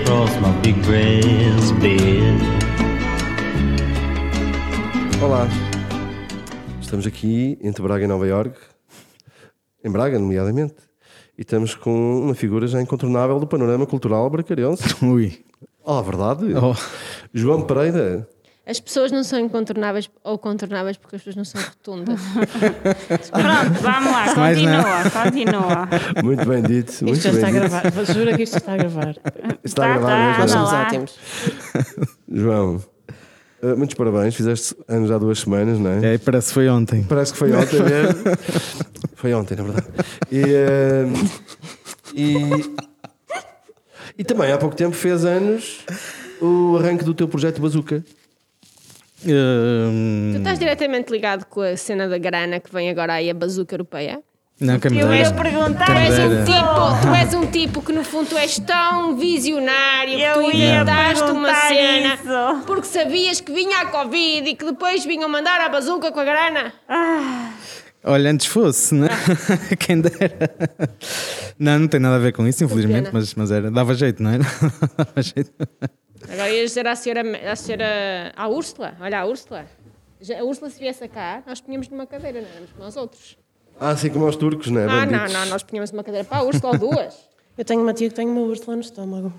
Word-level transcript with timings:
across 0.00 0.30
my 0.40 0.50
big 0.62 0.74
breast 0.86 1.74
bed. 1.80 2.40
Olá, 5.22 5.48
estamos 6.80 7.06
aqui 7.06 7.58
entre 7.62 7.82
Braga 7.82 8.04
e 8.04 8.08
Nova 8.08 8.26
York, 8.26 8.58
em 9.84 9.90
Braga, 9.90 10.18
nomeadamente, 10.18 10.74
e 11.38 11.42
estamos 11.42 11.74
com 11.74 12.20
uma 12.20 12.34
figura 12.34 12.66
já 12.66 12.80
incontornável 12.82 13.38
do 13.38 13.46
panorama 13.46 13.86
cultural 13.86 14.28
bracarense. 14.28 14.82
Ui. 15.04 15.44
Oh, 15.84 15.92
a 15.92 16.02
verdade? 16.02 16.46
Oh. 16.54 16.74
João 17.32 17.62
Pereira. 17.62 18.28
As 18.66 18.80
pessoas 18.80 19.12
não 19.12 19.22
são 19.22 19.38
incontornáveis 19.38 20.08
ou 20.22 20.38
contornáveis 20.38 20.96
porque 20.96 21.16
as 21.16 21.22
pessoas 21.22 21.36
não 21.36 21.44
são 21.44 21.60
rotundas. 21.60 22.18
Pronto, 23.30 23.80
vamos 23.82 24.10
lá, 24.12 24.34
Mais 24.36 24.56
continua, 24.58 25.10
continua. 25.22 25.88
Muito 26.24 26.46
bem 26.48 26.62
dito. 26.62 27.04
Muito 27.04 27.16
Isto 27.18 27.24
já 27.24 27.30
bem 27.30 27.38
está 27.40 27.48
a 27.48 27.50
dito. 27.50 27.92
gravar. 27.92 28.04
Juro 28.14 28.36
que 28.36 28.42
isto 28.42 28.56
está 28.56 28.72
a 28.72 28.76
gravar. 28.78 29.16
Está 29.62 29.82
Tá, 29.82 29.94
a 29.94 29.98
gravar 29.98 30.34
tá, 30.34 30.38
Nós 30.38 30.54
não 30.54 30.60
é? 30.60 30.64
lá. 30.72 30.82
ótimos. 30.86 31.18
João, 32.32 32.82
eh, 33.62 33.74
muitos 33.74 33.94
parabéns. 33.96 34.34
Fizeste 34.34 34.74
anos 34.88 35.10
há 35.10 35.18
duas 35.18 35.40
semanas, 35.40 35.78
não 35.78 35.90
é? 35.90 36.14
É, 36.14 36.18
parece 36.18 36.48
que 36.48 36.54
foi 36.54 36.68
ontem. 36.70 37.02
Parece 37.04 37.32
que 37.32 37.38
foi 37.38 37.52
ontem 37.52 37.82
mesmo. 37.82 38.22
foi 39.14 39.34
ontem, 39.34 39.56
na 39.56 39.62
verdade. 39.62 39.86
E, 40.32 40.42
eh, 40.42 41.04
e, 42.14 42.74
e 44.18 44.24
também 44.24 44.50
há 44.52 44.56
pouco 44.56 44.74
tempo 44.74 44.96
fez 44.96 45.22
anos 45.26 45.80
o 46.40 46.78
arranque 46.78 47.04
do 47.04 47.12
teu 47.12 47.28
projeto 47.28 47.60
Bazooka. 47.60 48.02
Hum, 49.26 50.30
tu 50.32 50.38
estás 50.38 50.58
diretamente 50.58 51.10
ligado 51.10 51.44
com 51.46 51.60
a 51.60 51.76
cena 51.76 52.08
da 52.08 52.18
grana 52.18 52.60
que 52.60 52.72
vem 52.72 52.90
agora 52.90 53.14
aí, 53.14 53.30
a 53.30 53.34
bazuca 53.34 53.74
europeia? 53.74 54.20
não, 54.60 54.78
quem 54.78 54.90
me 54.92 55.00
Eu 55.00 55.12
ia 55.12 55.32
perguntar 55.32 55.86
Tu 55.86 55.92
és, 55.92 56.18
um 56.18 56.44
tipo, 56.44 57.02
tu 57.02 57.14
és 57.14 57.34
um 57.34 57.46
tipo 57.46 57.82
que 57.82 57.92
no 57.92 58.04
fundo 58.04 58.28
tu 58.28 58.38
és 58.38 58.56
tão 58.60 59.16
visionário 59.16 60.16
que 60.16 60.22
Eu 60.22 60.34
tu 60.34 60.52
ia 60.52 60.74
inventaste 60.80 61.22
uma 61.24 61.48
perguntar 61.48 61.68
cena 61.68 62.14
isso. 62.14 62.64
porque 62.66 62.86
sabias 62.86 63.40
que 63.40 63.52
vinha 63.52 63.80
a 63.80 63.86
Covid 63.86 64.48
e 64.48 64.54
que 64.54 64.64
depois 64.64 65.04
vinham 65.04 65.28
mandar 65.28 65.60
a 65.60 65.68
bazuca 65.68 66.12
com 66.12 66.20
a 66.20 66.24
grana. 66.24 66.72
Olha, 68.06 68.30
antes 68.30 68.46
fosse, 68.46 68.94
né? 68.94 69.08
quem 69.80 70.00
dera. 70.02 70.50
Não, 71.58 71.78
não 71.78 71.88
tem 71.88 71.98
nada 71.98 72.16
a 72.16 72.18
ver 72.18 72.32
com 72.32 72.46
isso, 72.46 72.62
infelizmente, 72.62 73.08
mas, 73.12 73.34
mas 73.34 73.50
era. 73.50 73.70
Dava 73.70 73.94
jeito, 73.94 74.22
não 74.22 74.30
era? 74.30 74.44
Dava 74.96 75.22
jeito. 75.22 75.50
Agora 76.30 76.50
ias 76.50 76.70
dizer 76.70 76.86
à 76.86 76.96
senhora, 76.96 77.22
à 77.50 77.56
senhora 77.56 78.32
à 78.36 78.48
Úrsula, 78.48 78.96
olha 79.00 79.20
a 79.20 79.24
Úrsula. 79.26 79.66
Já- 80.20 80.40
A 80.40 80.44
Úrsula 80.44 80.70
se 80.70 80.78
viesse 80.80 81.06
cá, 81.08 81.42
nós 81.46 81.60
punhamos 81.60 81.88
numa 81.88 82.06
cadeira, 82.06 82.40
não 82.40 82.48
éramos 82.48 82.72
como 82.72 82.88
os 82.88 82.96
outros. 82.96 83.36
Ah, 83.78 83.90
assim 83.90 84.08
como 84.10 84.24
aos 84.24 84.36
turcos, 84.36 84.68
não 84.68 84.80
é? 84.80 84.84
Ah, 84.84 84.88
não, 85.06 85.18
Bandidos. 85.18 85.32
não, 85.32 85.46
nós 85.46 85.62
punhamos 85.62 85.90
uma 85.90 86.02
cadeira 86.04 86.26
para 86.26 86.38
a 86.38 86.42
Úrsula 86.42 86.72
ou 86.72 86.78
duas. 86.78 87.14
Eu 87.58 87.64
tenho 87.64 87.82
uma 87.82 87.92
tia 87.94 88.08
que 88.08 88.14
tem 88.14 88.26
uma 88.26 88.40
úrsula 88.40 88.74
no 88.74 88.82
estômago. 88.82 89.32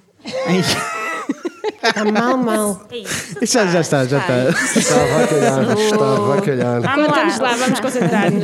Está 1.84 2.06
mal, 2.06 2.38
mal. 2.38 2.82
É 2.90 2.98
isso. 3.00 3.36
Já, 3.46 3.66
já 3.68 3.82
está, 3.82 4.06
já 4.06 4.20
está. 4.20 4.50
Estava 4.80 5.24
a 5.24 5.28
calhar, 5.28 5.72
estava 5.78 6.34
a 6.38 6.42
calhar. 6.42 6.82
Vamos 6.82 7.40
lá, 7.40 7.56
vamos 7.58 7.80
concentrar-nos. 7.82 8.44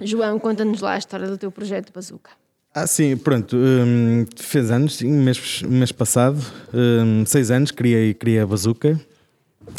João, 0.00 0.38
conta-nos 0.38 0.80
lá 0.80 0.92
a 0.94 0.98
história 0.98 1.26
do 1.26 1.36
teu 1.36 1.50
projeto 1.52 1.92
Bazuca. 1.92 2.30
Ah, 2.78 2.86
sim, 2.86 3.16
pronto. 3.16 3.56
hum, 3.56 4.26
fez 4.36 4.70
anos, 4.70 4.96
sim, 4.96 5.10
mês, 5.10 5.62
mês 5.62 5.90
passado, 5.92 6.38
hum, 6.74 7.24
seis 7.24 7.50
anos, 7.50 7.70
criei, 7.70 8.12
criei 8.12 8.40
a 8.40 8.46
Bazooka. 8.46 9.00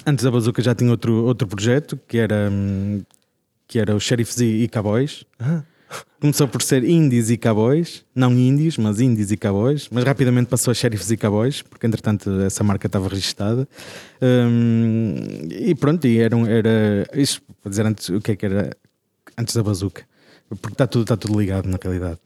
Antes 0.03 0.25
da 0.25 0.31
Bazooka 0.31 0.63
já 0.63 0.73
tinha 0.73 0.89
outro, 0.89 1.13
outro 1.25 1.47
projeto, 1.47 1.99
que 2.07 2.17
era, 2.17 2.49
hum, 2.51 3.03
que 3.67 3.77
era 3.77 3.95
o 3.95 3.99
Sheriffs 3.99 4.39
e, 4.39 4.63
e 4.63 4.67
Cowboys. 4.67 5.23
Começou 6.19 6.47
por 6.47 6.63
ser 6.63 6.83
Indies 6.83 7.29
e 7.29 7.37
Cowboys, 7.37 8.03
não 8.15 8.33
Indies, 8.33 8.77
mas 8.79 8.99
Indies 8.99 9.29
e 9.29 9.37
Cowboys, 9.37 9.87
mas 9.91 10.03
rapidamente 10.03 10.47
passou 10.49 10.71
a 10.71 10.73
Sheriffs 10.73 11.11
e 11.11 11.17
Cowboys, 11.17 11.61
porque 11.61 11.85
entretanto 11.85 12.31
essa 12.41 12.63
marca 12.63 12.87
estava 12.87 13.07
registada. 13.07 13.67
Hum, 14.19 15.13
e 15.51 15.75
pronto, 15.75 16.07
e 16.07 16.17
era, 16.17 16.35
um- 16.35 16.47
era 16.47 17.05
isto 17.13 17.43
para 17.61 17.69
dizer 17.69 17.85
antes 17.85 18.09
o 18.09 18.19
que 18.19 18.31
é 18.31 18.35
que 18.35 18.45
era 18.47 18.75
antes 19.37 19.55
da 19.55 19.61
Bazooka, 19.61 20.01
porque 20.49 20.73
está 20.73 20.87
tudo, 20.87 21.03
está 21.03 21.15
tudo 21.15 21.39
ligado 21.39 21.67
na 21.69 21.77
realidade. 21.79 22.19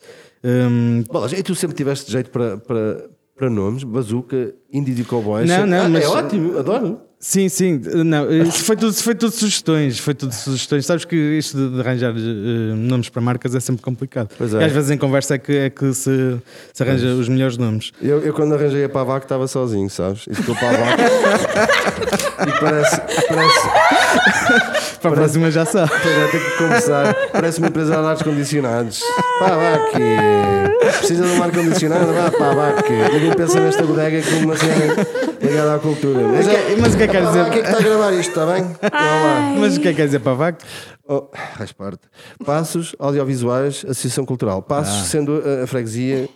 Hum, 0.43 1.03
Bolas, 1.11 1.33
e 1.33 1.43
tu 1.43 1.53
sempre 1.55 1.75
tiveste 1.77 2.11
jeito 2.11 2.29
para, 2.31 2.57
para, 2.57 3.09
para 3.37 3.49
nomes? 3.49 3.83
Bazooka, 3.83 4.53
Indies 4.71 4.99
e 4.99 5.03
Cowboys? 5.03 5.47
Não, 5.47 5.65
não, 5.65 5.85
Ah, 5.85 5.89
mas- 5.89 6.03
É 6.03 6.07
ótimo, 6.07 6.57
adoro. 6.57 7.01
Sim, 7.23 7.49
sim, 7.49 7.79
não, 8.03 8.31
isso 8.31 8.63
foi 8.63 8.75
tudo, 8.75 8.91
foi 8.95 9.13
tudo 9.13 9.31
sugestões, 9.31 9.99
foi 9.99 10.15
tudo 10.15 10.33
sugestões. 10.33 10.87
Sabes 10.87 11.05
que 11.05 11.15
isto 11.15 11.55
de, 11.55 11.75
de 11.75 11.79
arranjar 11.79 12.15
eh, 12.17 12.73
nomes 12.75 13.09
para 13.09 13.21
marcas 13.21 13.53
é 13.53 13.59
sempre 13.59 13.83
complicado. 13.83 14.29
Pois 14.35 14.55
é. 14.55 14.61
E 14.61 14.63
às 14.63 14.71
vezes 14.71 14.89
em 14.89 14.97
conversa 14.97 15.35
é 15.35 15.37
que, 15.37 15.55
é 15.55 15.69
que 15.69 15.93
se, 15.93 16.41
se 16.73 16.81
arranja 16.81 17.09
os 17.09 17.29
melhores 17.29 17.57
nomes. 17.57 17.91
Eu, 18.01 18.21
eu 18.21 18.33
quando 18.33 18.55
arranjei 18.55 18.83
a 18.83 18.89
Pavac 18.89 19.25
estava 19.25 19.47
sozinho, 19.47 19.87
sabes? 19.87 20.25
E 20.27 20.33
ficou 20.33 20.55
Pavac. 20.55 20.99
e 22.47 22.59
parece, 22.59 23.01
parece, 23.27 24.99
Para 24.99 25.11
a 25.11 25.13
próxima 25.13 25.51
já 25.51 25.63
sabe. 25.63 25.91
Pois 26.01 26.17
é, 26.17 26.27
tenho 26.27 26.43
que 26.43 26.57
começar. 26.57 27.13
Parece 27.31 27.59
uma 27.59 27.67
empresa 27.67 27.91
de 27.91 27.97
ar 27.97 28.23
condicionados. 28.23 29.03
Pá, 29.39 29.49
vá 29.49 29.73
aqui. 29.75 30.97
Precisa 30.97 31.23
de 31.23 31.29
um 31.29 31.43
ar 31.43 31.51
condicionado? 31.51 32.11
Vá, 32.13 32.69
aqui. 32.69 32.93
Ninguém 33.13 33.33
pensa 33.33 33.59
nesta 33.59 33.83
bodega 33.83 34.23
como 34.23 34.45
uma 34.45 34.57
cena 34.57 34.95
ligada 35.41 35.75
à 35.75 35.79
cultura. 35.79 36.27
Mas, 36.27 36.47
é, 36.47 36.75
Mas 36.79 36.93
o 36.93 36.97
que 36.97 37.03
é 37.03 37.07
que 37.11 37.17
quer 37.17 37.25
dizer? 37.27 37.49
Quem 37.49 37.59
é 37.59 37.61
que 37.63 37.67
está 37.69 37.77
a 37.77 37.81
gravar 37.81 38.13
isto, 38.13 38.29
está 38.29 38.45
bem? 38.45 38.63
Mas 39.59 39.77
o 39.77 39.81
que 39.81 39.87
é 39.87 39.91
que 39.91 39.97
quer 39.97 40.05
dizer 40.05 40.19
para 40.19 40.31
a 40.31 40.35
vaca? 40.35 40.65
Oh, 41.07 41.23
faz 41.57 41.71
parte. 41.73 41.99
Passos 42.45 42.95
Audiovisuais, 42.97 43.83
Associação 43.87 44.25
Cultural. 44.25 44.61
Passos 44.61 45.07
sendo 45.09 45.43
a, 45.45 45.63
a 45.63 45.67
freguesia, 45.67 46.29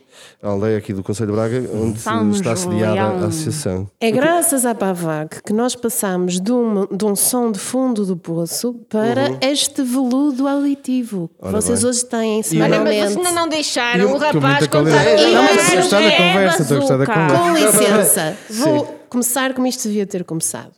a 0.44 0.50
aldeia 0.50 0.78
aqui 0.78 0.92
do 0.92 1.02
Conselho 1.02 1.30
de 1.32 1.36
Braga, 1.38 1.64
onde 1.74 1.98
São 2.00 2.30
está 2.32 2.56
sediada 2.58 3.00
a 3.02 3.28
associação. 3.28 3.88
É 4.02 4.12
graças 4.12 4.66
à 4.66 4.76
PAVAC 4.76 5.42
que 5.44 5.54
nós 5.54 5.76
passamos 5.76 6.42
de 6.42 6.52
um, 6.52 6.88
de 6.92 7.06
um 7.06 7.16
som 7.16 7.52
de 7.52 7.60
fundo 7.60 8.06
do 8.06 8.18
poço 8.18 8.74
para 8.90 9.38
este 9.42 9.82
veludo 9.82 10.46
auditivo 10.46 11.30
que 11.40 11.48
Ora 11.48 11.62
vocês 11.62 11.80
bem. 11.82 11.90
hoje 11.90 12.06
têm 12.06 12.20
Olha, 12.20 12.36
mas 12.38 12.48
semanalmente. 12.48 13.00
vocês 13.14 13.18
ainda 13.18 13.32
não 13.32 13.48
deixaram 13.48 14.02
Eu- 14.02 14.10
o 14.14 14.18
rapaz 14.18 14.68
contar 14.68 14.70
qualidade. 14.70 15.10
a 15.24 15.32
Não, 15.32 15.44
mas 15.44 15.52
história. 15.56 15.82
gostar 15.82 16.00
da 16.00 16.06
é 16.06 16.18
conversa, 16.18 16.62
estou 16.64 16.78
a 16.78 16.80
gostar 16.82 16.98
da 16.98 17.06
conversa. 17.06 17.38
Com 17.38 17.54
licença, 17.54 18.38
vou 18.50 19.05
começar 19.16 19.54
como 19.54 19.66
isto 19.66 19.88
devia 19.88 20.06
ter 20.06 20.26
começado. 20.26 20.74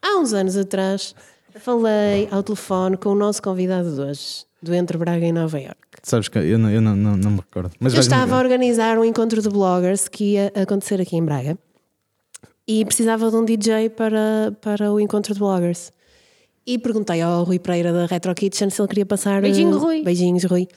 Há 0.00 0.16
uns 0.20 0.32
anos 0.32 0.56
atrás, 0.56 1.16
falei 1.58 2.28
ao 2.30 2.40
telefone 2.40 2.96
com 2.96 3.08
o 3.08 3.14
nosso 3.16 3.42
convidado 3.42 3.92
de 3.92 4.00
hoje, 4.00 4.44
do 4.62 4.72
Entre 4.72 4.96
Braga 4.96 5.26
e 5.26 5.32
Nova 5.32 5.58
Iorque. 5.58 5.98
Sabes 6.00 6.28
que 6.28 6.38
eu 6.38 6.60
não, 6.60 6.70
eu 6.70 6.80
não, 6.80 6.94
não, 6.94 7.16
não 7.16 7.30
me 7.32 7.38
recordo. 7.38 7.72
Mas 7.80 7.92
Eu 7.92 7.98
estava 7.98 8.36
a 8.36 8.38
organizar 8.38 8.96
um 9.00 9.04
encontro 9.04 9.42
de 9.42 9.48
bloggers 9.48 10.06
que 10.06 10.34
ia 10.34 10.52
acontecer 10.54 11.00
aqui 11.00 11.16
em 11.16 11.24
Braga 11.24 11.58
e 12.68 12.84
precisava 12.84 13.28
de 13.28 13.36
um 13.36 13.44
DJ 13.44 13.90
para, 13.90 14.56
para 14.60 14.92
o 14.92 15.00
encontro 15.00 15.34
de 15.34 15.40
bloggers. 15.40 15.90
E 16.64 16.78
perguntei 16.78 17.20
ao 17.20 17.42
Rui 17.42 17.58
Pereira 17.58 17.92
da 17.92 18.06
Retro 18.06 18.32
Kitchen 18.32 18.70
se 18.70 18.80
ele 18.80 18.86
queria 18.86 19.06
passar. 19.06 19.42
Beijinho, 19.42 19.74
eh, 19.74 19.78
Rui. 19.80 20.02
Beijinhos, 20.04 20.44
Rui. 20.44 20.68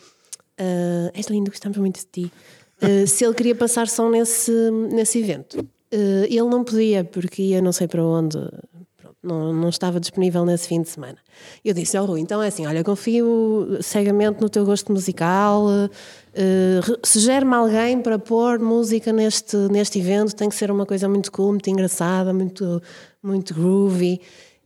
Eh, 0.58 1.12
és 1.14 1.28
lindo, 1.28 1.52
gostamos 1.52 1.78
muito 1.78 2.00
de 2.00 2.08
ti. 2.12 2.32
Eh, 2.82 3.06
se 3.06 3.24
ele 3.24 3.36
queria 3.36 3.54
passar 3.54 3.88
som 3.88 4.10
nesse, 4.10 4.52
nesse 4.92 5.20
evento. 5.20 5.64
Eh, 5.98 6.26
ele 6.30 6.50
não 6.50 6.64
podia, 6.64 7.04
porque 7.06 7.42
ia 7.42 7.62
não 7.62 7.72
sei 7.72 7.88
para 7.88 8.04
onde. 8.04 8.38
Não, 9.24 9.52
não 9.52 9.70
estava 9.70 10.00
disponível 10.00 10.46
nesse 10.46 10.68
fim 10.68 10.82
de 10.84 10.90
semana. 10.90 11.18
Eu 11.64 11.74
disse 11.74 11.96
ao 11.98 12.06
Rui: 12.06 12.20
então 12.20 12.44
é 12.44 12.48
assim, 12.48 12.68
olha, 12.68 12.84
confio 12.84 13.78
cegamente 13.82 14.40
no 14.42 14.50
teu 14.50 14.64
gosto 14.66 14.92
musical. 14.92 15.66
re- 16.36 17.00
Sugere-me 17.04 17.56
alguém 17.56 18.02
para 18.02 18.20
pôr 18.20 18.60
música 18.60 19.12
neste, 19.12 19.56
neste 19.72 20.00
evento. 20.00 20.36
Tem 20.36 20.50
que 20.50 20.56
ser 20.56 20.70
uma 20.70 20.86
coisa 20.86 21.08
muito 21.10 21.32
cool, 21.32 21.50
muito 21.54 21.70
engraçada, 21.70 22.34
muito, 22.34 22.82
muito 23.24 23.54
groovy. 23.54 24.22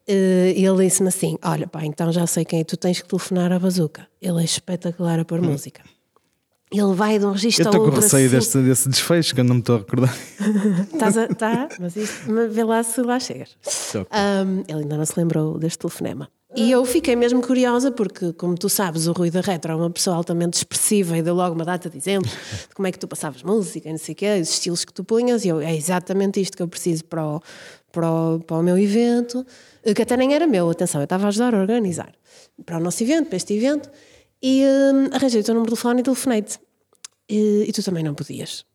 E 0.07 0.65
ele 0.65 0.85
disse-me 0.85 1.07
assim: 1.09 1.37
Olha, 1.43 1.67
pá, 1.67 1.85
então 1.85 2.11
já 2.11 2.25
sei 2.27 2.43
quem 2.43 2.59
é, 2.61 2.63
tu 2.63 2.75
tens 2.75 3.01
que 3.01 3.07
telefonar 3.07 3.51
à 3.53 3.59
bazuca. 3.59 4.07
Ele 4.21 4.41
é 4.41 4.43
espetacular 4.43 5.19
a 5.19 5.25
pôr 5.25 5.41
música. 5.41 5.81
Ele 6.71 6.93
vai 6.93 7.17
de 7.17 7.25
um 7.25 7.29
Eu 7.29 7.33
registro 7.33 7.65
estou 7.65 7.79
ao 7.81 7.87
com 7.87 7.95
outro. 7.95 8.01
receio 8.01 8.27
assim. 8.27 8.35
deste, 8.35 8.57
desse 8.59 8.89
desfecho 8.89 9.33
que 9.33 9.41
eu 9.41 9.43
não 9.43 9.55
me 9.55 9.61
estou 9.61 9.77
a 9.77 9.79
recordar. 9.79 10.15
Estás 10.93 11.17
a, 11.17 11.27
tá, 11.27 11.67
mas 11.79 11.95
isto, 11.95 12.31
mas 12.31 12.53
vê 12.53 12.63
lá 12.63 12.83
se 12.83 13.01
lá 13.01 13.19
chegas. 13.19 13.57
Um, 13.95 14.63
ele 14.67 14.83
ainda 14.83 14.97
não 14.97 15.05
se 15.05 15.13
lembrou 15.17 15.57
deste 15.57 15.79
telefonema. 15.79 16.29
E 16.55 16.71
eu 16.71 16.83
fiquei 16.83 17.15
mesmo 17.15 17.41
curiosa 17.43 17.91
porque, 17.91 18.33
como 18.33 18.55
tu 18.55 18.69
sabes, 18.69 19.05
o 19.07 19.11
Rui 19.11 19.29
da 19.29 19.39
Retro 19.39 19.71
é 19.71 19.75
uma 19.75 19.89
pessoa 19.89 20.15
altamente 20.15 20.57
expressiva 20.57 21.15
e 21.15 21.21
deu 21.21 21.35
logo 21.35 21.53
uma 21.53 21.63
data 21.63 21.89
de 21.91 21.97
exemplos 21.97 22.31
de 22.31 22.73
como 22.75 22.87
é 22.87 22.91
que 22.91 22.97
tu 22.97 23.07
passavas 23.07 23.43
música 23.43 23.87
e 23.87 23.91
não 23.91 23.99
sei 23.99 24.13
o 24.13 24.15
quê, 24.15 24.39
os 24.41 24.49
estilos 24.49 24.83
que 24.83 24.91
tu 24.91 25.03
punhas. 25.03 25.45
E 25.45 25.49
eu, 25.49 25.59
é 25.61 25.75
exatamente 25.75 26.41
isto 26.41 26.57
que 26.57 26.63
eu 26.63 26.67
preciso 26.67 27.05
para 27.05 27.23
o, 27.23 27.41
para 27.91 28.11
o, 28.11 28.39
para 28.39 28.57
o 28.57 28.63
meu 28.63 28.77
evento, 28.79 29.45
que 29.95 30.01
até 30.01 30.17
nem 30.17 30.33
era 30.33 30.47
meu, 30.47 30.67
atenção, 30.69 31.01
eu 31.01 31.05
estava 31.05 31.25
a 31.25 31.27
ajudar 31.27 31.53
a 31.53 31.59
organizar 31.59 32.11
para 32.65 32.77
o 32.77 32.79
nosso 32.79 33.03
evento, 33.03 33.27
para 33.27 33.37
este 33.37 33.53
evento. 33.53 33.89
E 34.41 34.63
hum, 34.65 35.09
arranjei 35.11 35.41
o 35.41 35.43
teu 35.43 35.53
número 35.53 35.69
de 35.71 35.75
telefone 35.75 35.99
e 35.99 36.03
telefonei-te. 36.03 36.59
E, 37.29 37.65
e 37.67 37.71
tu 37.71 37.83
também 37.83 38.03
não 38.03 38.13
podias. 38.13 38.65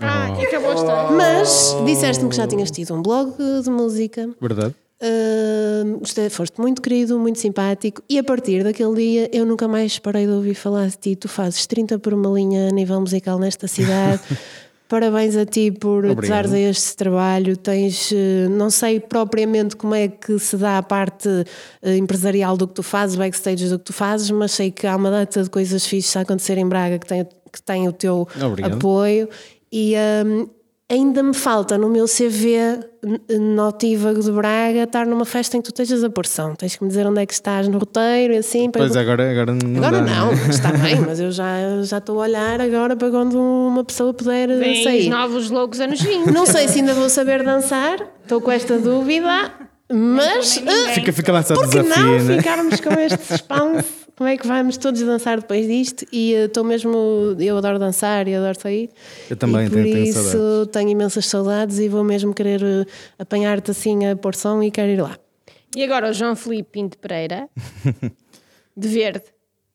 Ah, 0.00 0.28
e 0.40 0.46
acabou 0.46 0.70
a 0.70 0.74
história. 0.74 1.16
Mas 1.16 1.76
disseste-me 1.86 2.30
que 2.30 2.36
já 2.36 2.46
tinhas 2.46 2.70
tido 2.70 2.94
um 2.94 3.02
blog 3.02 3.34
de 3.62 3.70
música. 3.70 4.28
Verdade? 4.40 4.74
Uh, 5.02 5.98
gostei, 5.98 6.30
foste 6.30 6.58
muito 6.60 6.80
querido, 6.80 7.18
muito 7.18 7.38
simpático, 7.38 8.00
e 8.08 8.18
a 8.18 8.24
partir 8.24 8.64
daquele 8.64 8.94
dia 8.94 9.30
eu 9.32 9.44
nunca 9.44 9.68
mais 9.68 9.98
parei 9.98 10.24
de 10.24 10.32
ouvir 10.32 10.54
falar 10.54 10.88
de 10.88 10.96
ti. 10.96 11.16
Tu 11.16 11.28
fazes 11.28 11.66
30 11.66 11.98
por 11.98 12.14
uma 12.14 12.30
linha 12.30 12.68
a 12.68 12.70
nível 12.70 13.00
musical 13.00 13.38
nesta 13.38 13.68
cidade, 13.68 14.22
Parabéns 14.88 15.34
a 15.36 15.46
ti 15.46 15.70
por 15.70 16.04
Obrigado. 16.04 16.52
a 16.52 16.58
este 16.58 16.94
trabalho. 16.96 17.56
Tens, 17.56 18.12
eh, 18.12 18.46
não 18.50 18.68
sei 18.68 19.00
propriamente 19.00 19.76
como 19.76 19.94
é 19.94 20.08
que 20.08 20.38
se 20.38 20.56
dá 20.56 20.76
a 20.78 20.82
parte 20.82 21.28
eh, 21.82 21.96
empresarial 21.96 22.56
do 22.56 22.68
que 22.68 22.74
tu 22.74 22.82
fazes, 22.82 23.16
backstage 23.16 23.68
do 23.68 23.78
que 23.78 23.84
tu 23.86 23.92
fazes, 23.94 24.30
mas 24.30 24.52
sei 24.52 24.70
que 24.70 24.86
há 24.86 24.94
uma 24.94 25.10
data 25.10 25.42
de 25.42 25.48
coisas 25.48 25.86
fixas 25.86 26.16
a 26.16 26.20
acontecer 26.20 26.58
em 26.58 26.68
Braga 26.68 26.98
que 26.98 27.06
tem, 27.06 27.24
que 27.24 27.62
tem 27.62 27.88
o 27.88 27.92
teu 27.92 28.28
Obrigado. 28.42 28.74
apoio. 28.74 29.28
E 29.72 29.94
hum, 30.24 30.48
ainda 30.90 31.22
me 31.22 31.34
falta 31.34 31.78
no 31.78 31.88
meu 31.88 32.06
CV 32.06 32.78
notívago 33.38 34.20
de 34.22 34.30
Braga 34.30 34.82
estar 34.84 35.06
numa 35.06 35.24
festa 35.24 35.56
em 35.56 35.60
que 35.62 35.70
tu 35.70 35.82
estejas 35.82 36.04
a 36.04 36.10
porção. 36.10 36.54
Tens 36.54 36.76
que 36.76 36.82
me 36.82 36.88
dizer 36.88 37.06
onde 37.06 37.20
é 37.22 37.26
que 37.26 37.32
estás 37.32 37.68
no 37.68 37.78
roteiro 37.78 38.34
e 38.34 38.38
assim. 38.38 38.70
para 38.70 38.82
Pois 38.82 38.96
agora, 38.96 39.30
agora 39.30 39.54
não 39.54 39.76
Agora 39.84 40.02
dá, 40.02 40.14
não, 40.14 40.32
né? 40.32 40.48
está 40.48 40.72
bem, 40.76 41.00
mas 41.00 41.20
eu 41.20 41.30
já 41.30 41.82
já 41.82 41.98
estou 41.98 42.18
a 42.20 42.24
olhar 42.24 42.60
agora 42.60 42.96
para 42.96 43.10
quando 43.10 43.34
uma 43.38 43.84
pessoa 43.84 44.12
puder 44.14 44.50
eh, 44.50 44.72
os 44.72 44.82
sair. 44.84 45.08
novos 45.08 45.50
loucos 45.50 45.80
anos 45.80 46.00
20. 46.00 46.26
Não 46.32 46.46
sei 46.46 46.68
se 46.68 46.78
ainda 46.80 46.94
vou 46.94 47.08
saber 47.08 47.42
dançar, 47.42 47.98
estou 48.22 48.40
com 48.40 48.50
esta 48.50 48.78
dúvida, 48.78 49.52
mas 49.92 50.62
ah, 50.66 50.92
Fica, 50.92 51.12
fica 51.12 51.32
lá 51.32 51.42
só 51.42 51.54
o 51.54 51.56
por 51.56 51.68
que 51.70 51.80
desafio, 51.82 52.04
não 52.04 52.24
né? 52.24 52.36
ficarmos 52.38 52.80
com 52.80 52.90
este 53.00 53.18
suspense? 53.26 54.03
Como 54.16 54.28
é 54.28 54.36
que 54.36 54.46
vamos 54.46 54.76
todos 54.76 55.00
dançar 55.02 55.40
depois 55.40 55.66
disto? 55.66 56.06
E 56.12 56.32
estou 56.32 56.62
mesmo, 56.62 57.36
eu 57.40 57.58
adoro 57.58 57.78
dançar 57.80 58.28
e 58.28 58.34
adoro 58.34 58.58
sair. 58.60 58.88
Eu 59.28 59.36
também 59.36 59.66
e 59.66 59.68
por 59.68 59.74
tenho- 59.82 59.92
tenho 59.92 60.04
isso 60.04 60.22
saudades. 60.30 60.72
tenho 60.72 60.88
imensas 60.90 61.26
saudades 61.26 61.78
e 61.80 61.88
vou 61.88 62.04
mesmo 62.04 62.32
querer 62.32 62.62
eh, 62.62 62.86
apanhar-te 63.18 63.72
assim 63.72 64.06
a 64.06 64.14
porção 64.16 64.62
e 64.62 64.70
quero 64.70 64.92
ir 64.92 65.00
lá. 65.02 65.18
E 65.76 65.82
agora 65.82 66.10
o 66.10 66.12
João 66.12 66.36
Felipe 66.36 66.68
Pinto 66.70 66.96
Pereira, 66.98 67.48
de 68.76 68.88
verde, 68.88 69.24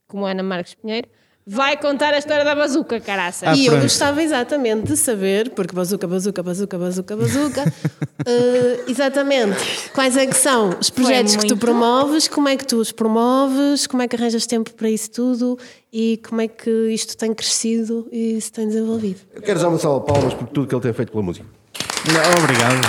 como 0.08 0.26
Ana 0.26 0.42
Marcos 0.42 0.74
Pinheiro, 0.74 1.10
vai 1.50 1.76
contar 1.76 2.14
a 2.14 2.20
história 2.20 2.46
da 2.46 2.54
bazuca, 2.54 3.00
caraça. 3.00 3.50
Ah, 3.50 3.56
e 3.56 3.66
eu 3.66 3.72
pronto. 3.72 3.82
gostava 3.82 4.22
exatamente 4.22 4.84
de 4.84 4.96
saber, 4.96 5.50
porque 5.50 5.74
bazuca, 5.76 6.08
bazuca, 6.08 6.44
bazuca, 6.44 6.78
bazuca, 6.78 7.18
bazuca, 7.18 7.74
eh, 8.24 8.84
exatamente 8.88 9.58
quais 9.92 10.16
é 10.16 10.28
que 10.28 10.36
são 10.36 10.78
os 10.80 10.92
projetos 10.92 11.36
que 11.36 11.48
tu 11.48 11.58
promoves, 11.58 12.28
como 12.28 12.48
é 12.48 12.56
que 12.56 12.64
tu 12.64 12.78
os 12.78 12.92
promoves, 12.92 13.88
como 13.88 14.04
é 14.04 14.08
que 14.08 14.16
arranjas 14.16 14.46
tempo 14.46 14.72
para 14.76 14.92
isso 14.92 15.10
tudo 15.10 15.58
e 15.92 16.22
como 16.28 16.40
é 16.40 16.48
que 16.48 16.70
isto 16.92 17.18
tem 17.18 17.34
crescido 17.34 18.08
e 18.12 18.40
se 18.40 18.52
tem 18.52 18.68
desenvolvido. 18.68 19.22
Eu 19.34 19.42
quero 19.42 19.60
já 19.60 19.68
uma 19.70 19.80
salva 19.80 20.06
de 20.06 20.14
palmas 20.14 20.34
por 20.36 20.48
tudo 20.50 20.68
que 20.68 20.76
ele 20.76 20.84
tem 20.84 20.94
feito 20.94 21.12
pela 21.12 21.24
música. 21.24 21.59
Não, 22.06 22.44
obrigado. 22.44 22.80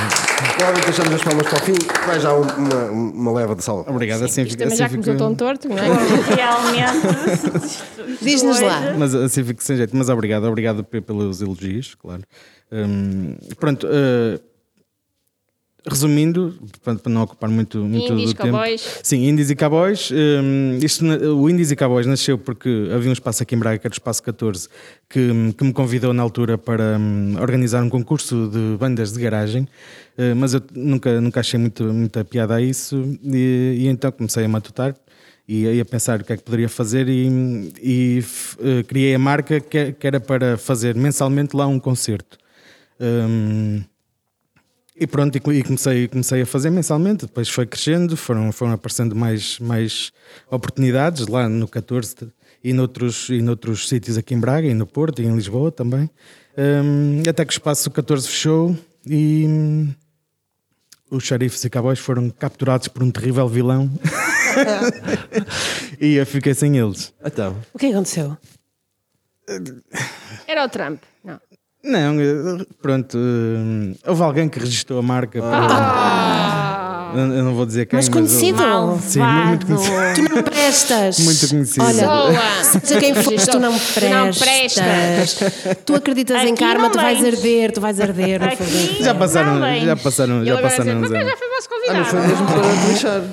Claramente 0.56 0.84
deixamos 0.84 1.12
as 1.14 1.22
palmas 1.22 1.46
para 1.48 1.58
o 1.58 1.62
fim, 1.64 1.74
vai 2.06 2.20
já 2.20 2.32
um- 2.34 2.42
uma, 2.42 2.84
uma 2.90 3.32
leva 3.32 3.54
de 3.54 3.64
salva. 3.64 3.90
Obrigado. 3.90 4.24
Assim, 4.24 4.42
Isto 4.42 4.52
fica- 4.52 4.64
também 4.64 4.74
assim 4.74 4.76
já 4.82 4.88
começou 4.88 5.16
tão 5.16 5.34
torto, 5.34 5.68
não 5.68 5.76
é? 5.78 5.82
Realmente. 6.34 8.18
Diz-nos 8.22 8.60
lá. 8.60 8.94
Mas 8.98 9.14
assim 9.14 9.44
fico 9.44 9.62
sem 9.62 9.76
jeito. 9.76 9.96
Mas 9.96 10.08
obrigado, 10.08 10.44
obrigado 10.44 10.84
pe- 10.84 11.00
pelos 11.00 11.42
elogios, 11.42 11.94
claro. 11.94 12.22
Hum, 12.72 13.36
pronto, 13.58 13.86
eh, 13.90 14.38
resumindo, 15.86 16.58
para 16.82 16.96
não 17.06 17.22
ocupar 17.22 17.48
muito, 17.48 17.78
muito 17.78 18.12
Indies, 18.12 18.32
do 18.32 18.36
tempo. 18.36 18.50
cowboys. 18.52 19.00
Sim, 19.02 19.28
Indies 19.28 19.50
e 19.50 19.56
Cowboys. 19.56 20.10
hum, 20.10 20.78
isto, 20.82 21.04
o 21.04 21.48
Indies 21.48 21.70
e 21.70 21.76
Cowboys 21.76 22.06
nasceu 22.06 22.38
porque 22.38 22.88
havia 22.94 23.10
um 23.10 23.12
espaço 23.12 23.42
aqui 23.42 23.54
em 23.54 23.58
Braga, 23.58 23.78
que 23.78 23.86
era 23.86 23.92
o 23.92 23.94
Espaço 23.94 24.22
14, 24.22 24.68
que, 25.08 25.54
que 25.56 25.64
me 25.64 25.72
convidou 25.72 26.12
na 26.12 26.22
altura 26.22 26.58
para 26.58 26.98
hum, 26.98 27.36
organizar 27.40 27.82
um 27.82 27.88
concurso 27.88 28.48
de 28.52 28.76
bandas 28.78 29.12
de 29.12 29.20
garagem, 29.20 29.66
eh, 30.16 30.34
mas 30.34 30.54
eu 30.54 30.62
nunca, 30.74 31.20
nunca 31.20 31.40
achei 31.40 31.58
muito, 31.58 31.84
muita 31.84 32.24
piada 32.24 32.54
a 32.56 32.60
isso 32.60 33.18
e, 33.22 33.78
e 33.80 33.88
então 33.88 34.12
comecei 34.12 34.44
a 34.44 34.48
matutar 34.48 34.94
e 35.52 35.80
a 35.80 35.84
pensar 35.84 36.20
o 36.20 36.24
que 36.24 36.32
é 36.32 36.36
que 36.36 36.44
poderia 36.44 36.68
fazer 36.68 37.08
e, 37.08 37.28
e 37.82 38.24
eh, 38.62 38.84
criei 38.84 39.16
a 39.16 39.18
marca 39.18 39.58
que, 39.58 39.92
que 39.92 40.06
era 40.06 40.20
para 40.20 40.56
fazer 40.56 40.94
mensalmente 40.94 41.56
lá 41.56 41.66
um 41.66 41.80
concerto. 41.80 42.38
Hum, 43.00 43.82
e 45.00 45.06
pronto, 45.06 45.34
e 45.36 45.40
co- 45.40 45.50
comecei, 45.64 46.06
comecei 46.08 46.42
a 46.42 46.46
fazer 46.46 46.70
mensalmente, 46.70 47.26
depois 47.26 47.48
foi 47.48 47.66
crescendo, 47.66 48.16
foram, 48.16 48.52
foram 48.52 48.72
aparecendo 48.72 49.16
mais, 49.16 49.58
mais 49.58 50.12
oportunidades 50.50 51.26
lá 51.26 51.48
no 51.48 51.66
14 51.66 52.16
e 52.62 52.72
noutros, 52.74 53.28
e 53.30 53.40
noutros 53.40 53.88
sítios 53.88 54.18
aqui 54.18 54.34
em 54.34 54.40
Braga, 54.40 54.66
e 54.68 54.74
no 54.74 54.86
Porto, 54.86 55.22
e 55.22 55.26
em 55.26 55.34
Lisboa 55.34 55.72
também. 55.72 56.10
Hum, 56.58 57.22
até 57.28 57.44
que 57.44 57.52
o 57.52 57.54
espaço 57.54 57.90
14 57.90 58.28
fechou 58.28 58.76
e 59.06 59.46
hum, 59.48 59.94
os 61.10 61.24
xerifes 61.24 61.64
e 61.64 61.70
cowboys 61.70 61.98
foram 61.98 62.28
capturados 62.28 62.88
por 62.88 63.02
um 63.02 63.10
terrível 63.10 63.48
vilão 63.48 63.90
e 66.00 66.14
eu 66.16 66.26
fiquei 66.26 66.52
sem 66.54 66.76
eles. 66.76 67.12
Então, 67.24 67.56
O 67.72 67.78
que 67.78 67.86
aconteceu? 67.86 68.36
Era 70.46 70.64
o 70.64 70.68
Trump. 70.68 71.02
Não. 71.82 72.20
Eh, 72.20 72.64
pronto, 72.82 73.16
hum, 73.16 73.94
houve 74.06 74.22
alguém 74.22 74.48
que 74.48 74.58
registrou 74.58 74.98
a 74.98 75.02
marca. 75.02 75.40
Ah. 75.42 77.12
Eu, 77.12 77.20
eu 77.34 77.42
não 77.44 77.54
vou 77.54 77.66
dizer 77.66 77.86
quem, 77.86 77.96
Mas 77.96 78.06
houve- 78.06 78.18
conhecido? 78.20 78.62
Sim, 79.02 79.20
muito 79.20 79.66
conhecido. 79.66 79.96
Tu 80.14 80.34
não 80.34 80.42
prestas. 80.44 81.18
Muito 81.18 81.48
conhecido. 81.48 81.84
Olha, 81.86 82.06
Boa. 82.06 82.64
seja 82.64 83.00
quem 83.00 83.14
fores, 83.14 83.46
tu 83.46 83.58
não 83.58 83.72
Tu 83.72 84.08
não 84.08 84.30
prestas. 84.32 85.38
Tu 85.84 85.94
acreditas 85.94 86.42
em 86.44 86.52
Aqui 86.52 86.62
karma, 86.62 86.84
não 86.84 86.90
tu 86.90 86.98
vais 87.00 87.24
arder, 87.24 87.72
tu 87.72 87.80
vais 87.80 88.00
arder. 88.00 88.42
Aqui-. 88.44 89.02
Já 89.02 89.14
passaram, 89.14 89.54
Não, 89.58 89.80
já 89.80 89.96
passaram, 89.96 90.44
já 90.44 90.58
passaram 90.58 91.00
dizer, 91.02 91.18
mas 91.18 91.28
já 91.30 91.36
foi 91.36 91.48
vosso 91.48 91.68
ah, 91.68 91.74
convidado. 91.74 91.98
não 91.98 92.04
foi 92.04 92.20
mesmo 92.26 92.46
para. 92.46 93.24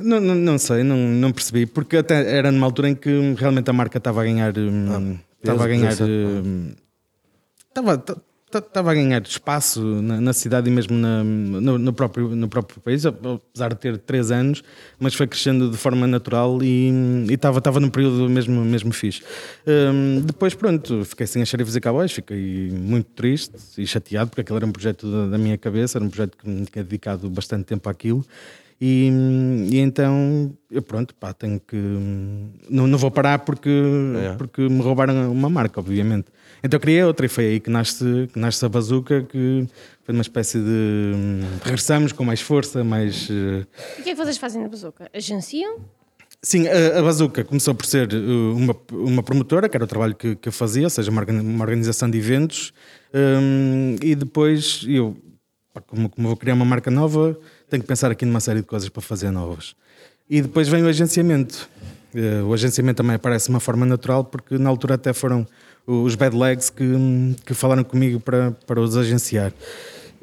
Não, 0.00 0.20
não, 0.20 0.34
não 0.34 0.58
sei, 0.58 0.82
não, 0.84 0.96
não 0.96 1.32
percebi, 1.32 1.66
porque 1.66 1.96
até 1.98 2.36
era 2.36 2.50
numa 2.52 2.66
altura 2.66 2.88
em 2.90 2.94
que 2.94 3.34
realmente 3.36 3.68
a 3.68 3.72
marca 3.72 3.98
estava 3.98 4.20
a 4.22 4.24
ganhar. 4.24 4.56
hum, 4.56 5.18
Estava 5.44 5.64
a 5.64 5.68
ganhar. 5.68 5.92
hum, 6.02 6.72
Estava, 7.68 7.98
ta- 7.98 8.16
ta- 8.50 8.58
estava 8.60 8.92
a 8.92 8.94
ganhar 8.94 9.20
espaço 9.22 9.80
na, 9.82 10.20
na 10.20 10.32
cidade 10.32 10.68
e 10.68 10.72
mesmo 10.72 10.96
na- 10.96 11.24
no, 11.24 11.76
no 11.76 11.92
próprio, 11.92 12.28
no 12.36 12.46
próprio 12.48 12.80
país, 12.80 13.04
apesar 13.04 13.70
de 13.70 13.74
ter 13.80 13.98
três 13.98 14.30
anos, 14.30 14.62
mas 14.98 15.12
foi 15.12 15.26
crescendo 15.26 15.68
de 15.70 15.76
forma 15.76 16.06
natural 16.06 16.62
e, 16.62 16.92
estava, 17.30 17.58
estava 17.58 17.80
num 17.80 17.90
período 17.90 18.28
mesmo, 18.30 18.64
mesmo 18.64 18.92
fixe. 18.92 19.22
Hum, 19.66 20.22
depois, 20.24 20.54
pronto, 20.54 21.04
fiquei 21.04 21.26
sem 21.26 21.42
as 21.42 21.48
xerifes 21.48 21.74
e 21.74 21.80
cowboys, 21.80 22.12
fiquei 22.12 22.70
muito 22.70 23.06
triste 23.10 23.56
e 23.76 23.84
chateado, 23.86 24.30
porque 24.30 24.42
aquele 24.42 24.58
era 24.58 24.66
um 24.66 24.72
projeto 24.72 25.10
da, 25.10 25.26
da 25.30 25.38
minha 25.38 25.58
cabeça, 25.58 25.98
era 25.98 26.04
um 26.04 26.08
projeto 26.08 26.38
que 26.38 26.48
me 26.48 26.64
tinha 26.66 26.84
dedicado 26.84 27.28
bastante 27.28 27.64
tempo 27.64 27.88
àquilo. 27.88 28.24
E, 28.80 29.10
e 29.70 29.78
então, 29.78 30.52
eu 30.70 30.82
pronto, 30.82 31.14
pá, 31.14 31.32
tenho 31.32 31.60
que. 31.60 31.76
Não, 32.68 32.86
não 32.86 32.98
vou 32.98 33.10
parar 33.10 33.38
porque, 33.40 33.70
porque 34.36 34.62
me 34.68 34.80
roubaram 34.82 35.30
uma 35.32 35.48
marca, 35.48 35.80
obviamente. 35.80 36.26
Então 36.62 36.78
criei 36.80 37.02
outra 37.02 37.26
e 37.26 37.28
foi 37.28 37.46
aí 37.46 37.60
que 37.60 37.70
nasce, 37.70 38.28
que 38.32 38.38
nasce 38.38 38.64
a 38.64 38.68
bazuca, 38.68 39.22
que 39.22 39.66
foi 40.02 40.14
uma 40.14 40.22
espécie 40.22 40.58
de. 40.58 41.12
Regressamos 41.62 42.12
com 42.12 42.24
mais 42.24 42.40
força, 42.40 42.82
mais. 42.82 43.28
eh, 43.30 43.66
E 43.98 44.00
o 44.00 44.04
que 44.04 44.10
é 44.10 44.14
que 44.14 44.18
vocês 44.22 44.38
fazem 44.38 44.62
na 44.62 44.68
bazuca? 44.68 45.08
Agenciam? 45.14 45.78
Sim, 46.42 46.68
a, 46.68 46.98
a 46.98 47.02
Bazuca 47.02 47.42
começou 47.42 47.74
por 47.74 47.86
ser 47.86 48.12
uh, 48.12 48.54
uma, 48.54 48.76
uma 48.92 49.22
promotora, 49.22 49.66
que 49.66 49.76
era 49.78 49.84
o 49.84 49.88
trabalho 49.88 50.14
que, 50.14 50.36
que 50.36 50.48
eu 50.48 50.52
fazia, 50.52 50.84
ou 50.84 50.90
seja, 50.90 51.10
uma, 51.10 51.22
uma 51.24 51.64
organização 51.64 52.10
de 52.10 52.18
eventos, 52.18 52.74
um, 53.14 53.96
e 54.02 54.14
depois 54.14 54.84
eu, 54.86 55.16
como, 55.86 56.10
como 56.10 56.28
vou 56.28 56.36
criar 56.36 56.52
uma 56.52 56.64
marca 56.66 56.90
nova, 56.90 57.38
tenho 57.74 57.82
que 57.82 57.88
pensar 57.88 58.10
aqui 58.10 58.24
numa 58.24 58.40
série 58.40 58.60
de 58.60 58.66
coisas 58.66 58.88
para 58.88 59.02
fazer 59.02 59.30
novas. 59.32 59.74
E 60.30 60.40
depois 60.40 60.68
vem 60.68 60.82
o 60.84 60.88
agenciamento. 60.88 61.68
Uh, 62.14 62.46
o 62.46 62.54
agenciamento 62.54 62.98
também 62.98 63.18
parece 63.18 63.48
uma 63.48 63.58
forma 63.58 63.84
natural, 63.84 64.24
porque 64.24 64.56
na 64.56 64.70
altura 64.70 64.94
até 64.94 65.12
foram 65.12 65.46
os 65.84 66.14
bad 66.14 66.36
legs 66.36 66.70
que, 66.70 66.84
que 67.44 67.52
falaram 67.52 67.82
comigo 67.82 68.20
para, 68.20 68.52
para 68.66 68.80
os 68.80 68.96
agenciar. 68.96 69.52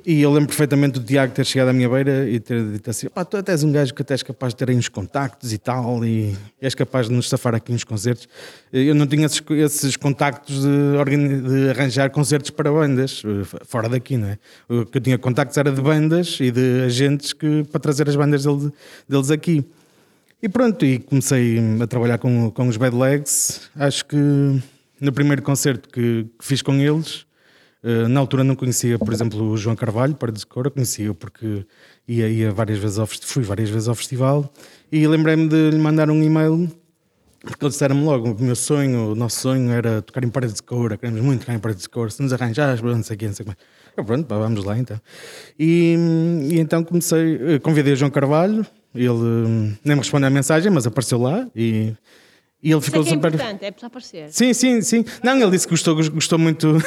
E 0.05 0.21
eu 0.21 0.31
lembro 0.31 0.47
perfeitamente 0.47 0.99
do 0.99 1.05
Tiago 1.05 1.33
ter 1.33 1.45
chegado 1.45 1.69
à 1.69 1.73
minha 1.73 1.87
beira 1.87 2.27
e 2.27 2.39
ter 2.39 2.63
dito 2.71 2.89
assim: 2.89 3.07
pá, 3.09 3.23
tu 3.23 3.37
até 3.37 3.51
és 3.51 3.63
um 3.63 3.71
gajo 3.71 3.93
que 3.93 4.01
até 4.01 4.13
és 4.13 4.23
capaz 4.23 4.53
de 4.53 4.57
ter 4.57 4.69
aí 4.69 4.75
uns 4.75 4.89
contactos 4.89 5.53
e 5.53 5.57
tal, 5.57 6.03
e 6.03 6.35
és 6.59 6.73
capaz 6.73 7.07
de 7.07 7.13
nos 7.13 7.29
safar 7.29 7.53
aqui 7.53 7.71
uns 7.71 7.83
concertos. 7.83 8.27
Eu 8.73 8.95
não 8.95 9.05
tinha 9.05 9.25
esses, 9.25 9.41
esses 9.49 9.95
contactos 9.97 10.61
de, 10.63 11.41
de 11.41 11.69
arranjar 11.69 12.09
concertos 12.09 12.49
para 12.49 12.71
bandas, 12.71 13.21
eh, 13.25 13.59
fora 13.65 13.87
daqui, 13.87 14.17
não 14.17 14.29
é? 14.29 14.37
O 14.67 14.85
que 14.85 14.97
eu 14.97 15.01
tinha 15.01 15.17
contactos 15.17 15.57
era 15.57 15.71
de 15.71 15.81
bandas 15.81 16.37
e 16.39 16.49
de 16.51 16.81
agentes 16.85 17.33
que, 17.33 17.63
para 17.71 17.79
trazer 17.79 18.09
as 18.09 18.15
bandas 18.15 18.43
dele- 18.43 18.71
deles 19.07 19.29
aqui. 19.29 19.63
E 20.41 20.49
pronto, 20.49 20.83
e 20.83 20.97
comecei 20.97 21.59
a 21.79 21.85
trabalhar 21.85 22.17
com, 22.17 22.49
com 22.49 22.67
os 22.67 22.75
Bad 22.75 22.95
Legs. 22.95 23.69
Acho 23.75 24.03
que 24.05 24.15
no 24.99 25.11
primeiro 25.11 25.43
concerto 25.43 25.87
que, 25.87 26.25
que 26.39 26.45
fiz 26.45 26.63
com 26.63 26.73
eles, 26.75 27.25
eh, 27.83 28.07
na 28.07 28.19
altura 28.19 28.43
não 28.43 28.55
conhecia, 28.55 28.97
por 28.99 29.13
exemplo, 29.13 29.41
o 29.51 29.57
João 29.57 29.75
Carvalho, 29.75 30.15
para 30.15 30.31
de 30.31 30.45
conhecia 30.45 31.13
porque 31.13 31.65
ia, 32.07 32.29
ia 32.29 32.51
várias 32.51 32.79
vezes 32.79 32.99
ao 32.99 33.07
fui 33.07 33.43
várias 33.43 33.69
vezes 33.69 33.87
ao 33.87 33.95
festival 33.95 34.51
e 34.91 35.07
lembrei-me 35.07 35.47
de 35.47 35.71
lhe 35.71 35.77
mandar 35.77 36.09
um 36.09 36.21
e-mail 36.21 36.69
porque 37.41 37.65
eles 37.65 37.73
disseram-me 37.73 38.03
logo: 38.03 38.31
o 38.31 38.43
meu 38.43 38.55
sonho, 38.55 39.11
o 39.11 39.15
nosso 39.15 39.39
sonho 39.39 39.71
era 39.71 40.01
tocar 40.01 40.23
em 40.23 40.29
paredes 40.29 40.55
de 40.55 40.63
cor, 40.63 40.95
queremos 40.97 41.21
muito 41.21 41.41
tocar 41.41 41.53
em 41.55 41.59
paredes 41.59 41.83
de 41.83 41.89
cor, 41.89 42.11
se 42.11 42.21
nos 42.21 42.31
arranjares, 42.31 42.81
não 42.81 43.03
sei 43.03 43.15
o 43.15 43.19
quê, 43.19 43.27
não 43.27 43.33
sei 43.33 43.43
o 43.43 43.49
que 43.49 43.55
mais. 43.55 43.57
Eu, 43.97 44.05
pronto, 44.05 44.25
pá, 44.25 44.37
vamos 44.37 44.63
lá 44.63 44.77
então. 44.77 44.99
E, 45.59 45.95
e 46.49 46.59
então 46.59 46.83
comecei, 46.83 47.55
eh, 47.55 47.59
convidei 47.59 47.93
o 47.93 47.95
João 47.95 48.11
Carvalho, 48.11 48.65
ele 48.93 49.09
hum, 49.09 49.75
nem 49.83 49.95
me 49.95 50.01
respondeu 50.01 50.27
à 50.27 50.29
mensagem, 50.29 50.71
mas 50.71 50.85
apareceu 50.85 51.19
lá 51.19 51.47
e, 51.55 51.93
E 52.63 52.71
ele 52.71 52.79
Isso 52.79 52.89
é 52.89 52.91
ficou 52.91 53.03
que 53.03 53.09
é 53.09 53.13
super. 53.13 53.33
importante, 53.33 53.65
é 53.65 53.71
para 53.71 53.87
aparecer. 53.87 54.31
Sim, 54.31 54.53
sim, 54.53 54.81
sim. 54.81 55.03
Não, 55.23 55.35
ele 55.35 55.49
disse 55.49 55.65
que 55.65 55.71
gostou, 55.71 55.95
gostou 55.95 56.37
muito, 56.37 56.77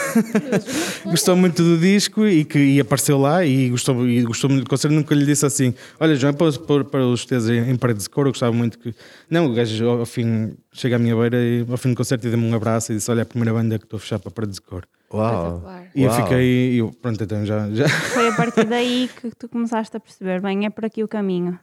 gostou 1.05 1.35
muito 1.35 1.65
do 1.65 1.77
disco 1.79 2.25
e 2.27 2.45
que 2.45 2.59
e 2.59 2.81
apareceu 2.81 3.19
lá 3.19 3.45
e 3.45 3.71
gostou, 3.71 4.07
e 4.09 4.23
gostou 4.23 4.49
muito 4.49 4.65
do 4.65 4.71
concerto. 4.71 4.95
Nunca 4.95 5.15
lhe 5.17 5.27
disse 5.27 5.45
assim: 5.45 5.75
Olha, 5.99 6.15
João, 6.15 6.33
para, 6.33 6.53
para, 6.53 6.85
para 6.85 7.07
os 7.07 7.25
teus 7.25 7.49
em, 7.49 7.75
paredes 7.77 8.05
de 8.05 8.11
cor, 8.11 8.27
eu 8.27 8.33
gostava 8.33 8.53
muito 8.53 8.79
que. 8.79 8.95
Não, 9.29 9.47
o 9.47 9.53
gajo 9.55 9.89
ao, 9.89 9.99
ao 10.01 10.07
fim 10.07 10.55
chega 10.73 10.95
à 10.95 10.99
minha 10.99 11.17
beira 11.17 11.37
e 11.39 11.67
ao 11.69 11.77
fim 11.77 11.91
do 11.91 11.97
concerto 11.97 12.25
e 12.27 12.31
deu-me 12.31 12.47
um 12.47 12.55
abraço 12.55 12.93
e 12.93 12.95
disse: 12.95 13.11
Olha, 13.11 13.21
é 13.21 13.23
a 13.23 13.27
primeira 13.27 13.53
banda 13.53 13.77
que 13.77 13.85
estou 13.85 13.97
a 13.97 14.01
fechar 14.01 14.21
para 14.21 14.31
paredes 14.31 14.57
de 14.57 14.63
cor. 14.63 14.87
Uau. 15.13 15.63
E 15.95 16.05
eu 16.05 16.11
Uau. 16.11 16.23
fiquei, 16.23 16.75
e 16.75 16.79
eu, 16.79 16.93
pronto, 17.03 17.23
então 17.23 17.45
já, 17.45 17.69
já. 17.73 17.89
Foi 18.15 18.29
a 18.29 18.33
partir 18.33 18.65
daí 18.65 19.11
que 19.21 19.31
tu 19.37 19.49
começaste 19.49 19.97
a 19.97 20.01
perceber, 20.01 20.41
bem, 20.41 20.67
é 20.67 20.71
por 20.71 20.85
aqui 20.85 21.03
o 21.03 21.09
caminho. 21.09 21.59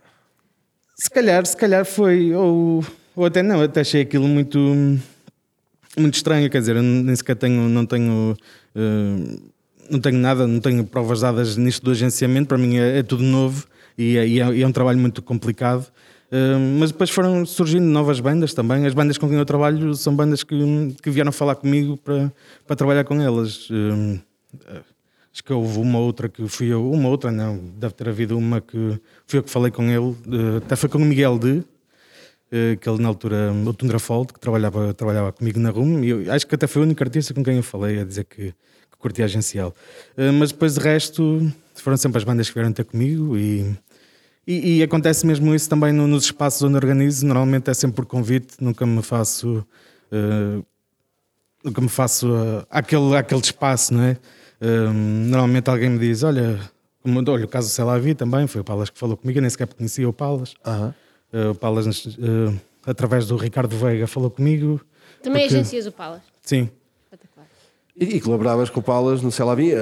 Se 0.95 1.09
calhar, 1.09 1.45
se 1.45 1.57
calhar 1.57 1.83
foi, 1.83 2.33
ou, 2.35 2.85
ou 3.15 3.25
até 3.25 3.41
não, 3.43 3.61
até 3.61 3.81
achei 3.81 4.01
aquilo 4.01 4.27
muito, 4.27 4.57
muito 5.97 6.15
estranho, 6.15 6.49
quer 6.49 6.59
dizer, 6.59 6.81
nem 6.81 7.15
sequer 7.15 7.35
tenho, 7.35 7.67
não 7.69 7.85
tenho, 7.85 8.35
eh, 8.75 9.37
não 9.89 9.99
tenho 9.99 10.17
nada, 10.17 10.47
não 10.47 10.59
tenho 10.59 10.83
provas 10.85 11.21
dadas 11.21 11.57
nisto 11.57 11.83
do 11.83 11.91
agenciamento, 11.91 12.47
para 12.47 12.57
mim 12.57 12.77
é, 12.77 12.99
é 12.99 13.03
tudo 13.03 13.23
novo 13.23 13.65
e 13.97 14.17
é, 14.17 14.27
e 14.27 14.39
é- 14.39 14.61
é 14.61 14.67
um 14.67 14.71
trabalho 14.71 14.99
muito 14.99 15.21
complicado. 15.21 15.85
Eh, 16.31 16.55
mas 16.79 16.91
depois 16.91 17.09
foram 17.09 17.45
surgindo 17.45 17.85
novas 17.85 18.19
bandas 18.21 18.53
também. 18.53 18.85
As 18.85 18.93
bandas 18.93 19.17
com 19.17 19.27
quem 19.27 19.37
eu 19.37 19.45
trabalho 19.45 19.93
são 19.95 20.15
bandas 20.15 20.43
que, 20.43 20.55
que 21.03 21.09
vieram 21.09 21.31
falar 21.33 21.55
comigo 21.55 21.97
para, 21.97 22.31
para 22.65 22.75
trabalhar 22.75 23.03
com 23.03 23.21
elas. 23.21 23.67
Eh, 23.69 24.19
Acho 25.33 25.45
que 25.45 25.53
houve 25.53 25.79
uma 25.79 25.97
outra 25.97 26.27
que 26.27 26.45
fui 26.49 26.67
eu, 26.67 26.91
uma 26.91 27.07
outra 27.07 27.31
não, 27.31 27.57
deve 27.79 27.93
ter 27.93 28.09
havido 28.09 28.37
uma 28.37 28.59
que 28.59 28.99
fui 29.25 29.39
eu 29.39 29.43
que 29.43 29.49
falei 29.49 29.71
com 29.71 29.83
ele, 29.83 30.13
eh, 30.29 30.57
até 30.57 30.75
foi 30.75 30.89
com 30.89 30.97
o 30.97 31.05
Miguel 31.05 31.39
de, 31.39 31.63
que 32.81 32.89
ele 32.89 33.01
na 33.01 33.07
altura, 33.07 33.51
o 33.65 33.73
Tundrafold, 33.73 34.33
que 34.33 34.39
trabalhava, 34.39 34.93
trabalhava 34.93 35.31
comigo 35.31 35.57
na 35.59 35.69
RUM, 35.69 36.03
e 36.03 36.09
eu 36.09 36.31
acho 36.33 36.45
que 36.45 36.53
até 36.55 36.67
foi 36.67 36.81
o 36.81 36.85
único 36.85 37.01
artista 37.01 37.33
com 37.33 37.43
quem 37.43 37.55
eu 37.57 37.63
falei 37.63 38.01
a 38.01 38.03
dizer 38.03 38.25
que, 38.25 38.47
que 38.51 38.97
curtia 38.99 39.23
agencial. 39.25 39.73
Eh, 40.17 40.31
Mas 40.31 40.51
depois 40.51 40.73
de 40.75 40.81
resto, 40.81 41.49
foram 41.75 41.95
sempre 41.97 42.17
as 42.17 42.23
bandas 42.25 42.49
que 42.49 42.53
vieram 42.53 42.73
ter 42.73 42.83
comigo 42.83 43.37
e, 43.37 43.73
e, 44.45 44.77
e 44.79 44.83
acontece 44.83 45.25
mesmo 45.25 45.55
isso 45.55 45.69
também 45.69 45.93
no- 45.93 46.07
nos 46.07 46.25
espaços 46.25 46.61
onde 46.61 46.75
organizo, 46.75 47.25
normalmente 47.25 47.69
é 47.69 47.73
sempre 47.73 47.95
por 47.95 48.05
convite, 48.05 48.55
nunca 48.59 48.85
me 48.85 49.01
faço. 49.01 49.65
eh, 50.11 50.61
nunca 51.63 51.79
me 51.81 51.89
faço 51.89 52.27
uh, 52.33 52.65
aquele, 52.69 53.15
aquele 53.15 53.41
espaço, 53.41 53.93
não 53.93 54.03
é? 54.03 54.17
Um, 54.61 55.27
normalmente 55.27 55.69
alguém 55.69 55.89
me 55.89 55.99
diz: 55.99 56.23
Olha, 56.23 56.59
como, 57.01 57.19
olha 57.31 57.45
o 57.45 57.47
caso 57.47 57.67
do 57.67 57.71
Celavi 57.71 58.13
também, 58.15 58.45
foi 58.47 58.61
o 58.61 58.63
Palas 58.63 58.89
que 58.89 58.97
falou 58.99 59.15
comigo, 59.17 59.37
eu 59.39 59.41
nem 59.41 59.49
sequer 59.49 59.67
conhecia 59.67 60.07
o 60.07 60.13
Palas. 60.13 60.53
Aham. 60.65 60.89
Uh, 60.89 61.10
o 61.51 61.55
Palas, 61.55 61.85
uh, 62.05 62.59
através 62.85 63.27
do 63.27 63.35
Ricardo 63.37 63.75
Veiga, 63.77 64.07
falou 64.07 64.29
comigo. 64.29 64.81
Também 65.23 65.43
Porque- 65.43 65.55
agencias 65.55 65.85
o 65.85 65.91
Palas. 65.91 66.21
Sim. 66.41 66.69
E, 67.99 68.05
e 68.15 68.21
colaboravas 68.21 68.69
com 68.69 68.79
o 68.79 68.83
Paulas 68.83 69.21
no 69.21 69.31
Celavi? 69.31 69.73
Uh, 69.73 69.77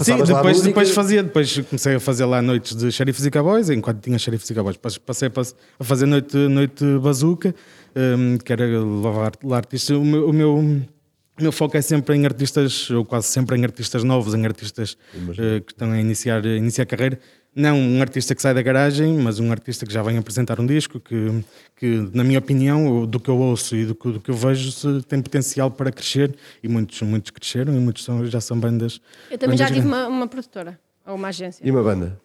Sim, 0.00 0.12
lá 0.12 0.18
a 0.22 0.22
depois, 0.24 0.60
depois 0.62 0.90
fazia, 0.92 1.22
depois 1.24 1.58
comecei 1.58 1.96
a 1.96 2.00
fazer 2.00 2.24
lá 2.24 2.40
noites 2.40 2.74
de 2.76 2.90
xerifes 2.92 3.26
e 3.26 3.30
cowboys, 3.30 3.68
enquanto 3.68 4.00
tinha 4.00 4.16
xerifes 4.18 4.48
e 4.48 4.54
cowboys, 4.54 4.76
Pas- 4.76 4.96
passei 4.96 5.28
a, 5.28 5.84
fazer 5.84 6.06
noite, 6.06 6.36
noite 6.36 6.84
bazuca, 7.00 7.52
um, 7.96 8.38
que 8.38 8.52
era 8.52 8.64
levar 8.64 9.32
lá 9.42 9.56
artistas. 9.56 9.96
O 9.96 10.04
meu, 10.04 10.28
o 10.28 10.32
meu, 10.32 10.56
o 10.56 11.42
meu 11.42 11.50
foco 11.52 11.76
é 11.76 11.82
sempre 11.82 12.14
em 12.16 12.24
artistas, 12.24 12.88
ou 12.90 13.04
quase 13.04 13.26
sempre 13.26 13.58
em 13.58 13.64
artistas 13.64 14.04
novos, 14.04 14.32
em 14.32 14.46
artistas 14.46 14.96
eh, 15.36 15.60
que 15.60 15.72
estão 15.72 15.90
a 15.90 16.00
iniciar, 16.00 16.46
a 16.46 16.56
iniciar 16.56 16.86
carreira. 16.86 17.18
Não 17.56 17.78
um 17.78 18.02
artista 18.02 18.34
que 18.34 18.42
sai 18.42 18.52
da 18.52 18.60
garagem, 18.60 19.16
mas 19.16 19.40
um 19.40 19.50
artista 19.50 19.86
que 19.86 19.92
já 19.92 20.02
vem 20.02 20.18
apresentar 20.18 20.60
um 20.60 20.66
disco, 20.66 21.00
que, 21.00 21.42
que 21.74 22.10
na 22.12 22.22
minha 22.22 22.38
opinião, 22.38 23.06
do 23.06 23.18
que 23.18 23.30
eu 23.30 23.38
ouço 23.38 23.74
e 23.74 23.86
do 23.86 23.94
que, 23.94 24.12
do 24.12 24.20
que 24.20 24.30
eu 24.30 24.34
vejo, 24.34 25.02
tem 25.04 25.22
potencial 25.22 25.70
para 25.70 25.90
crescer. 25.90 26.36
E 26.62 26.68
muitos, 26.68 27.00
muitos 27.00 27.30
cresceram 27.30 27.74
e 27.74 27.78
muitos 27.78 28.04
são, 28.04 28.26
já 28.26 28.42
são 28.42 28.60
bandas. 28.60 29.00
Eu 29.30 29.38
também 29.38 29.56
já 29.56 29.64
bandas 29.64 29.76
tive 29.78 29.88
grandes. 29.88 30.06
uma, 30.06 30.16
uma 30.16 30.28
produtora, 30.28 30.78
ou 31.06 31.14
uma 31.14 31.28
agência. 31.28 31.66
E 31.66 31.70
uma 31.70 31.82
banda? 31.82 32.20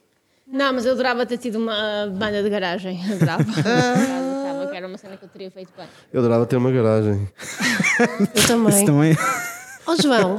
Não, 0.45 0.73
mas 0.73 0.85
eu 0.85 0.91
adorava 0.91 1.25
ter 1.25 1.37
tido 1.37 1.55
uma 1.59 2.07
banda 2.07 2.43
de 2.43 2.49
garagem. 2.49 2.99
Adorava. 3.13 3.43
Adorava, 3.55 4.67
que 4.69 4.75
era 4.75 4.85
uma 4.85 4.97
cena 4.97 5.15
que 5.15 5.23
eu 5.23 5.29
teria 5.29 5.49
feito 5.49 5.71
bem. 5.77 5.87
Eu 6.11 6.19
adorava 6.19 6.45
ter 6.45 6.57
uma 6.57 6.71
garagem. 6.71 7.25
Eu 8.35 8.47
também. 8.47 8.75
Isso 8.75 8.85
também. 8.85 9.15
Ó 9.87 9.95
João, 10.01 10.37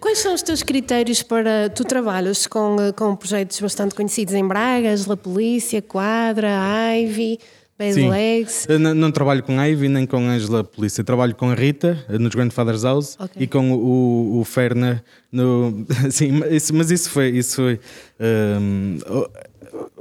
quais 0.00 0.18
são 0.18 0.34
os 0.34 0.42
teus 0.42 0.62
critérios 0.62 1.22
para. 1.22 1.70
Tu 1.70 1.84
trabalhas 1.84 2.46
com, 2.46 2.76
eh, 2.80 2.92
com 2.92 3.16
projetos 3.16 3.58
bastante 3.60 3.94
conhecidos 3.94 4.34
em 4.34 4.46
Bragas, 4.46 5.06
La 5.06 5.16
Polícia, 5.16 5.80
Quadra, 5.80 6.50
Ivy, 6.94 7.38
Bad 7.78 7.94
Sim. 7.94 8.10
Legs. 8.10 8.66
Não, 8.80 8.94
não 8.94 9.10
trabalho 9.10 9.42
com 9.42 9.58
a 9.58 9.64
Ivy 9.66 9.88
nem 9.88 10.06
com 10.06 10.16
a 10.18 10.30
Angela 10.32 10.62
Polícia. 10.62 11.02
Trabalho 11.02 11.34
com 11.34 11.50
a 11.50 11.54
Rita 11.54 12.04
eh, 12.08 12.18
nos 12.18 12.34
Grandfather's 12.34 12.84
House 12.84 13.16
Ok. 13.18 13.42
e 13.42 13.46
com 13.46 13.72
o, 13.72 14.40
o 14.40 14.44
Ferna 14.44 15.02
no. 15.30 15.84
Sim, 16.10 16.32
mas 16.32 16.52
isso, 16.52 16.74
mas 16.74 16.90
isso 16.90 17.10
foi. 17.10 17.30
Isso 17.30 17.56
foi 17.56 17.80
hum, 18.20 18.98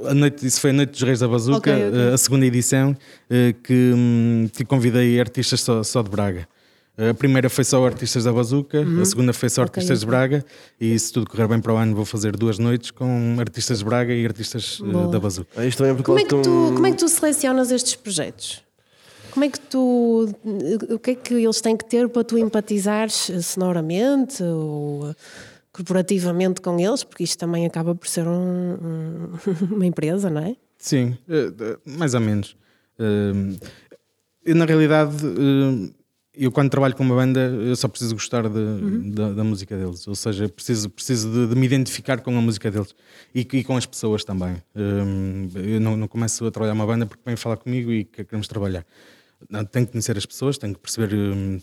a 0.05 0.13
noite, 0.13 0.45
isso 0.45 0.59
foi 0.59 0.71
a 0.71 0.73
Noite 0.73 0.91
dos 0.91 1.01
Reis 1.03 1.19
da 1.19 1.27
Bazuca, 1.27 1.57
Ok, 1.57 1.73
ok. 1.73 1.99
eh, 1.99 2.13
a 2.13 2.17
segunda 2.17 2.45
edição, 2.45 2.95
que, 3.63 3.93
hum, 3.95 4.49
que 4.53 4.65
convidei 4.65 5.19
artistas 5.19 5.61
só, 5.61 5.81
só 5.83 6.01
de 6.01 6.09
Braga. 6.09 6.47
A 7.09 7.13
primeira 7.13 7.49
foi 7.49 7.63
só 7.63 7.83
artistas 7.85 8.25
da 8.25 8.31
Bazuca, 8.33 8.85
a 9.01 9.05
segunda 9.05 9.33
foi 9.33 9.49
só 9.49 9.61
Uhum. 9.61 9.65
Artistas 9.65 9.99
de 10.01 10.05
ok. 10.05 10.09
Braga, 10.17 10.45
e 10.79 10.97
se 10.99 11.11
tudo 11.11 11.27
correr 11.29 11.47
bem 11.47 11.59
para 11.59 11.73
o 11.73 11.77
ano, 11.77 11.95
vou 11.95 12.05
fazer 12.05 12.35
duas 12.37 12.59
noites 12.59 12.91
com 12.91 13.37
artistas 13.39 13.79
de 13.79 13.85
Braga 13.85 14.13
e 14.13 14.25
artistas 14.25 14.79
eh, 14.83 14.91
Boa. 14.91 15.07
da 15.07 15.19
Bazuca. 15.19 15.49
Ah, 15.55 15.65
Isto 15.65 15.83
é 15.83 15.95
Como 15.95 16.19
é, 16.19 16.23
que 16.23 16.29
tu, 16.29 16.37
estão- 16.37 16.73
como 16.75 16.85
é 16.87 16.91
que 16.91 16.97
tu 16.97 17.07
selecionas 17.09 17.71
estes 17.71 17.95
projetos? 17.95 18.61
Como 19.31 19.45
é 19.45 19.49
que 19.49 19.59
tu. 19.61 20.29
O 20.89 20.99
que 20.99 21.11
é 21.11 21.15
que 21.15 21.33
eles 21.35 21.61
têm 21.61 21.77
que 21.77 21.85
ter 21.85 22.09
para 22.09 22.23
tu 22.23 22.37
empatizares 22.37 23.31
sonoramente 23.41 24.43
ou 24.43 25.15
corporativamente 25.71 26.59
com 26.61 26.77
eles? 26.79 27.03
Porque 27.03 27.23
isto 27.23 27.37
também 27.39 27.65
acaba 27.65 27.95
por 27.95 28.07
ser 28.07 28.27
um- 28.27 28.73
um- 28.73 29.29
uma 29.75 29.85
empresa, 29.85 30.29
não 30.29 30.41
é? 30.41 30.55
Sim, 30.77 31.17
eh, 31.29 31.77
mais 31.85 32.13
ou 32.13 32.19
menos. 32.19 32.55
Eh, 32.99 33.55
Eu, 34.43 34.55
na 34.55 34.65
realidade, 34.65 35.15
eh, 35.25 35.89
eu 36.33 36.51
quando 36.51 36.69
trabalho 36.69 36.95
com 36.95 37.03
uma 37.03 37.15
banda, 37.15 37.39
eu 37.41 37.75
só 37.75 37.87
preciso 37.87 38.13
gostar 38.15 38.47
de- 38.47 39.11
da, 39.11 39.33
da 39.33 39.43
música 39.43 39.77
deles. 39.77 40.07
Ou 40.07 40.15
seja, 40.15 40.47
preciso, 40.47 40.89
preciso 40.89 41.29
de, 41.29 41.53
de 41.53 41.59
me 41.59 41.65
identificar 41.65 42.21
com 42.21 42.37
a 42.37 42.41
música 42.41 42.71
deles 42.71 42.95
e, 43.35 43.41
e 43.51 43.63
com 43.63 43.75
as 43.75 43.85
pessoas 43.85 44.23
também. 44.23 44.55
Eh, 44.75 45.73
Eu 45.75 45.81
não, 45.81 45.97
não 45.97 46.07
começo 46.07 46.45
a 46.45 46.51
trabalhar 46.51 46.73
uma 46.73 46.85
banda 46.85 47.05
porque 47.05 47.21
vêm 47.25 47.35
falar 47.35 47.57
comigo 47.57 47.91
e 47.91 48.05
que 48.05 48.23
queremos 48.23 48.47
trabalhar. 48.47 48.85
Não, 49.49 49.65
tenho 49.65 49.85
que 49.85 49.91
conhecer 49.91 50.17
as 50.17 50.25
pessoas, 50.25 50.57
tenho 50.57 50.73
que 50.73 50.79
perceber 50.79 51.13
as 51.13 51.61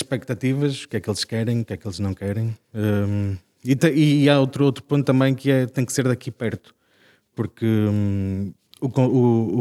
expectativas, 0.00 0.84
o 0.84 0.88
que 0.88 0.96
é 0.96 1.00
que 1.00 1.10
eles 1.10 1.24
querem, 1.24 1.60
o 1.60 1.64
que 1.64 1.72
é 1.72 1.76
que 1.76 1.86
eles 1.86 1.98
não 1.98 2.14
querem. 2.14 2.56
Eh, 2.74 3.36
E, 3.64 3.74
te- 3.76 3.92
e 3.92 4.28
há 4.30 4.38
outro, 4.38 4.64
outro 4.64 4.82
ponto 4.84 5.04
também 5.04 5.34
que 5.34 5.50
é 5.50 5.66
tem 5.66 5.84
que 5.84 5.92
ser 5.92 6.04
daqui 6.06 6.30
perto 6.30 6.72
porque 7.34 7.66
hum, 7.66 8.52
o 8.80 8.88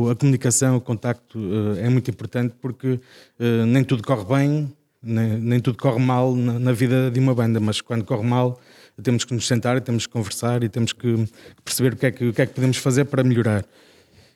o- 0.06 0.10
a 0.10 0.16
comunicação, 0.16 0.76
o 0.78 0.82
contacto 0.82 1.40
eh, 1.78 1.86
é 1.86 1.90
muito 1.90 2.10
importante 2.12 2.54
porque 2.62 3.00
eh, 3.40 3.66
nem 3.66 3.84
tudo 3.84 4.04
corre 4.04 4.26
bem, 4.26 4.74
nem, 5.02 5.38
nem 5.40 5.60
tudo 5.60 5.78
corre 5.78 6.00
mal 6.00 6.36
na, 6.36 6.60
na 6.60 6.72
vida 6.72 7.10
de 7.12 7.20
uma 7.20 7.34
banda, 7.34 7.60
mas 7.60 7.80
quando 7.82 8.04
corre 8.04 8.28
mal 8.28 8.60
temos 9.02 9.24
que 9.26 9.34
nos 9.34 9.46
sentar, 9.48 9.80
temos 9.82 10.06
que 10.08 10.14
conversar 10.14 10.64
e 10.64 10.70
temos 10.70 10.94
que 10.94 11.28
perceber 11.64 11.94
o 11.94 11.98
que 11.98 12.06
é 12.06 12.12
que, 12.12 12.28
o 12.30 12.34
que, 12.34 12.42
é 12.42 12.46
que 12.46 12.54
podemos 12.54 12.78
fazer 12.78 13.06
para 13.06 13.24
melhorar. 13.24 13.66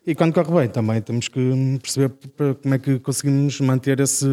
E 0.05 0.15
quando 0.15 0.33
corre 0.33 0.51
bem 0.61 0.69
também 0.69 1.01
temos 1.01 1.27
que 1.27 1.39
perceber 1.81 2.11
como 2.61 2.73
é 2.73 2.79
que 2.79 2.99
conseguimos 2.99 3.59
manter 3.61 3.99
esse, 3.99 4.25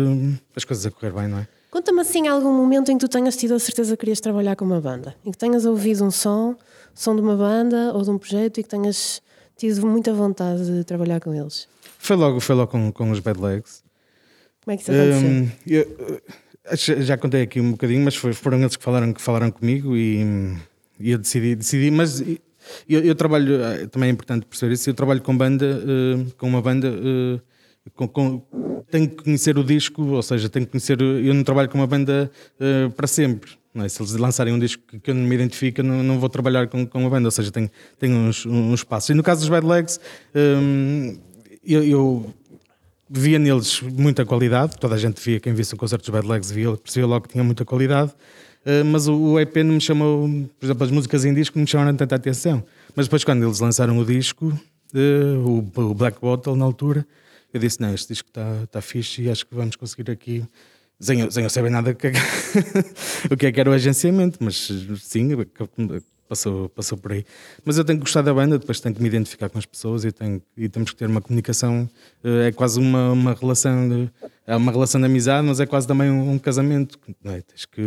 as 0.55 0.65
coisas 0.65 0.85
a 0.87 0.91
correr 0.91 1.13
bem, 1.13 1.29
não 1.29 1.39
é? 1.39 1.49
Conta-me 1.71 2.01
assim 2.01 2.27
algum 2.29 2.53
momento 2.53 2.91
em 2.91 2.97
que 2.97 3.05
tu 3.07 3.11
tenhas 3.11 3.37
tido 3.37 3.53
a 3.55 3.59
certeza 3.59 3.97
que 3.97 4.01
querias 4.01 4.21
trabalhar 4.21 4.57
com 4.57 4.65
uma 4.65 4.81
banda, 4.81 5.15
em 5.25 5.31
que 5.31 5.37
tenhas 5.37 5.65
ouvido 5.67 6.05
um 6.05 6.11
som, 6.11 6.57
som 6.95 7.15
de 7.15 7.21
uma 7.21 7.37
banda 7.37 7.93
ou 7.93 8.03
de 8.03 8.11
um 8.11 8.17
projeto 8.19 8.59
e 8.59 8.63
que 8.63 8.69
tenhas 8.69 9.21
tido 9.57 9.87
muita 9.87 10.13
vontade 10.13 10.65
de 10.67 10.85
trabalhar 10.85 11.21
com 11.21 11.35
eles. 11.35 11.69
Foi 11.99 12.17
logo, 12.17 12.41
foi 12.41 12.55
logo 12.55 12.71
com, 12.71 12.93
com 12.93 13.11
os 13.11 13.21
Bad 13.21 13.41
Legs. 13.41 13.83
Como 14.65 14.75
é 14.75 14.77
que 14.77 14.83
isso 14.83 14.93
aconteceu? 14.93 15.31
Hum, 15.31 15.49
eu, 15.67 16.21
eh, 16.65 17.03
já 17.03 17.17
contei 17.17 17.43
aqui 17.43 17.61
um 17.61 17.71
bocadinho, 17.73 18.05
mas 18.05 18.17
foi- 18.17 18.33
foram 18.33 18.59
eles 18.59 18.77
que 18.77 18.83
falaram, 18.83 19.13
que 19.13 19.23
falaram 19.23 19.51
comigo 19.51 19.97
e, 19.97 20.23
e 20.99 21.11
eu 21.13 21.19
decidi, 21.19 21.55
decidi 21.55 21.91
mas 21.91 22.21
eu, 22.21 22.39
eu 22.89 23.15
trabalho, 23.15 23.63
eh, 23.63 23.87
também 23.87 24.09
é 24.09 24.13
importante 24.13 24.45
perceber 24.47 24.75
isso, 24.75 24.91
eu 24.91 24.95
trabalho 24.95 25.23
com 25.23 25.37
banda, 25.37 25.65
eh, 25.67 26.33
com 26.37 26.49
uma 26.49 26.61
banda, 26.61 26.93
com, 27.95 28.09
com- 28.09 28.83
tenho 28.91 29.09
que 29.09 29.23
conhecer 29.25 29.57
o 29.59 29.65
disco, 29.65 30.03
ou 30.03 30.23
seja, 30.23 30.49
tenho 30.49 30.67
que 30.67 30.73
conhecer, 30.73 31.01
eu 31.01 31.33
não 31.35 31.43
trabalho 31.45 31.69
com 31.69 31.79
uma 31.79 31.87
banda 31.87 32.31
para 32.97 33.07
sempre. 33.07 33.53
É? 33.85 33.89
Se 33.89 34.01
eles 34.01 34.13
lançarem 34.15 34.53
um 34.55 34.59
disco 34.59 34.83
que 35.03 35.11
eu 35.11 35.15
não 35.15 35.23
me 35.23 35.35
identifico, 35.35 35.83
não, 35.83 36.03
não 36.03 36.19
vou 36.19 36.29
trabalhar 36.29 36.67
com, 36.69 36.87
com 36.87 36.99
uma 37.01 37.11
banda, 37.11 37.29
ou 37.29 37.31
seja, 37.33 37.51
tenho, 37.51 37.71
tenho 37.99 38.17
uns. 38.17 38.45
E 39.11 39.15
no 39.15 39.23
caso 39.23 39.41
dos 39.41 39.49
Bad 39.49 39.67
Legs, 39.67 40.01
hum, 40.35 41.19
eu- 41.65 41.85
eu 41.85 42.35
via 43.09 43.39
neles 43.39 43.81
muita 43.83 44.25
qualidade, 44.25 44.77
toda 44.79 44.95
a 44.95 44.99
gente 44.99 45.21
via, 45.21 45.39
quem 45.41 45.53
visse 45.55 45.75
um 45.75 45.79
concerto 45.79 46.05
dos 46.05 46.11
Bad 46.21 46.27
Legs 46.27 46.51
via, 46.51 46.77
percebia 46.77 47.07
logo 47.07 47.27
que 47.27 47.33
tinha 47.33 47.45
muita 47.45 47.65
qualidade, 47.65 48.13
eh, 48.65 48.83
mas 48.83 49.07
o, 49.07 49.15
o 49.15 49.41
EP 49.41 49.57
não 49.63 49.75
me 49.75 49.81
chamou, 49.81 50.29
por 50.59 50.67
exemplo, 50.67 50.85
as 50.85 50.91
músicas 50.91 51.25
em 51.25 51.33
disco 51.33 51.57
não 51.59 51.63
me 51.65 51.69
chamaram 51.71 51.95
tanta 51.97 52.15
atenção. 52.17 52.65
Mas 52.97 53.07
depois, 53.07 53.23
quando 53.25 53.45
eles 53.45 53.61
lançaram 53.61 53.97
o 53.99 54.05
disco, 54.05 54.53
eh, 54.95 55.37
o, 55.45 55.59
o 55.83 55.95
Black 55.95 56.21
Bottle, 56.21 56.57
na 56.57 56.65
altura, 56.65 57.07
eu 57.55 57.61
disse: 57.61 57.81
Não, 57.81 57.93
este 57.95 58.09
disco 58.09 58.29
está 58.29 58.67
tá 58.71 58.81
fixe 58.81 59.23
e 59.23 59.31
acho 59.31 59.47
que 59.47 59.55
vamos 59.55 59.77
conseguir 59.77 60.11
aqui. 60.11 60.45
Sem, 60.99 61.31
sem 61.31 61.45
eu 61.45 61.51
saber 61.51 61.71
nada 61.71 61.93
que, 61.95 62.09
o 63.31 63.37
que 63.37 63.47
é 63.47 63.53
que 63.53 63.61
era 63.61 63.71
o 63.71 63.73
agenciamento, 63.73 64.39
mas 64.41 64.69
sim, 64.99 65.29
passou, 66.29 66.69
passou 66.71 66.99
por 66.99 67.13
aí. 67.13 67.25
Mas 67.65 67.79
eu 67.79 67.85
tenho 67.85 67.99
que 67.99 68.05
gostar 68.05 68.23
da 68.23 68.33
banda, 68.33 68.59
depois 68.59 68.81
tenho 68.81 68.95
que 68.95 69.03
me 69.03 69.09
identificar 69.09 69.49
com 69.49 69.59
as 69.59 69.67
pessoas 69.67 70.05
e, 70.05 70.13
tenho, 70.13 70.43
e 70.57 70.69
temos 70.69 70.91
que 70.91 70.97
ter 70.97 71.07
uma 71.09 71.21
comunicação. 71.21 71.89
eh, 72.25 72.49
É 72.49 72.53
quase 72.53 72.79
uma, 72.79 73.13
uma 73.13 73.35
relação 73.35 73.89
de, 73.89 74.11
é 74.47 74.57
uma 74.57 74.73
relação 74.73 75.01
de 75.01 75.07
amizade, 75.07 75.47
mas 75.47 75.61
é 75.61 75.67
quase 75.67 75.87
também 75.87 76.11
um, 76.11 76.33
um 76.33 76.39
casamento. 76.39 76.99
É? 77.25 77.41
tens, 77.43 77.65
que, 77.65 77.83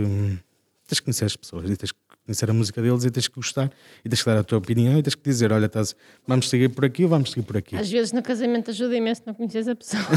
tens 0.88 1.00
que 1.00 1.02
conhecer 1.04 1.26
as 1.26 1.36
pessoas 1.36 1.70
e 1.70 1.76
tens 1.76 1.92
que 1.92 1.99
conhecer 2.30 2.50
a 2.50 2.54
música 2.54 2.80
deles 2.82 3.04
e 3.04 3.10
tens 3.10 3.28
que 3.28 3.36
gostar 3.36 3.72
e 4.06 4.10
tens 4.10 4.22
que 4.22 4.30
dar 4.30 4.38
a 4.38 4.44
tua 4.44 4.60
opinião 4.60 4.98
e 5.00 5.04
tens 5.04 5.16
que 5.16 5.24
dizer: 5.24 5.52
Olha, 5.52 5.66
estás, 5.66 5.96
vamos 6.28 6.48
seguir 6.50 6.70
por 6.70 6.86
aqui 6.86 7.04
ou 7.04 7.10
vamos 7.10 7.32
seguir 7.32 7.42
por 7.44 7.58
aqui. 7.58 7.76
Às 7.76 7.90
vezes 7.90 8.12
no 8.12 8.22
casamento 8.22 8.70
ajuda 8.70 8.96
imenso 8.96 9.24
não 9.26 9.34
conheces 9.34 9.68
a 9.68 9.76
pessoa. 9.76 10.04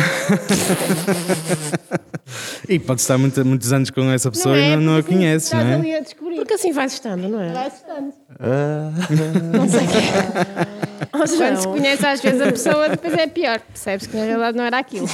E 2.69 2.79
podes 2.79 3.03
estar 3.05 3.19
muito- 3.19 3.45
muitos 3.45 3.73
anos 3.73 3.91
com 3.91 4.09
essa 4.11 4.31
pessoa 4.31 4.57
é? 4.57 4.73
e 4.73 4.77
não, 4.77 4.83
não 4.83 4.95
a 4.95 4.99
assim, 5.01 5.09
conheces, 5.09 5.51
não 5.53 5.61
Estás 5.61 5.75
é? 5.75 5.79
ali 5.81 5.95
a 5.95 6.01
descobrir. 6.01 6.37
Porque 6.37 6.55
assim 6.55 6.73
vais 6.73 6.93
estando, 6.93 7.29
não 7.29 7.41
é? 7.41 7.53
Vai 7.53 7.67
assustando. 7.67 8.13
Não 9.53 9.69
sei 9.69 9.81
o 9.81 9.89
quê. 9.89 9.99
Oh, 11.15 11.19
Quando 11.37 11.57
se 11.59 11.69
conhece 11.69 12.07
às 12.07 12.23
vezes 12.23 12.41
a 12.41 12.51
pessoa, 12.51 12.89
depois 12.89 13.13
é 13.15 13.27
pior. 13.27 13.61
Percebes 13.61 14.07
que 14.07 14.17
na 14.17 14.25
realidade 14.25 14.57
não 14.57 14.65
era 14.65 14.79
aquilo. 14.79 15.07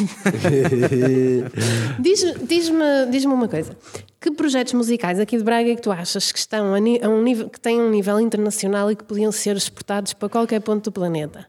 diz- 1.99 2.35
diz-me 2.47 3.07
diz 3.11 3.25
uma 3.25 3.49
coisa. 3.49 3.77
Que 4.21 4.31
projetos 4.33 4.73
musicais 4.75 5.21
aqui 5.21 5.37
de 5.39 5.45
Braga 5.45 5.71
é 5.71 5.77
que 5.77 5.83
tu 5.83 5.93
achas 5.93 6.33
que 6.33 6.39
estão 6.39 6.75
a, 6.75 6.79
a 6.79 7.09
um 7.09 7.23
nível, 7.23 7.49
que 7.49 7.61
têm 7.61 7.81
um 7.81 7.89
nível 7.91 8.21
internacional 8.21 8.91
e 8.91 8.97
que 8.97 9.05
podiam 9.05 9.31
ser 9.31 9.57
exportados 9.57 10.13
para 10.13 10.29
qualquer 10.29 10.61
ponto 10.61 10.85
do 10.85 10.93
planeta? 10.93 11.47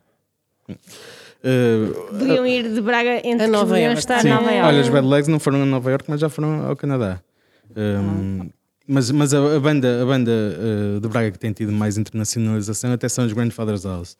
Eh, 1.44 1.88
Podiam 2.10 2.46
ir 2.46 2.70
de 2.72 2.82
Braga 2.82 3.22
entre 3.28 3.46
A 3.46 3.48
Nova 3.48 3.76
que 3.76 3.82
Iorque. 3.82 4.00
estar 4.00 4.22
Sim, 4.22 4.28
em 4.28 4.32
Nova 4.34 4.52
Iorque. 4.52 4.68
olha, 4.68 4.82
os 4.82 4.90
Bad 4.90 5.08
Legs 5.08 5.28
não 5.28 5.40
foram 5.40 5.64
a 5.64 5.66
Nova 5.66 5.90
York, 5.90 6.06
mas 6.08 6.20
já 6.20 6.30
foram 6.30 6.68
ao 6.68 6.76
Canadá. 6.76 7.22
Um, 7.76 8.50
mas 8.86 9.10
mas 9.12 9.34
a, 9.34 9.56
a 9.56 9.60
banda, 9.60 10.02
a 10.02 10.06
banda 10.06 10.32
uh, 10.32 11.00
de 11.00 11.08
Braga 11.08 11.32
que 11.32 11.40
tem 11.40 11.52
tido 11.54 11.72
mais 11.72 11.98
internacionalização 11.98 12.92
até 12.92 13.08
são 13.10 13.26
os 13.26 13.34
Grandfather's 13.34 13.84
House. 13.86 14.18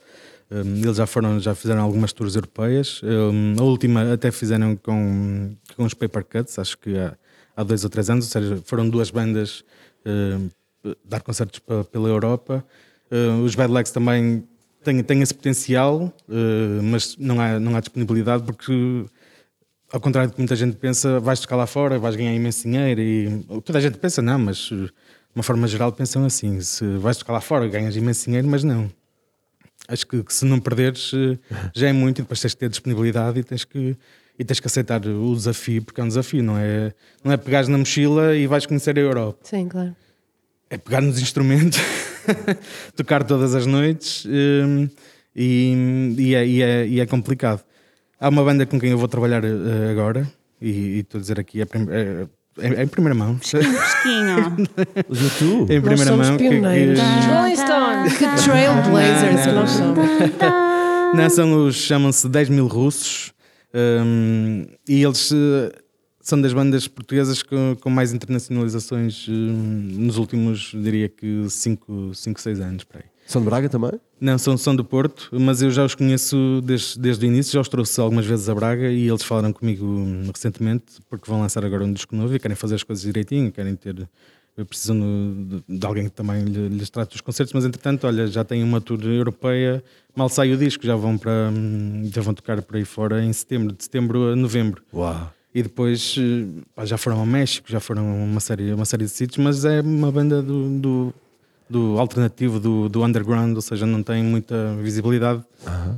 Um, 0.52 0.78
eles 0.78 0.98
já 0.98 1.06
foram, 1.06 1.40
já 1.40 1.54
fizeram 1.54 1.82
algumas 1.84 2.14
tours 2.14 2.36
europeias. 2.36 3.02
Um, 3.04 3.56
a 3.60 3.64
última 3.64 4.14
até 4.14 4.32
fizeram 4.32 4.76
com, 4.76 5.52
com 5.76 5.84
os 5.84 5.94
Paper 5.94 6.24
Cuts, 6.26 6.58
acho 6.58 6.78
que 6.78 6.98
há, 6.98 7.14
há 7.60 7.64
dois 7.64 7.84
ou 7.84 7.90
três 7.90 8.10
anos, 8.10 8.26
ou 8.26 8.32
seja, 8.32 8.62
foram 8.64 8.90
duas 8.90 9.12
bandas 9.12 9.66
um, 10.06 10.50
dar 11.04 11.22
concertos 11.22 11.60
pe- 11.60 11.84
pela 11.92 12.08
Europa. 12.08 12.64
Uh, 13.12 13.44
os 13.44 13.54
Bad 13.54 13.74
Legs 13.74 13.92
também 13.92 14.48
têm, 14.82 15.04
têm 15.04 15.22
esse 15.22 15.34
potencial, 15.34 16.14
uh, 16.30 16.84
mas 16.84 17.18
não 17.18 17.42
há, 17.42 17.60
não 17.60 17.76
há 17.76 17.82
disponibilidade 17.82 18.44
porque 18.44 19.06
ao 19.92 20.00
contrário 20.00 20.30
do 20.30 20.34
que 20.36 20.40
muita 20.40 20.56
gente 20.56 20.78
pensa, 20.78 21.20
vais 21.20 21.42
tocar 21.42 21.58
lá 21.58 21.68
fora, 21.68 22.00
vais 22.00 22.16
ganhar 22.16 22.34
imenso 22.34 22.64
dinheiro 22.64 23.02
e 23.02 23.44
toda 23.66 23.80
a 23.80 23.82
gente 23.82 23.98
pensa, 23.98 24.22
não, 24.22 24.40
mas 24.40 24.58
de 24.58 24.90
uma 25.36 25.44
forma 25.44 25.68
geral 25.68 25.92
pensam 25.92 26.24
assim: 26.24 26.62
se 26.62 26.86
vais 26.98 27.18
tocar 27.18 27.34
lá 27.34 27.42
fora, 27.42 27.68
ganhas 27.68 27.96
imenso 27.96 28.26
dinheiro, 28.26 28.48
mas 28.48 28.64
não. 28.64 28.90
Acho 29.88 30.06
que, 30.06 30.24
que 30.24 30.34
se 30.34 30.46
não 30.46 30.60
perderes 30.60 31.12
já 31.74 31.88
é 31.90 31.94
muito 31.94 32.20
e 32.20 32.22
depois 32.22 32.40
tens 32.40 32.54
que 32.54 32.60
ter 32.60 32.70
disponibilidade 32.70 33.40
e 33.40 33.44
tens 33.44 33.66
que, 33.66 33.98
e 34.40 34.44
tens 34.46 34.60
que 34.62 34.68
aceitar 34.68 35.06
o 35.06 35.36
desafio, 35.36 35.84
porque 35.84 36.00
é 36.00 36.04
um 36.04 36.08
desafio, 36.08 36.42
não 36.42 36.58
é, 36.58 36.94
não 37.24 37.32
é 37.34 37.38
pegares 37.38 37.68
na 37.68 37.78
mochila 37.78 38.34
e 38.36 38.48
vais 38.48 38.66
conhecer 38.66 38.98
a 38.98 39.02
Europa. 39.02 39.38
Sim, 39.44 39.68
claro. 39.68 39.94
É 40.70 40.78
pegar 40.78 41.02
nos 41.02 41.20
instrumentos, 41.20 41.78
tocar 42.96 43.24
todas 43.24 43.54
as 43.56 43.66
noites 43.66 44.26
hum, 44.26 44.88
e, 45.36 46.14
e 46.18 46.36
é, 46.36 46.46
e 46.48 46.62
é- 46.62 46.88
e 46.88 47.00
é 47.00 47.06
complicado. 47.06 47.64
Há 48.20 48.30
uma 48.30 48.44
banda 48.44 48.66
com 48.66 48.80
quem 48.80 48.92
eu 48.92 48.98
vou 48.98 49.08
trabalhar 49.08 49.44
eh, 49.44 49.92
agora 49.92 50.30
e 50.62 51.00
estou 51.00 51.18
a 51.18 51.22
dizer 51.22 51.40
aqui, 51.40 51.62
é, 51.62 51.66
prim- 51.66 51.88
é- 51.90 52.28
é- 52.60 52.74
é 52.82 52.84
em 52.84 52.88
primeira 52.88 53.16
mão. 53.16 53.38
Fresquinho. 53.40 54.58
Os 55.10 55.22
YouTube. 55.22 55.74
em 55.74 55.82
primeira 55.82 56.06
somos 56.12 56.28
mão. 56.30 56.38
que- 56.38 56.50
pioneiros. 56.50 57.00
que- 57.00 57.34
Rolling 57.34 57.56
Stones. 57.56 58.14
Que 58.18 58.44
trailblazers 58.44 59.42
que 59.46 59.52
nós 59.54 59.70
somos. 59.72 60.10
Não, 61.16 61.30
são 61.30 61.66
os, 61.66 61.76
chamam-se 61.76 62.28
10 62.30 62.50
mil 62.50 62.68
russos 62.68 63.32
hum, 63.74 64.66
e 64.88 65.04
eles 65.04 65.32
eh, 65.32 65.72
são 66.22 66.40
das 66.42 66.54
bandas 66.54 66.88
portuguesas 66.88 67.44
com, 67.44 67.76
com 67.80 67.90
mais 67.90 68.14
internacionalizações 68.14 69.28
hum, 69.28 69.96
nos 69.98 70.18
últimos, 70.18 70.72
diria 70.74 71.10
que 71.10 71.50
5, 71.50 72.14
6 72.14 72.60
anos. 72.60 72.84
Por 72.84 72.98
aí. 72.98 73.06
São 73.30 73.42
de 73.42 73.46
Braga 73.46 73.70
também? 73.70 73.92
Não, 74.20 74.40
são, 74.40 74.58
são 74.58 74.76
do 74.76 74.84
Porto, 74.84 75.30
mas 75.32 75.62
eu 75.62 75.70
já 75.70 75.86
os 75.86 75.94
conheço 75.94 76.62
desde, 76.64 77.00
desde 77.00 77.26
o 77.26 77.28
início, 77.28 77.54
já 77.54 77.62
os 77.62 77.70
trouxe 77.70 78.02
algumas 78.02 78.26
vezes 78.26 78.50
a 78.50 78.56
Braga 78.56 78.90
e 78.90 79.08
eles 79.08 79.22
falaram 79.22 79.54
comigo 79.54 79.86
recentemente 80.34 81.00
porque 81.08 81.30
vão 81.30 81.40
lançar 81.40 81.64
agora 81.64 81.86
um 81.86 81.94
disco 81.94 82.16
novo 82.16 82.36
e 82.36 82.40
querem 82.40 82.56
fazer 82.56 82.74
as 82.76 82.84
coisas 82.84 83.04
direitinho, 83.04 83.52
querem 83.52 83.76
ter. 83.76 84.10
Precisam 84.68 84.98
de, 85.68 85.78
de 85.80 85.86
alguém 85.86 86.04
que 86.06 86.12
também 86.12 86.44
lhe- 86.44 86.68
lhes 86.68 86.90
trate 86.90 87.16
os 87.16 87.22
concertos, 87.22 87.54
mas 87.54 87.64
entretanto, 87.64 88.06
olha, 88.06 88.28
já 88.28 88.44
têm 88.44 88.62
uma 88.62 88.82
tour 88.82 89.00
europeia, 89.06 89.82
mal 90.14 90.28
sai 90.28 90.52
o 90.52 90.58
disco, 90.58 90.86
já 90.86 90.96
vão 90.98 91.18
para 91.18 91.50
hum, 91.50 92.10
já 92.14 92.22
vão 92.22 92.34
tocar 92.34 92.62
por 92.62 92.76
aí 92.76 92.84
fora 92.84 93.24
em 93.24 93.32
setembro, 93.32 93.74
de 93.74 93.84
setembro 93.84 94.34
a 94.34 94.36
novembro. 94.36 94.84
Uau. 94.94 95.32
E 95.56 95.64
depois 95.64 96.16
eh, 96.20 96.46
pá, 96.76 96.84
já 96.86 96.98
foram 96.98 97.20
ao 97.20 97.26
México, 97.26 97.72
já 97.72 97.80
foram 97.80 98.06
uma 98.24 98.40
série, 98.42 98.74
uma 98.74 98.84
série 98.86 99.06
de 99.06 99.12
sítios, 99.12 99.38
mas 99.44 99.64
é 99.64 99.80
uma 99.82 100.12
banda 100.12 100.42
do, 100.44 100.78
do, 100.78 101.14
do 101.70 101.98
alternativo, 101.98 102.60
do, 102.60 102.90
do 102.90 103.04
underground, 103.04 103.56
ou 103.56 103.62
seja, 103.62 103.86
não 103.86 104.04
tem 104.04 104.22
muita 104.24 104.76
visibilidade. 104.82 105.42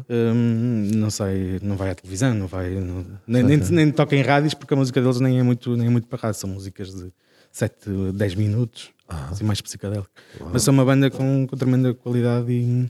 Hum, 0.10 0.90
não 0.96 1.10
sei, 1.10 1.60
não 1.64 1.76
vai 1.76 1.90
à 1.90 1.96
televisão, 1.96 2.34
não 2.34 2.46
vai, 2.48 2.70
não- 2.76 3.06
nem, 3.26 3.42
nem, 3.44 3.58
nem 3.58 3.92
toca 3.92 4.16
em 4.16 4.22
rádios 4.22 4.54
porque 4.54 4.74
a 4.74 4.78
música 4.78 5.02
deles 5.02 5.20
nem 5.20 5.40
é 5.40 5.44
muito, 5.44 5.76
nem 5.76 5.88
é 5.88 5.90
muito 5.90 6.08
para 6.08 6.20
rádio, 6.20 6.40
são 6.40 6.50
músicas 6.50 6.94
de 6.94 7.12
7, 7.52 8.12
10 8.14 8.36
minutos, 8.36 8.90
assim 9.08 9.44
mais 9.44 9.62
psicadélico. 9.62 10.10
Mas 10.52 10.64
são 10.64 10.74
uma 10.74 10.86
banda 10.86 11.10
com, 11.10 11.46
com 11.48 11.58
tremenda 11.58 11.94
qualidade 11.94 12.52
e, 12.52 12.90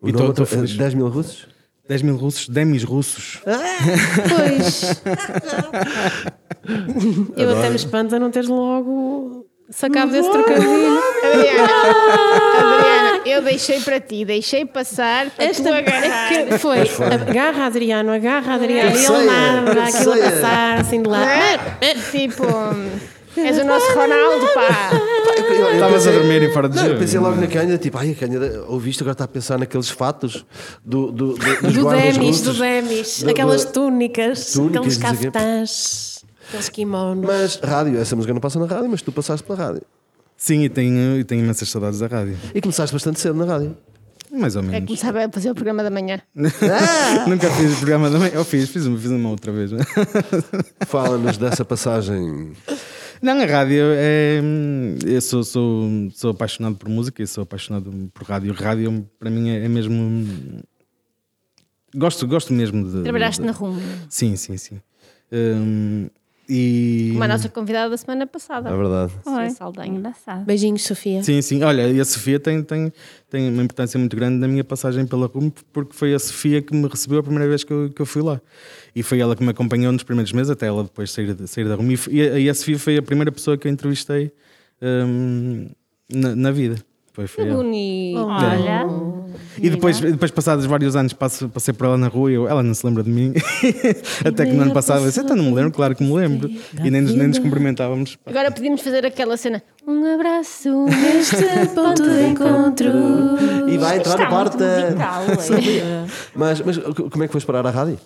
O 0.00 0.08
e 0.08 0.12
é 0.12 0.46
feliz. 0.46 0.76
10 0.76 0.94
mil 0.94 1.08
russos? 1.08 1.46
10 1.88 2.02
mil 2.02 2.16
russos, 2.16 2.48
demis 2.48 2.82
russos. 2.82 3.40
Pois. 3.44 5.02
Eu 7.36 7.56
até 7.56 7.70
me 7.70 7.76
espanto 7.76 8.16
a 8.16 8.18
não 8.18 8.30
teres 8.30 8.48
logo 8.48 9.46
sacado 9.70 10.10
desse 10.10 10.30
trocadilho. 10.30 10.98
Adriana, 11.24 11.68
Adriana, 12.58 13.22
eu 13.24 13.42
deixei 13.42 13.80
para 13.80 14.00
ti, 14.00 14.24
deixei 14.24 14.64
passar 14.64 15.30
para 15.30 15.54
tu 15.54 15.68
agarrar. 15.68 16.32
é 16.32 16.44
que 16.46 16.58
foi, 16.58 16.78
agarra 17.12 17.66
Adriano, 17.66 18.12
agarra 18.12 18.54
Adriano, 18.54 18.96
e 18.96 19.04
ele 19.04 19.26
nada, 19.26 19.84
aquilo 19.84 20.12
a 20.12 20.18
passar 20.18 20.80
assim 20.80 21.02
de 21.02 21.08
lá. 21.08 21.24
É, 21.80 21.94
tipo, 22.10 22.44
és 23.36 23.58
o 23.58 23.64
nosso 23.64 23.86
Ronaldo, 23.94 24.46
pá. 24.54 24.90
Estavas 25.72 26.06
a 26.06 26.10
dormir 26.12 26.42
e 26.42 26.52
fora 26.52 26.68
de 26.68 26.76
jogo. 26.78 26.90
eu 26.90 26.98
pensei 26.98 27.18
logo 27.20 27.36
na 27.40 27.46
Cândida, 27.46 27.78
tipo, 27.78 27.98
ai, 27.98 28.10
a 28.10 28.14
Cândida, 28.14 28.64
ouviste, 28.68 29.02
agora 29.02 29.12
está 29.12 29.24
a 29.24 29.28
pensar 29.28 29.58
naqueles 29.58 29.88
fatos 29.88 30.44
do, 30.84 31.10
do, 31.12 31.34
do, 31.34 31.60
dos 31.62 31.74
Do 31.74 31.90
Demis, 31.90 32.40
do. 32.40 32.52
Demis, 32.54 33.22
Do- 33.22 33.30
aquelas 33.30 33.64
túnicas, 33.64 34.52
túnicas, 34.52 34.80
aqueles 34.80 34.96
caftãs, 34.98 36.24
aqueles 36.48 36.68
kimonos. 36.68 37.24
Mas 37.26 37.56
rádio, 37.56 37.98
essa 37.98 38.14
música 38.16 38.32
não 38.34 38.40
passa 38.40 38.58
na 38.58 38.66
rádio, 38.66 38.88
mas 38.90 39.02
tu 39.02 39.12
passaste 39.12 39.44
pela 39.46 39.58
rádio. 39.58 39.82
Sim, 40.36 40.64
e 40.64 40.68
tenho, 40.68 41.18
e 41.18 41.24
tenho 41.24 41.42
imensas 41.44 41.68
saudades 41.68 41.98
da 42.00 42.06
rádio. 42.06 42.36
E 42.54 42.60
começaste 42.60 42.92
bastante 42.94 43.20
cedo 43.20 43.34
na 43.34 43.44
rádio. 43.46 43.76
Mais 44.30 44.56
ou 44.56 44.62
É 44.62 44.66
menos. 44.66 44.86
começar 44.88 45.16
a 45.16 45.30
fazer 45.30 45.50
o 45.50 45.54
programa 45.54 45.82
da 45.84 45.90
manhã. 45.90 46.20
Nunca 47.26 47.48
fiz 47.52 47.72
o 47.74 47.76
programa 47.76 48.10
da 48.10 48.18
manhã. 48.18 48.32
Eu 48.34 48.44
fiz, 48.44 48.68
fiz 48.68 48.84
uma, 48.84 48.98
fiz 48.98 49.10
uma 49.10 49.30
outra 49.30 49.52
vez. 49.52 49.70
Fala-nos 50.86 51.38
dessa 51.38 51.64
passagem. 51.64 52.52
Não, 53.22 53.40
a 53.40 53.46
rádio 53.46 53.82
é. 53.94 54.40
Eu 55.04 55.20
sou, 55.20 55.42
sou, 55.44 55.88
sou 56.12 56.30
apaixonado 56.30 56.76
por 56.76 56.88
música 56.88 57.22
e 57.22 57.26
sou 57.26 57.42
apaixonado 57.42 57.90
por 58.12 58.24
rádio. 58.24 58.52
Rádio 58.52 59.08
para 59.18 59.30
mim 59.30 59.50
é, 59.50 59.64
é 59.64 59.68
mesmo. 59.68 60.62
Gosto, 61.94 62.26
gosto 62.26 62.52
mesmo 62.52 62.84
de. 62.90 63.02
Trabalhaste 63.02 63.40
de- 63.40 63.46
na 63.46 63.52
RUM, 63.52 63.78
Sim, 64.08 64.36
sim, 64.36 64.56
sim. 64.56 64.80
Hum, 65.32 66.08
e. 66.48 67.10
como 67.12 67.24
a 67.24 67.28
nossa 67.28 67.48
convidada 67.48 67.90
da 67.90 67.96
semana 67.96 68.26
passada. 68.26 68.68
É 68.70 68.76
verdade. 68.76 69.12
Foi. 69.22 69.50
Saldanha. 69.50 69.98
Engraçado. 69.98 70.44
Beijinhos, 70.44 70.82
Sofia. 70.82 71.22
Sim, 71.22 71.42
sim. 71.42 71.62
Olha, 71.62 71.88
e 71.88 72.00
a 72.00 72.04
Sofia 72.04 72.38
tem, 72.38 72.62
tem, 72.62 72.92
tem 73.28 73.48
uma 73.50 73.62
importância 73.62 73.98
muito 73.98 74.14
grande 74.16 74.36
na 74.38 74.46
minha 74.48 74.64
passagem 74.64 75.06
pela 75.06 75.26
RUM, 75.26 75.50
porque 75.72 75.94
foi 75.94 76.14
a 76.14 76.18
Sofia 76.18 76.62
que 76.62 76.74
me 76.74 76.86
recebeu 76.88 77.18
a 77.18 77.22
primeira 77.22 77.48
vez 77.48 77.64
que 77.64 77.72
eu, 77.72 77.90
que 77.90 78.00
eu 78.00 78.06
fui 78.06 78.22
lá. 78.22 78.40
E 78.94 79.02
foi 79.02 79.18
ela 79.20 79.34
que 79.34 79.42
me 79.42 79.50
acompanhou 79.50 79.92
nos 79.92 80.02
primeiros 80.02 80.32
meses, 80.32 80.50
até 80.50 80.66
ela 80.66 80.82
depois 80.84 81.10
sair, 81.10 81.36
sair 81.46 81.68
da 81.68 81.74
RUM. 81.74 81.90
E, 81.92 81.98
e 82.10 82.22
a, 82.22 82.38
e 82.38 82.48
a 82.50 82.54
Sofia 82.54 82.78
foi 82.78 82.96
a 82.96 83.02
primeira 83.02 83.32
pessoa 83.32 83.56
que 83.58 83.66
eu 83.68 83.72
entrevistei 83.72 84.32
hum, 84.80 85.68
na, 86.10 86.34
na 86.36 86.50
vida. 86.50 86.76
Foi, 87.12 87.26
foi 87.26 87.44
Que 87.44 87.50
ela. 87.50 87.62
bonito. 87.62 88.18
Olha. 88.18 88.86
E 89.60 89.70
depois, 89.70 90.00
depois, 90.00 90.30
passados 90.30 90.64
vários 90.66 90.94
anos, 90.96 91.12
passo, 91.12 91.48
passei 91.48 91.72
por 91.72 91.86
ela 91.86 91.96
na 91.96 92.08
rua 92.08 92.30
e 92.30 92.34
eu, 92.34 92.48
ela 92.48 92.62
não 92.62 92.74
se 92.74 92.84
lembra 92.86 93.02
de 93.02 93.10
mim. 93.10 93.32
Até 94.24 94.44
que 94.46 94.52
no 94.52 94.62
ano 94.62 94.72
passado 94.72 95.00
eu 95.00 95.06
disse: 95.06 95.20
Então 95.20 95.36
não 95.36 95.44
me 95.44 95.54
lembro, 95.54 95.72
claro 95.72 95.94
que 95.94 96.04
me 96.04 96.12
lembro. 96.12 96.50
E 96.84 96.90
nem, 96.90 97.00
nos- 97.00 97.14
nem 97.14 97.28
nos 97.28 97.38
cumprimentávamos. 97.38 98.18
Agora 98.26 98.50
podíamos 98.50 98.80
fazer 98.82 99.04
aquela 99.06 99.36
cena. 99.36 99.62
Um 99.86 100.14
abraço 100.14 100.68
neste 100.86 101.36
ponto 101.74 102.02
de 102.02 102.22
encontro. 102.26 102.88
E 103.68 103.78
vai 103.78 103.98
entrar 103.98 104.14
Está 104.14 104.28
na 104.28 105.20
musical, 105.20 105.22
é. 105.80 106.06
Mas, 106.34 106.60
mas 106.60 106.78
como 106.78 107.22
é 107.24 107.26
que 107.26 107.32
foste 107.32 107.46
parar 107.46 107.66
à 107.66 107.70
rádio? 107.70 107.98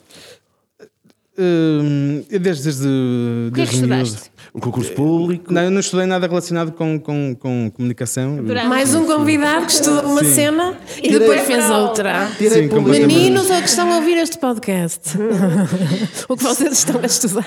Hum, 1.42 2.22
eu 2.30 2.38
desde, 2.38 2.64
desde, 2.64 2.86
O 2.86 3.52
que 3.54 3.60
é 3.62 3.64
que 3.64 3.70
desde 3.70 3.86
miúdo. 3.86 4.02
estudaste? 4.02 4.30
Um 4.54 4.60
concurso 4.60 4.92
público. 4.92 5.52
Não, 5.52 5.62
eu 5.62 5.70
não 5.70 5.80
estudei 5.80 6.04
nada 6.06 6.26
relacionado 6.26 6.72
com, 6.72 6.98
com, 7.00 7.34
com 7.34 7.70
comunicação. 7.70 8.44
Durante- 8.44 8.66
Mais 8.66 8.94
um 8.94 9.06
convidado 9.06 9.64
que 9.64 9.72
estudou 9.72 10.04
uma 10.10 10.22
Sim. 10.22 10.34
cena 10.34 10.76
e 11.02 11.10
depois 11.10 11.40
fez 11.42 11.70
outra. 11.70 12.28
Tirei 12.36 12.68
Sim. 12.68 12.80
Meninos 12.82 13.48
ou 13.48 13.56
que 13.62 13.68
estão 13.68 13.90
a 13.90 13.96
ouvir 13.96 14.18
este 14.18 14.38
podcast, 14.38 15.16
o 16.28 16.36
que 16.36 16.42
vocês 16.42 16.72
estão 16.72 17.00
a 17.00 17.06
estudar 17.06 17.46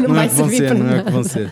não, 0.00 0.08
não 0.08 0.14
vai 0.14 0.26
é 0.26 0.28
que 0.28 0.34
vão 0.34 0.48
servir 0.48 0.56
ser, 0.58 0.66
para 0.66 0.78
não 0.78 0.86
é 0.86 0.90
nada. 0.96 1.02
que 1.04 1.10
vão 1.10 1.24
ser. 1.24 1.46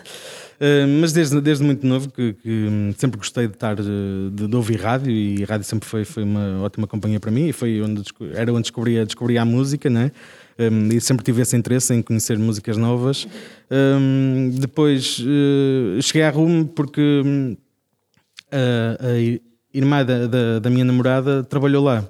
Uh, 0.61 0.87
mas 0.99 1.11
desde, 1.11 1.41
desde 1.41 1.63
muito 1.63 1.87
novo 1.87 2.11
que, 2.11 2.33
que, 2.33 2.49
hum, 2.49 2.93
sempre 2.95 3.17
gostei 3.17 3.47
de 3.47 3.53
estar 3.53 3.79
uh, 3.79 4.29
de, 4.31 4.47
de 4.47 4.55
ouvir 4.55 4.79
rádio 4.79 5.09
e 5.11 5.43
a 5.43 5.47
rádio 5.47 5.65
sempre 5.65 5.89
foi, 5.89 6.05
foi 6.05 6.21
uma 6.23 6.61
ótima 6.61 6.85
companhia 6.85 7.19
para 7.19 7.31
mim 7.31 7.47
e 7.47 7.53
foi 7.53 7.81
onde 7.81 8.03
era 8.35 8.51
onde 8.53 8.61
descobria, 8.63 9.03
descobria 9.03 9.41
a 9.41 9.45
música, 9.45 9.89
né? 9.89 10.11
Um, 10.69 10.89
e 10.89 11.01
sempre 11.01 11.23
tive 11.23 11.41
esse 11.41 11.55
interesse 11.55 11.93
em 11.93 12.01
conhecer 12.01 12.37
músicas 12.37 12.77
novas. 12.77 13.27
Um, 13.71 14.51
depois 14.53 15.19
uh, 15.19 16.01
cheguei 16.01 16.23
à 16.23 16.29
Rumo 16.29 16.67
porque 16.67 17.21
hum, 17.25 17.55
a, 18.51 19.07
a 19.07 19.39
irmã 19.73 20.05
da, 20.05 20.27
da, 20.27 20.59
da 20.59 20.69
minha 20.69 20.85
namorada 20.85 21.43
trabalhou 21.43 21.83
lá. 21.83 22.07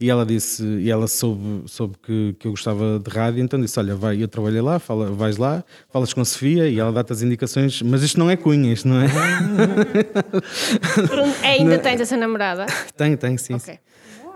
E 0.00 0.10
ela 0.10 0.26
disse, 0.26 0.64
e 0.64 0.90
ela 0.90 1.06
soube, 1.06 1.62
soube 1.66 1.94
que, 2.02 2.34
que 2.36 2.48
eu 2.48 2.50
gostava 2.50 2.98
de 2.98 3.08
rádio, 3.08 3.40
então 3.40 3.60
disse: 3.60 3.78
Olha, 3.78 3.94
vai, 3.94 4.20
eu 4.20 4.26
trabalhei 4.26 4.60
lá, 4.60 4.80
fala, 4.80 5.12
vais 5.12 5.36
lá, 5.36 5.62
falas 5.92 6.12
com 6.12 6.20
a 6.20 6.24
Sofia 6.24 6.68
e 6.68 6.80
ela 6.80 6.90
dá-te 6.90 7.12
as 7.12 7.22
indicações, 7.22 7.80
mas 7.82 8.02
isto 8.02 8.18
não 8.18 8.28
é 8.28 8.34
cunha, 8.34 8.72
isto 8.72 8.88
não 8.88 9.00
é? 9.00 9.06
Pronto, 11.06 11.36
ainda 11.44 11.78
tens 11.78 12.00
essa 12.00 12.16
namorada? 12.16 12.66
tem, 12.96 13.16
tem, 13.16 13.38
sim. 13.38 13.54
Ok. 13.54 13.74
sim. 13.74 13.91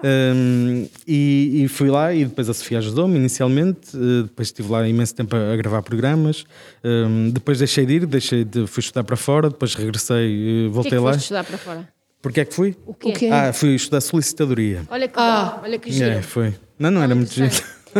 Um, 0.08 0.88
e, 1.04 1.64
e 1.64 1.68
fui 1.68 1.90
lá 1.90 2.14
e 2.14 2.24
depois 2.24 2.48
a 2.48 2.54
Sofia 2.54 2.78
ajudou-me 2.78 3.16
inicialmente, 3.16 3.96
uh, 3.96 4.22
depois 4.22 4.48
estive 4.48 4.70
lá 4.70 4.86
imenso 4.86 5.12
tempo 5.14 5.34
a, 5.34 5.52
a 5.52 5.56
gravar 5.56 5.82
programas, 5.82 6.44
um, 6.84 7.30
depois 7.30 7.58
deixei 7.58 7.84
de 7.84 7.94
ir, 7.94 8.06
deixei 8.06 8.44
de, 8.44 8.68
fui 8.68 8.80
estudar 8.82 9.02
para 9.02 9.16
fora, 9.16 9.48
depois 9.50 9.74
regressei, 9.74 10.16
uh, 10.16 10.20
O 10.20 10.22
que 10.22 10.66
é 10.66 10.68
voltei 10.70 10.90
que 10.92 10.98
lá. 10.98 11.12
foste 11.12 11.22
estudar 11.22 11.44
para 11.44 11.58
fora? 11.58 11.88
Porquê 12.22 12.40
é 12.40 12.44
que 12.44 12.54
fui? 12.54 12.76
O 12.86 12.94
quê? 12.94 13.08
O 13.08 13.12
quê? 13.14 13.28
Ah, 13.32 13.52
fui 13.52 13.74
estudar 13.74 14.00
solicitadoria. 14.00 14.82
Olha 14.90 15.08
que 15.08 15.18
Ah. 15.18 15.54
bom, 15.56 15.62
olha 15.64 15.78
que 15.78 15.90
giro. 15.90 16.10
É, 16.10 16.22
foi. 16.22 16.54
Não, 16.78 16.90
não 16.90 17.02
era 17.02 17.14
muito 17.14 17.32
giro. 17.32 17.50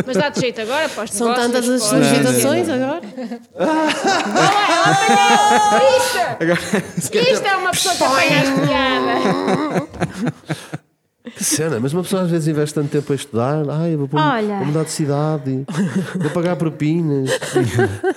Mas 0.05 0.15
dá-te 0.15 0.39
jeito 0.39 0.61
agora, 0.61 0.87
São 1.07 1.33
tantas 1.33 1.67
as 1.67 1.81
solicitações 1.83 2.69
agora. 2.69 3.01
Isto, 6.97 7.17
isto 7.17 7.45
é 7.47 7.57
uma 7.57 7.71
pessoa 7.71 7.95
que 7.95 8.03
apanha 8.03 8.41
as 8.41 8.49
piadas. 8.67 10.77
Que 11.37 11.43
cena, 11.43 11.79
mas 11.79 11.93
uma 11.93 12.01
pessoa 12.03 12.23
às 12.23 12.31
vezes 12.31 12.47
investe 12.47 12.73
tanto 12.75 12.89
tempo 12.89 13.11
a 13.11 13.15
estudar, 13.15 13.63
ai, 13.69 13.93
eu 13.93 13.99
vou, 13.99 14.07
pôr- 14.07 14.19
Olha. 14.19 14.57
vou 14.57 14.65
mudar 14.65 14.83
de 14.83 14.91
cidade, 14.91 15.65
vou 16.15 16.31
pagar 16.31 16.55
propinas 16.55 17.29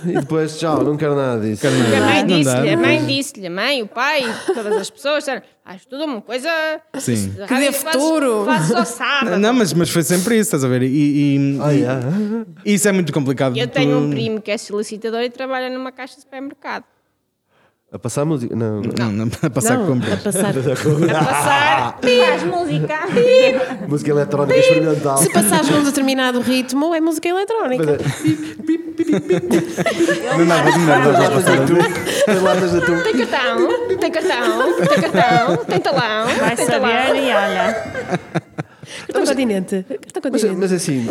e 0.04 0.12
depois, 0.12 0.58
tchau, 0.58 0.82
não 0.82 0.96
quero 0.96 1.14
nada 1.14 1.40
disso. 1.40 1.66
E 1.66 1.68
a 1.68 2.00
mãe 2.00 2.26
disse-lhe, 2.26 2.70
a 2.70 2.76
mãe 2.76 3.04
disse-lhe, 3.06 3.46
a 3.46 3.50
mãe, 3.50 3.82
o 3.82 3.86
pai, 3.86 4.22
todas 4.46 4.72
as 4.74 4.90
pessoas 4.90 5.18
disseram, 5.18 5.42
ah, 5.64 5.76
estuda 5.76 6.04
uma 6.04 6.20
coisa. 6.20 6.48
Sim. 6.98 7.34
Que 7.46 7.54
dê 7.56 7.72
futuro. 7.72 8.44
Fazes 8.46 8.68
só 8.68 8.84
sábado. 8.84 9.38
Não, 9.38 9.52
mas, 9.52 9.72
mas 9.72 9.90
foi 9.90 10.02
sempre 10.02 10.34
isso, 10.36 10.48
estás 10.48 10.64
a 10.64 10.68
ver? 10.68 10.82
E, 10.82 10.86
e- 10.86 11.36
e- 11.36 11.78
yeah. 11.78 12.00
e 12.64 12.74
isso 12.74 12.88
é 12.88 12.92
muito 12.92 13.12
complicado. 13.12 13.56
Eu 13.56 13.68
Tu- 13.68 13.72
tenho 13.74 13.98
um 13.98 14.10
primo 14.10 14.40
que 14.40 14.50
é 14.50 14.58
solicitador 14.58 15.20
e 15.20 15.30
trabalha 15.30 15.68
numa 15.70 15.92
caixa 15.92 16.14
de 16.16 16.22
supermercado. 16.22 16.84
A 17.92 17.98
passar 17.98 18.24
música? 18.24 18.54
Não, 18.54 18.80
não. 18.82 18.92
Não, 18.96 19.12
não, 19.12 19.30
a 19.42 19.50
passar 19.50 19.76
Não, 19.76 19.84
a 19.84 19.86
compras. 19.88 20.22
passar. 20.22 20.54
A 20.54 21.24
passar. 21.24 21.98
Faz 22.00 22.42
música. 22.44 22.94
Música 23.88 24.10
eletrónica 24.12 24.58
experimental. 24.60 25.16
Se 25.18 25.32
passares 25.32 25.68
num 25.70 25.82
determinado 25.82 26.40
ritmo, 26.40 26.94
é 26.94 27.00
música 27.00 27.28
eletrónica. 27.28 27.98
Não 30.38 30.44
nada, 30.44 30.70
não. 30.70 31.02
Tem 31.02 31.12
latas 31.18 31.44
de 31.44 31.50
atum. 31.50 32.24
Tem 32.26 32.38
latas 32.38 32.70
de 32.70 32.78
atum. 32.78 33.02
Tem 33.02 33.26
cartão, 33.26 33.96
tem 33.98 34.10
cartão, 34.12 34.86
tem 34.86 35.10
cartão, 35.10 35.56
tem 35.64 35.80
talão. 35.80 36.26
Vai 36.38 36.56
saber 36.56 36.80
talão. 36.80 37.16
e 37.16 37.34
olha. 37.34 38.20
Cartão 39.06 39.24
continente. 39.26 39.84
Cartão 39.88 40.30
Mas, 40.32 40.42
continente. 40.42 40.60
mas 40.60 40.72
assim, 40.72 41.06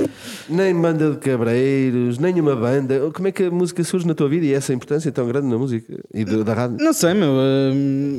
nem 0.49 0.73
banda 0.79 1.11
de 1.11 1.17
cabreiros, 1.17 2.17
nenhuma 2.17 2.55
banda. 2.55 3.09
Como 3.13 3.27
é 3.27 3.31
que 3.31 3.43
a 3.43 3.51
música 3.51 3.83
surge 3.83 4.07
na 4.07 4.13
tua 4.13 4.27
vida 4.29 4.45
e 4.45 4.53
essa 4.53 4.73
importância 4.73 5.11
tão 5.11 5.27
grande 5.27 5.47
na 5.47 5.57
música 5.57 5.99
e 6.13 6.23
do- 6.25 6.43
da 6.43 6.53
rádio? 6.53 6.77
Não 6.79 6.93
sei, 6.93 7.13
meu. 7.13 7.29
hum, 7.31 8.17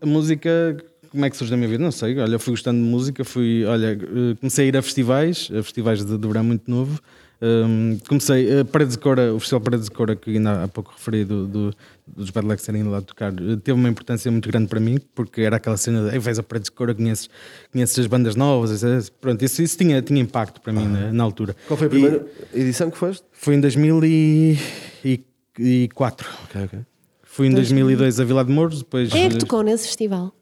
a 0.00 0.06
música, 0.06 0.76
como 1.10 1.24
é 1.24 1.30
que 1.30 1.36
surge 1.36 1.50
na 1.50 1.56
minha 1.56 1.68
vida? 1.68 1.82
Não 1.82 1.92
sei. 1.92 2.18
Olha, 2.18 2.38
fui 2.38 2.52
gostando 2.52 2.78
de 2.82 2.84
música, 2.88 3.24
fui, 3.24 3.64
olha, 3.64 3.92
eh, 4.00 4.34
comecei 4.40 4.66
a 4.66 4.68
ir 4.68 4.76
a 4.76 4.82
festivais, 4.82 5.50
a 5.58 5.62
festivais 5.62 6.04
de, 6.04 6.16
de 6.18 6.26
verão 6.28 6.44
muito 6.44 6.70
novo. 6.70 7.00
Hum, 7.42 7.98
comecei, 8.06 8.60
a 8.60 8.66
Paredes 8.66 8.96
de 8.96 9.02
Cora, 9.02 9.32
o 9.32 9.40
Festival 9.40 9.62
Paredes 9.62 9.86
de 9.86 9.92
Cora, 9.92 10.14
que 10.14 10.36
ainda 10.36 10.64
há 10.64 10.68
pouco 10.68 10.92
referi 10.94 11.24
do, 11.24 11.46
do, 11.46 11.74
dos 12.06 12.28
Bad 12.28 12.46
Legs 12.46 12.62
serem 12.62 12.82
lá 12.82 13.00
tocar, 13.00 13.32
eh, 13.32 13.56
teve 13.56 13.72
uma 13.72 13.88
importância 13.88 14.30
muito 14.30 14.46
grande 14.46 14.68
para 14.68 14.78
mim, 14.78 14.98
porque 15.14 15.40
era 15.40 15.56
aquela 15.56 15.78
cena 15.78 16.10
de, 16.10 16.14
"Ei, 16.14 16.18
vais 16.18 16.38
a 16.38 16.42
Paredes 16.42 16.68
de 16.68 16.76
Cora, 16.76 16.94
conheces, 16.94 17.30
conheces 17.72 17.98
as 17.98 18.06
bandas 18.06 18.36
novas, 18.36 18.82
etc." 18.82 19.10
pronto, 19.20 19.42
isso, 19.42 19.62
isso 19.62 19.78
tinha, 19.78 20.02
tinha 20.02 20.20
impacto 20.20 20.60
para 20.60 20.70
mim 20.70 20.86
na, 20.86 21.10
na 21.12 21.24
altura. 21.24 21.56
Qual 21.66 21.78
foi 21.78 21.86
a 21.86 21.88
E 21.88 21.90
primeira 21.90 22.26
edição 22.52 22.90
que 22.90 22.98
foste? 22.98 23.24
Foi 23.32 23.54
em 23.54 23.60
2004. 23.60 26.28
Ok, 26.44 26.64
ok. 26.64 26.78
Fui 27.22 27.46
em 27.46 27.54
2002 27.54 28.20
a 28.20 28.24
Vila 28.24 28.44
de 28.44 28.52
Mouros, 28.52 28.80
depois 28.80 29.10
Quem 29.10 29.24
é 29.24 29.30
que 29.30 29.36
eh, 29.36 29.38
tocou 29.38 29.62
nesse 29.62 29.86
festival? 29.86 30.34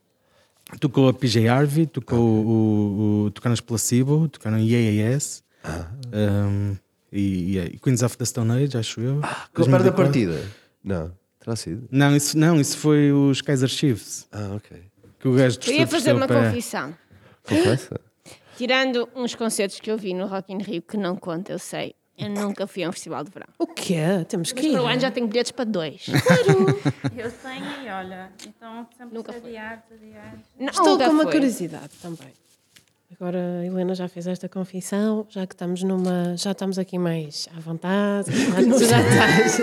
tocou 0.80 1.08
a 1.08 1.14
PJ 1.14 1.48
Harvey, 1.48 1.86
tocou 1.86 2.18
o, 2.18 3.24
o, 3.26 3.30
tocaram 3.30 3.54
os 3.54 3.60
Placebo, 3.60 4.28
tocaram 4.28 4.58
IAAS 4.58 5.44
um, 6.12 6.74
e, 7.12 7.58
e 7.58 7.78
Queens 7.78 8.02
of 8.02 8.16
the 8.16 8.24
Stone 8.24 8.50
Age, 8.52 8.76
acho 8.76 9.00
eu. 9.00 9.20
Com 9.20 9.26
a 9.26 9.30
parte 9.30 9.54
da 9.84 9.90
2004. 9.90 10.04
partida? 10.04 10.50
Não, 10.84 11.12
terá 11.40 11.56
sido. 11.56 11.88
Não 11.90 12.14
isso, 12.16 12.36
não, 12.38 12.60
isso 12.60 12.76
foi 12.78 13.12
os 13.12 13.40
Kaiser 13.40 13.68
Chiefs. 13.68 14.26
Ah, 14.32 14.52
ok. 14.56 14.82
Que 15.18 15.28
o 15.28 15.34
gajo 15.34 15.58
Eu 15.66 15.72
ia 15.74 15.86
fazer 15.86 16.12
uma 16.14 16.28
pé. 16.28 16.34
confissão. 16.48 16.94
Confessa? 17.42 18.00
Tirando 18.56 19.08
uns 19.14 19.34
concertos 19.34 19.80
que 19.80 19.90
eu 19.90 19.96
vi 19.96 20.14
no 20.14 20.26
Rock 20.26 20.52
in 20.52 20.58
Rio, 20.58 20.82
que 20.82 20.96
não 20.96 21.16
conta, 21.16 21.52
eu 21.52 21.58
sei. 21.58 21.94
Eu 22.16 22.28
nunca 22.28 22.66
fui 22.66 22.82
a 22.82 22.88
um 22.88 22.92
festival 22.92 23.22
de 23.22 23.30
verão. 23.30 23.46
O 23.60 23.66
quê? 23.68 23.96
Temos 24.28 24.50
que 24.50 24.60
Mas 24.62 24.70
ir. 24.70 24.72
para 24.72 24.82
o 24.82 24.86
ano 24.88 25.00
já 25.00 25.10
tenho 25.12 25.28
bilhetes 25.28 25.52
para 25.52 25.64
dois. 25.64 26.06
Eu 27.16 27.30
tenho 27.30 27.64
e 27.84 27.88
olha. 27.88 28.32
Então 28.44 28.86
sempre 28.96 29.14
Nunca 29.16 29.32
foi. 29.32 29.40
adiar, 29.56 29.84
se 29.86 29.94
adiar. 29.94 30.38
Não, 30.58 30.66
Estou 30.68 30.84
nunca 30.88 31.04
com 31.06 31.10
uma 31.12 31.22
fui. 31.22 31.32
curiosidade 31.32 31.90
também. 32.02 32.32
Agora 33.10 33.38
a 33.38 33.64
Helena 33.64 33.94
já 33.94 34.06
fez 34.06 34.26
esta 34.26 34.50
confissão, 34.50 35.26
já 35.30 35.46
que 35.46 35.54
estamos 35.54 35.82
numa. 35.82 36.36
Já 36.36 36.52
estamos 36.52 36.78
aqui 36.78 36.98
mais 36.98 37.48
à 37.56 37.60
vontade. 37.60 38.30
Tu 38.54 38.84
já 38.84 39.00
estás. 39.00 39.58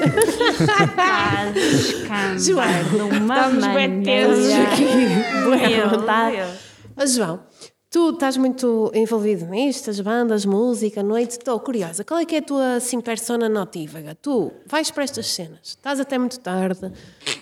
Estás 2.01 2.49
uma 2.49 3.35
Estamos 3.35 3.67
bem 3.67 4.01
tesos 4.01 4.51
maneira. 4.51 5.43
Boa 5.43 5.57
Meu 5.57 5.89
vontade. 5.91 6.37
Mas 6.95 7.13
João, 7.13 7.39
tu 7.91 8.09
estás 8.09 8.35
muito 8.35 8.91
envolvido 8.95 9.45
nisto, 9.45 9.91
as 9.91 9.99
bandas, 9.99 10.43
música, 10.43 11.03
noite. 11.03 11.37
Estou 11.37 11.59
curiosa. 11.59 12.03
Qual 12.03 12.19
é 12.19 12.25
que 12.25 12.33
é 12.33 12.39
a 12.39 12.41
tua 12.41 12.75
assim, 12.77 12.99
persona 12.99 13.47
notívaga? 13.47 14.15
Tu 14.15 14.51
vais 14.65 14.89
para 14.89 15.03
estas 15.03 15.27
cenas, 15.27 15.59
estás 15.63 15.99
até 15.99 16.17
muito 16.17 16.39
tarde, 16.39 16.91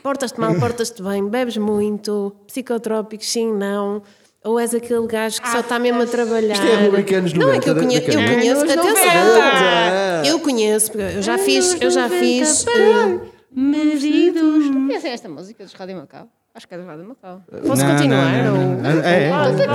portas-te 0.04 0.38
mal, 0.38 0.54
portas-te 0.60 1.02
bem, 1.02 1.30
bebes 1.30 1.56
muito, 1.56 2.36
psicotrópicos, 2.46 3.26
sim, 3.28 3.54
não. 3.54 4.02
Ou 4.46 4.60
és 4.60 4.74
aquele 4.74 5.08
gajo 5.08 5.42
que 5.42 5.50
só 5.50 5.60
está 5.62 5.80
mesmo 5.80 6.02
a 6.02 6.06
trabalhar. 6.06 6.54
Isto 6.54 6.66
é 6.68 6.76
a 6.76 6.80
rubrica 6.86 7.18
anos 7.18 7.34
Não, 7.34 7.54
é 7.54 7.60
que 7.60 7.70
eu 7.70 7.76
90 7.76 7.84
da- 7.84 7.88
conheço. 7.88 8.12
Eu 8.12 8.36
conheço 8.36 8.62
Anos 8.62 8.72
atenção. 8.74 9.26
90. 9.36 10.28
Eu 10.28 10.40
conheço, 10.40 10.92
porque 10.92 11.18
eu 11.18 11.22
já 11.22 11.38
fiz. 11.38 11.82
Eu 11.82 11.90
já 11.92 12.10
fiz 12.10 12.66
eh, 12.68 13.20
Medidos. 13.56 14.68
Conhecem 14.70 15.12
esta 15.12 15.30
música 15.30 15.64
dos 15.64 15.74
Rádio 15.74 15.96
Macau? 15.96 16.28
Acho 16.56 16.68
que 16.68 16.76
é 16.76 16.78
do 16.78 16.86
Rádio 16.86 17.06
Macau. 17.06 17.42
Posso 17.66 17.84
Não, 17.84 17.92
continuar? 17.96 18.44
não, 18.44 18.56
não, 18.58 18.70
ou- 18.76 18.78
não. 18.84 18.90
É, 19.04 19.24
é. 19.26 19.30
Vai, 19.30 19.54
vai, 19.54 19.66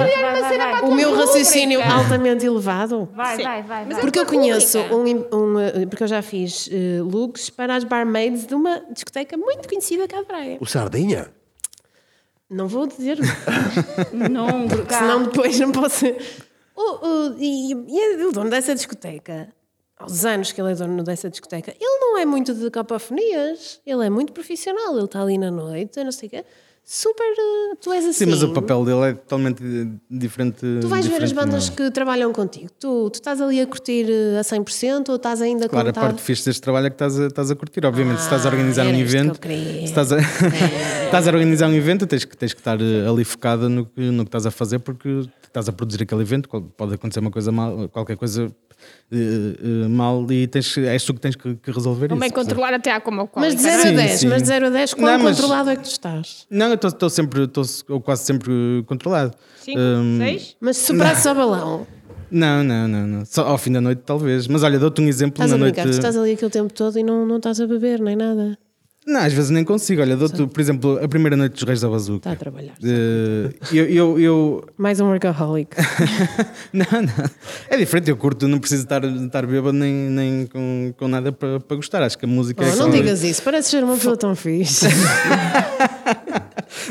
vai, 0.40 0.58
vai. 0.58 0.80
O 0.82 0.94
meu 0.94 1.14
raciocínio 1.14 1.80
altamente 1.82 2.46
elevado. 2.46 3.08
Vai, 3.16 3.36
Sim. 3.36 3.42
vai, 3.42 3.62
vai. 3.64 3.84
Vai. 3.86 4.00
Porque 4.00 4.18
eu 4.18 4.26
conheço 4.26 4.78
um, 4.78 5.36
um, 5.36 5.58
eh, 5.58 5.86
porque 5.86 6.04
eu 6.04 6.06
já 6.08 6.22
fiz 6.22 6.68
eh, 6.70 7.00
looks 7.02 7.50
para 7.50 7.74
as 7.74 7.82
barmaids 7.84 8.46
de 8.46 8.54
uma 8.54 8.80
discoteca 8.92 9.36
muito 9.36 9.68
conhecida 9.68 10.06
cá 10.06 10.18
de 10.20 10.26
Praia. 10.26 10.56
O 10.60 10.66
Sardinha? 10.66 11.30
Não 12.50 12.66
vou 12.66 12.86
dizer, 12.86 13.18
Nunca. 14.12 14.94
senão 14.98 15.24
depois 15.24 15.58
não 15.60 15.70
posso. 15.72 16.06
O, 16.74 17.06
o- 17.06 17.36
e, 17.38 17.72
e 17.72 18.24
o 18.24 18.32
dono 18.32 18.48
dessa 18.48 18.74
discoteca, 18.74 19.52
aos 19.98 20.24
anos 20.24 20.52
que 20.52 20.60
ele 20.60 20.72
é 20.72 20.74
dono 20.74 21.02
dessa 21.02 21.28
discoteca, 21.28 21.70
ele 21.72 21.98
não 22.00 22.16
é 22.18 22.24
muito 22.24 22.54
de 22.54 22.70
copofonias, 22.70 23.80
ele 23.84 24.06
é 24.06 24.10
muito 24.10 24.32
profissional, 24.32 24.94
ele 24.96 25.04
está 25.04 25.20
ali 25.20 25.36
na 25.36 25.50
noite, 25.50 26.02
não 26.02 26.12
sei 26.12 26.28
o 26.28 26.30
quê. 26.30 26.44
Super. 26.90 27.22
eh, 27.22 27.74
Tu 27.82 27.92
és 27.92 28.02
assim. 28.06 28.24
Sim, 28.24 28.30
mas 28.30 28.42
o 28.42 28.48
papel 28.54 28.82
dele 28.82 29.10
é 29.10 29.12
totalmente 29.12 29.62
diferente. 30.10 30.60
Tu 30.80 30.88
vais 30.88 31.06
ver 31.06 31.22
as 31.22 31.28
diferente, 31.28 31.34
bandas 31.34 31.68
que 31.68 31.90
trabalham 31.90 32.32
contigo. 32.32 32.70
Tu, 32.80 33.10
tu 33.10 33.14
estás 33.16 33.42
ali 33.42 33.60
a 33.60 33.66
curtir 33.66 34.06
eh, 34.08 34.38
a 34.38 34.42
100% 34.42 35.10
ou 35.10 35.16
estás 35.16 35.42
ainda 35.42 35.68
Claro, 35.68 35.90
a 35.90 35.92
parte 35.92 36.22
fixe 36.22 36.46
deste 36.46 36.62
trabalho 36.62 36.86
é 36.86 36.90
que 36.90 36.94
estás 36.94 37.20
a, 37.20 37.26
estás 37.26 37.50
a 37.50 37.54
curtir. 37.54 37.84
Obviamente, 37.84 38.20
se 38.20 38.24
estás 38.24 38.46
a 38.46 38.48
Ah, 38.48 38.52
organizar 38.52 38.86
um 38.86 38.90
isto 38.92 38.96
que 38.96 39.02
evento, 39.02 39.38
eu 39.46 39.50
se 39.50 39.84
estás 39.84 40.12
a, 40.12 40.16
estás 41.04 41.28
a 41.28 41.30
organizar 41.30 41.68
um 41.68 41.74
evento, 41.74 42.06
tens 42.06 42.24
que, 42.24 42.34
tens 42.34 42.54
que 42.54 42.60
estar 42.60 42.80
eh, 42.80 43.06
ali 43.06 43.22
focada 43.22 43.68
no 43.68 43.84
que, 43.84 44.00
no 44.10 44.24
que 44.24 44.28
estás 44.28 44.46
a 44.46 44.50
fazer, 44.50 44.78
porque 44.78 45.28
estás 45.46 45.68
a 45.68 45.72
produzir 45.72 46.02
aquele 46.02 46.22
evento. 46.22 46.48
Pode 46.74 46.94
acontecer 46.94 47.20
uma 47.20 47.30
coisa 47.30 47.52
mal, 47.52 47.86
qualquer 47.90 48.16
coisa 48.16 48.50
eh, 49.10 49.88
mal 49.88 50.26
e 50.30 50.46
tens, 50.46 50.76
és 50.78 51.02
tu 51.04 51.14
que 51.14 51.20
tens 51.20 51.34
que, 51.36 51.54
que 51.56 51.70
resolver 51.70 52.08
Também 52.08 52.26
isso. 52.26 52.34
percebes? 52.34 52.54
controlar 52.54 52.74
até 52.74 52.92
a 52.92 53.00
como 53.00 53.28
Mas 53.36 53.54
de 53.54 53.66
alcoólica. 53.66 53.82
0 53.82 53.82
a 53.82 53.82
Sim, 53.90 53.96
10, 54.08 54.20
sim. 54.20 54.28
mas 54.28 54.42
de 54.42 54.48
0 54.48 54.66
a 54.66 54.70
10, 54.70 54.94
quão 54.94 55.20
controlado 55.22 55.70
é 55.70 55.76
que 55.76 55.82
tu 55.82 55.90
estás? 55.90 56.46
Não, 56.50 56.68
eu 56.68 56.74
estou 56.74 57.08
sempre, 57.10 57.44
estou 57.44 57.64
quase 58.02 58.24
sempre 58.24 58.52
controlado. 58.86 59.32
Cinco, 59.62 59.78
Hum, 59.80 60.18
seis? 60.18 60.56
Mas 60.60 60.76
se 60.76 60.92
ao 61.28 61.34
balão, 61.34 61.86
Não, 62.30 62.62
não, 62.62 62.86
não, 62.88 63.06
não. 63.06 63.24
Só 63.24 63.46
ao 63.46 63.56
fim 63.58 63.72
da 63.72 63.80
noite, 63.80 64.02
talvez. 64.04 64.46
Mas 64.46 64.62
olha, 64.62 64.78
dou-te 64.78 65.00
um 65.00 65.08
exemplo 65.08 65.42
estás 65.42 65.50
na 65.50 65.56
a 65.56 65.58
brincar, 65.60 65.84
noite. 65.84 65.94
tu 65.94 65.98
estás 65.98 66.16
ali 66.16 66.32
aquele 66.32 66.50
tempo 66.50 66.72
todo 66.72 66.98
e 66.98 67.02
não, 67.02 67.24
não 67.26 67.36
estás 67.38 67.60
a 67.60 67.66
beber 67.66 68.00
nem 68.00 68.16
nada. 68.16 68.58
Não, 69.10 69.20
às 69.20 69.32
vezes 69.32 69.48
nem 69.48 69.64
consigo. 69.64 70.02
Olha, 70.02 70.14
dou-te, 70.16 70.46
por 70.46 70.60
exemplo, 70.60 71.00
a 71.02 71.08
primeira 71.08 71.34
noite 71.34 71.54
dos 71.54 71.62
Reis 71.62 71.80
da 71.80 71.88
Bazuca. 71.88 72.18
Está 72.18 72.32
a 72.32 72.36
trabalhar. 72.36 72.74
Eh, 72.84 73.50
eu, 73.72 73.84
eu, 73.86 74.20
eu- 74.20 74.68
Mais 74.76 75.00
um 75.00 75.06
workaholic. 75.06 75.74
Não, 76.74 76.84
não. 77.02 77.24
É 77.70 77.76
diferente, 77.78 78.10
eu 78.10 78.16
curto, 78.18 78.46
não 78.46 78.58
preciso 78.58 78.82
estar, 78.82 79.02
estar 79.04 79.46
bêbado 79.46 79.72
nem, 79.72 79.92
nem 80.10 80.46
com, 80.46 80.92
com 80.98 81.08
nada 81.08 81.32
para, 81.32 81.58
para 81.58 81.76
gostar. 81.76 82.02
Acho 82.02 82.18
que 82.18 82.26
a 82.26 82.28
música 82.28 82.62
é 82.62 82.66
Oh, 82.66 82.76
não 82.76 82.76
só- 82.86 82.90
digas 82.90 83.24
isso, 83.24 83.42
parece 83.42 83.70
ser 83.70 83.82
uma 83.82 83.94
pessoa 83.94 84.16
tão 84.16 84.36
fixe. 84.36 84.86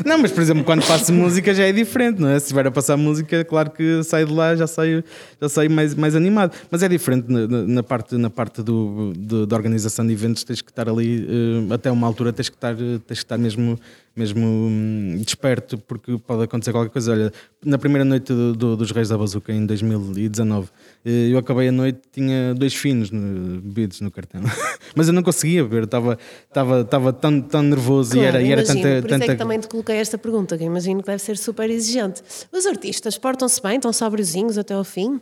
Não, 0.04 0.18
mas 0.18 0.30
por 0.32 0.40
exemplo, 0.40 0.64
quando 0.64 0.82
faço 0.82 1.12
música 1.12 1.52
já 1.54 1.64
é 1.64 1.72
diferente, 1.72 2.20
não 2.20 2.28
é? 2.28 2.38
Se 2.38 2.46
estiver 2.46 2.66
a 2.66 2.70
passar 2.70 2.96
música, 2.96 3.44
claro 3.44 3.70
que 3.70 4.02
saio 4.04 4.26
de 4.26 4.32
lá 4.32 4.54
já 4.56 4.66
saio, 4.66 5.02
já 5.40 5.48
saio 5.48 5.70
mais, 5.70 5.94
mais 5.94 6.14
animado. 6.14 6.54
Mas 6.70 6.82
é 6.82 6.88
diferente 6.88 7.26
na, 7.30 7.46
na- 7.46 7.82
parte, 7.82 8.16
na 8.16 8.30
parte 8.30 8.62
do, 8.62 9.12
de- 9.16 9.46
da 9.46 9.56
organização 9.56 10.06
de 10.06 10.12
eventos, 10.12 10.44
tens 10.44 10.60
que 10.60 10.70
estar 10.70 10.88
ali 10.88 11.26
eh, 11.70 11.74
até 11.74 11.90
uma 11.90 12.06
altura, 12.06 12.32
tens 12.32 12.48
que 12.48 12.56
estar, 12.56 12.74
tens 12.76 13.00
que 13.06 13.12
estar 13.12 13.38
mesmo, 13.38 13.78
mesmo 14.18 14.44
hum, 14.46 15.20
desperto, 15.24 15.78
porque 15.78 16.18
pode 16.18 16.42
acontecer 16.44 16.72
qualquer 16.72 16.90
coisa. 16.90 17.12
Olha, 17.12 17.32
na 17.64 17.78
primeira 17.78 18.04
noite 18.04 18.32
do- 18.32 18.54
do- 18.54 18.76
dos 18.76 18.90
Reis 18.90 19.08
da 19.08 19.16
Bazuca, 19.16 19.52
em 19.52 19.64
2019, 19.64 20.68
eh, 21.04 21.28
eu 21.32 21.38
acabei 21.38 21.68
a 21.68 21.72
noite, 21.72 22.00
tinha 22.12 22.54
dois 22.54 22.74
finos 22.74 23.10
no, 23.10 23.60
bebidos 23.60 24.00
no 24.00 24.10
cartão. 24.10 24.40
mas 24.96 25.08
eu 25.08 25.14
não 25.14 25.22
conseguia 25.22 25.62
beber, 25.62 25.84
estava, 25.84 26.18
estava, 26.48 26.80
estava 26.80 27.12
tão, 27.12 27.40
tão 27.40 27.62
nervoso 27.62 28.16
e 28.16 28.20
era, 28.20 28.42
e 28.42 28.50
era 28.50 28.62
imagino. 28.62 28.82
tanta. 28.82 29.00
Por 29.02 29.10
isso 29.10 29.18
tanta... 29.20 29.24
é 29.32 29.34
que 29.34 29.36
também 29.36 29.60
te 29.60 29.68
coloquei 29.68 29.96
esta 29.96 30.18
pergunta, 30.18 30.58
que 30.58 30.64
imagino 30.64 31.00
que 31.00 31.06
deve 31.06 31.22
ser 31.22 31.36
super 31.36 31.70
exigente. 31.70 32.22
Os 32.52 32.66
artistas 32.66 33.16
portam-se 33.16 33.62
bem, 33.62 33.76
estão 33.76 33.92
sobriozinhos 33.92 34.58
até 34.58 34.74
ao 34.74 34.84
fim? 34.84 35.20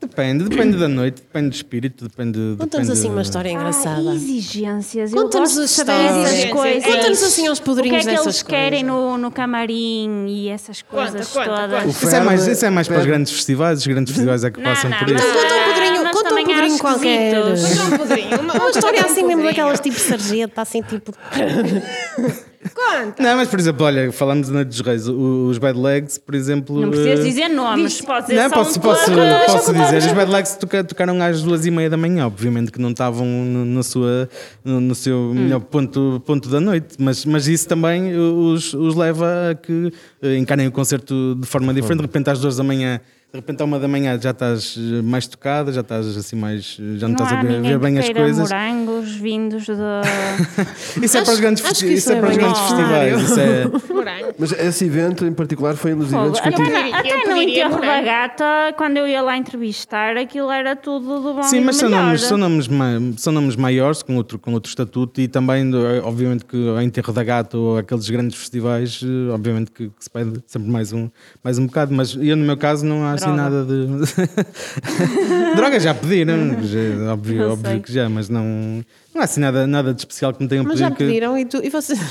Depende, 0.00 0.44
depende 0.48 0.78
da 0.78 0.88
noite, 0.88 1.16
depende 1.22 1.50
do 1.50 1.54
espírito, 1.54 2.08
depende. 2.08 2.38
Conta-nos 2.58 2.90
assim 2.90 3.08
uma 3.10 3.20
história 3.22 3.50
engraçada. 3.50 4.10
Ah, 4.10 4.14
exigências. 4.14 5.12
Conta-nos 5.12 5.56
as 5.58 5.70
histórias. 5.70 6.50
coisas. 6.50 6.84
Conta-nos 6.84 7.22
assim 7.22 7.46
aos 7.46 7.58
O 7.58 7.62
que 7.62 7.66
podrinhos 7.66 7.98
é 7.98 8.00
que 8.00 8.08
eles 8.08 8.24
dessas 8.24 8.42
querem 8.42 8.84
coisas. 8.86 9.02
no, 9.02 9.18
no 9.18 9.30
camarim 9.30 10.26
e 10.28 10.48
essas 10.48 10.82
coisas 10.82 11.28
conta, 11.28 11.44
todas. 11.50 11.82
conta. 11.84 11.88
Isso 12.06 12.16
é 12.16 12.20
mais, 12.20 12.46
isso 12.46 12.64
é 12.66 12.70
mais 12.70 12.88
para 12.88 12.98
os 13.00 13.06
grandes 13.06 13.32
festivais, 13.32 13.78
os 13.80 13.86
grandes 13.86 14.12
festivais 14.14 14.44
é 14.44 14.50
que 14.50 14.60
Não, 14.60 14.70
passam 14.70 14.90
não, 14.90 14.98
por 14.98 15.08
não. 15.08 15.16
isso. 15.16 15.26
Então 15.26 15.42
conta 15.42 15.54
um 15.54 15.64
podrinho, 15.74 16.02
Nós 16.02 16.12
conta 16.16 16.34
um 16.34 16.44
podrinho 16.44 16.78
qualquer. 16.78 17.34
Conta 17.34 17.94
um 17.94 17.98
podrinho. 17.98 18.40
Uma, 18.40 18.54
Uma 18.54 18.70
história 18.70 19.04
assim 19.04 19.22
mesmo 19.24 19.42
daquelas 19.44 19.80
tipo 19.80 19.98
sarjeta, 20.00 20.62
assim 20.62 20.82
tipo. 20.82 21.12
Conta. 22.74 23.22
Não, 23.22 23.36
mas 23.36 23.48
por 23.48 23.58
exemplo, 23.58 23.86
olha, 23.86 24.12
falamos 24.12 24.48
na 24.48 24.56
Noite 24.56 24.68
dos 24.68 24.80
Reis, 24.80 25.08
os 25.08 25.56
Bad 25.56 25.78
Legs, 25.78 26.18
por 26.18 26.34
exemplo. 26.34 26.78
Não 26.78 26.90
precisas 26.90 27.20
eh, 27.20 27.22
dizer 27.22 27.48
nomes, 27.48 28.00
podes 28.02 28.28
dizer 28.28 28.42
Não, 28.42 28.48
só 28.50 28.54
posso, 28.56 28.78
um 28.78 28.82
posso, 28.82 29.04
pouco. 29.06 29.46
posso 29.46 29.72
dizer. 29.72 29.96
Os 29.98 30.12
Bad 30.12 30.30
Legs 30.30 30.56
toca- 30.56 30.84
tocaram 30.84 31.22
às 31.22 31.42
duas 31.42 31.64
e 31.64 31.70
meia 31.70 31.88
da 31.88 31.96
manhã, 31.96 32.26
obviamente 32.26 32.70
que 32.70 32.78
não 32.78 32.90
estavam 32.90 33.24
no, 33.24 33.64
na 33.64 33.82
sua, 33.82 34.28
no, 34.62 34.78
no 34.78 34.94
seu 34.94 35.16
Hum. 35.16 35.34
melhor 35.34 35.60
ponto, 35.60 36.22
ponto 36.26 36.48
da 36.50 36.60
noite, 36.60 36.96
mas, 36.98 37.24
mas 37.24 37.48
isso 37.48 37.66
também 37.66 38.14
os, 38.16 38.74
os 38.74 38.94
leva 38.94 39.52
a 39.52 39.54
que 39.54 39.90
eh, 40.20 40.36
encarem 40.36 40.66
o 40.66 40.72
concerto 40.72 41.36
de 41.40 41.46
forma 41.46 41.72
diferente. 41.72 42.00
De 42.00 42.06
repente, 42.06 42.28
às 42.28 42.40
duas 42.40 42.56
da 42.58 42.62
manhã, 42.62 43.00
de 43.32 43.38
repente, 43.38 43.62
à 43.62 43.64
uma 43.64 43.78
da 43.78 43.86
manhã, 43.86 44.18
já 44.20 44.30
estás 44.30 44.76
eh, 44.76 45.02
mais 45.02 45.26
tocada, 45.28 45.72
já 45.72 45.82
estás 45.82 46.16
assim 46.16 46.34
mais. 46.34 46.76
já 46.96 47.06
não, 47.06 47.14
Não 47.16 47.24
estás 47.24 47.32
há 47.32 47.38
a 47.38 47.42
ver, 47.60 47.78
bem 47.78 47.94
que 47.94 48.00
as 48.00 48.08
coisas. 48.10 48.50
morangos 48.50 49.12
vindos 49.14 49.66
de... 49.66 49.72
Isso 51.00 51.16
é 51.18 51.22
para 51.22 51.32
os 51.34 51.40
grandes, 51.40 51.64
acho 51.64 51.74
festi- 51.80 51.94
isso 51.94 52.12
é 52.12 52.20
para 52.20 52.30
os 52.30 52.36
grandes 52.36 52.60
festivais. 52.60 53.22
Isso 53.22 53.40
é. 53.40 53.70
Mas 54.38 54.52
esse 54.52 54.84
evento 54.86 55.24
em 55.26 55.32
particular 55.32 55.76
foi 55.76 55.94
um 55.94 55.98
dos 55.98 56.12
eventos 56.12 56.40
que 56.40 56.48
eu 56.48 56.52
tive. 56.54 56.70
Eu 56.70 56.94
até 56.94 57.26
no 57.34 57.36
enterro 57.42 57.80
da 57.80 58.00
gata, 58.00 58.44
quando 58.76 58.96
eu 58.96 59.06
ia 59.06 59.22
lá 59.22 59.36
entrevistar, 59.36 60.16
aquilo 60.16 60.50
era 60.50 60.74
tudo 60.74 61.20
do 61.20 61.34
bom 61.34 61.42
Sim, 61.42 61.60
mas 61.60 61.76
são 61.76 61.88
nomes, 61.90 62.22
são, 62.22 62.38
nomes, 62.38 62.68
são 63.18 63.32
nomes 63.32 63.56
maiores, 63.56 64.02
com 64.02 64.16
outro, 64.16 64.38
com 64.38 64.52
outro 64.54 64.68
estatuto, 64.68 65.20
e 65.20 65.28
também, 65.28 65.70
eh, 65.74 66.00
obviamente, 66.02 66.44
que 66.44 66.56
o 66.56 66.80
Enterro 66.80 67.12
da 67.12 67.22
Gata 67.22 67.56
ou 67.58 67.76
aqueles 67.78 68.08
grandes 68.08 68.38
festivais, 68.38 69.00
eh, 69.04 69.32
obviamente 69.32 69.70
que, 69.70 69.88
que 69.88 69.94
se 70.04 70.08
pede 70.10 70.42
sempre 70.46 70.70
mais 70.70 70.92
um, 70.92 71.08
mais 71.44 71.58
um 71.58 71.66
bocado, 71.66 71.92
mas 71.94 72.14
eu, 72.18 72.36
no 72.36 72.44
meu 72.44 72.56
caso, 72.56 72.84
não 72.86 73.04
há 73.06 73.18
assim 73.26 73.36
nada 73.36 73.64
de. 73.64 73.86
Droga 75.56 75.78
já 75.80 75.94
pediram, 75.94 76.56
já, 76.62 77.12
óbvio, 77.12 77.42
Eu 77.42 77.52
óbvio 77.52 77.80
que 77.80 77.92
já, 77.92 78.08
mas 78.08 78.28
não, 78.28 78.84
não 79.14 79.20
há 79.20 79.24
assim 79.24 79.40
nada, 79.40 79.66
nada 79.66 79.92
de 79.94 80.00
especial 80.00 80.32
que 80.32 80.42
me 80.42 80.48
tenham 80.48 80.64
Mas 80.64 80.74
pedido. 80.74 80.88
já 80.88 80.94
que- 80.94 81.04
pediram 81.04 81.36
e 81.38 81.44
tu. 81.44 81.60
E 81.62 81.68
você. 81.70 81.94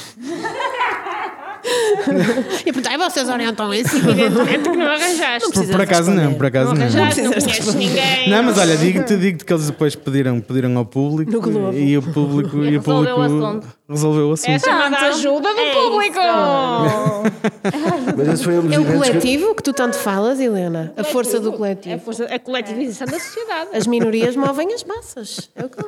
e 2.65 2.71
perguntar, 2.71 2.93
"E 2.93 2.97
vocês 2.97 3.27
orientam 3.29 3.73
isso? 3.73 3.95
Evidentemente 3.97 4.69
que 4.69 4.77
não 4.77 4.85
arranjaste. 4.87 5.39
Por, 5.41 5.49
precisas 5.51 5.71
por 5.75 5.81
acaso 5.81 6.09
não, 6.09 6.17
responder. 6.17 6.37
por 6.37 6.45
acaso 6.45 6.69
Não 6.69 6.75
não. 6.75 6.81
arranjaste, 6.83 7.21
não 7.21 7.31
precisas 7.31 7.57
conheces 7.57 7.75
ninguém. 7.75 8.29
Não, 8.29 8.43
mas 8.43 8.57
olha, 8.57 8.77
digo-te 8.77 9.17
digo 9.17 9.43
que 9.45 9.53
eles 9.53 9.67
depois 9.67 9.95
pediram, 9.95 10.39
pediram 10.39 10.77
ao 10.77 10.85
público 10.85 11.31
No 11.31 11.41
Globo. 11.41 11.73
e 11.77 11.97
o 11.97 12.01
público, 12.01 12.57
e 12.63 12.77
o 12.77 12.79
resolveu 12.79 13.15
público 13.15 13.19
o 13.19 13.21
assunto. 13.23 13.67
resolveu 13.89 14.29
o 14.29 14.33
assunto. 14.33 14.49
É 14.49 14.59
chamada 14.59 14.97
ajuda 14.97 15.49
É 15.49 15.53
público. 15.89 16.19
Mas 18.17 18.27
esse 18.27 18.43
foi 18.43 18.57
um 18.59 18.61
dos 18.63 18.71
É 18.73 18.79
o 18.79 18.81
eventos 18.81 19.07
que. 19.07 19.11
coletivo 19.11 19.55
que 19.55 19.63
tu 19.63 19.73
tanto 19.73 19.95
falas, 19.97 20.39
Helena. 20.39 20.93
A 20.97 21.03
força 21.03 21.39
do 21.39 21.49
É 21.49 21.53
a, 21.53 21.57
coletivo. 21.57 21.99
força, 21.99 22.25
a 22.25 22.39
coletivização 22.39 23.07
da 23.07 23.19
sociedade. 23.19 23.69
As 23.73 23.87
minorias 23.87 24.35
movem 24.35 24.73
as 24.73 24.83
massas. 24.83 25.49
É 25.55 25.65
o 25.65 25.69
que 25.69 25.79
eu 25.81 25.85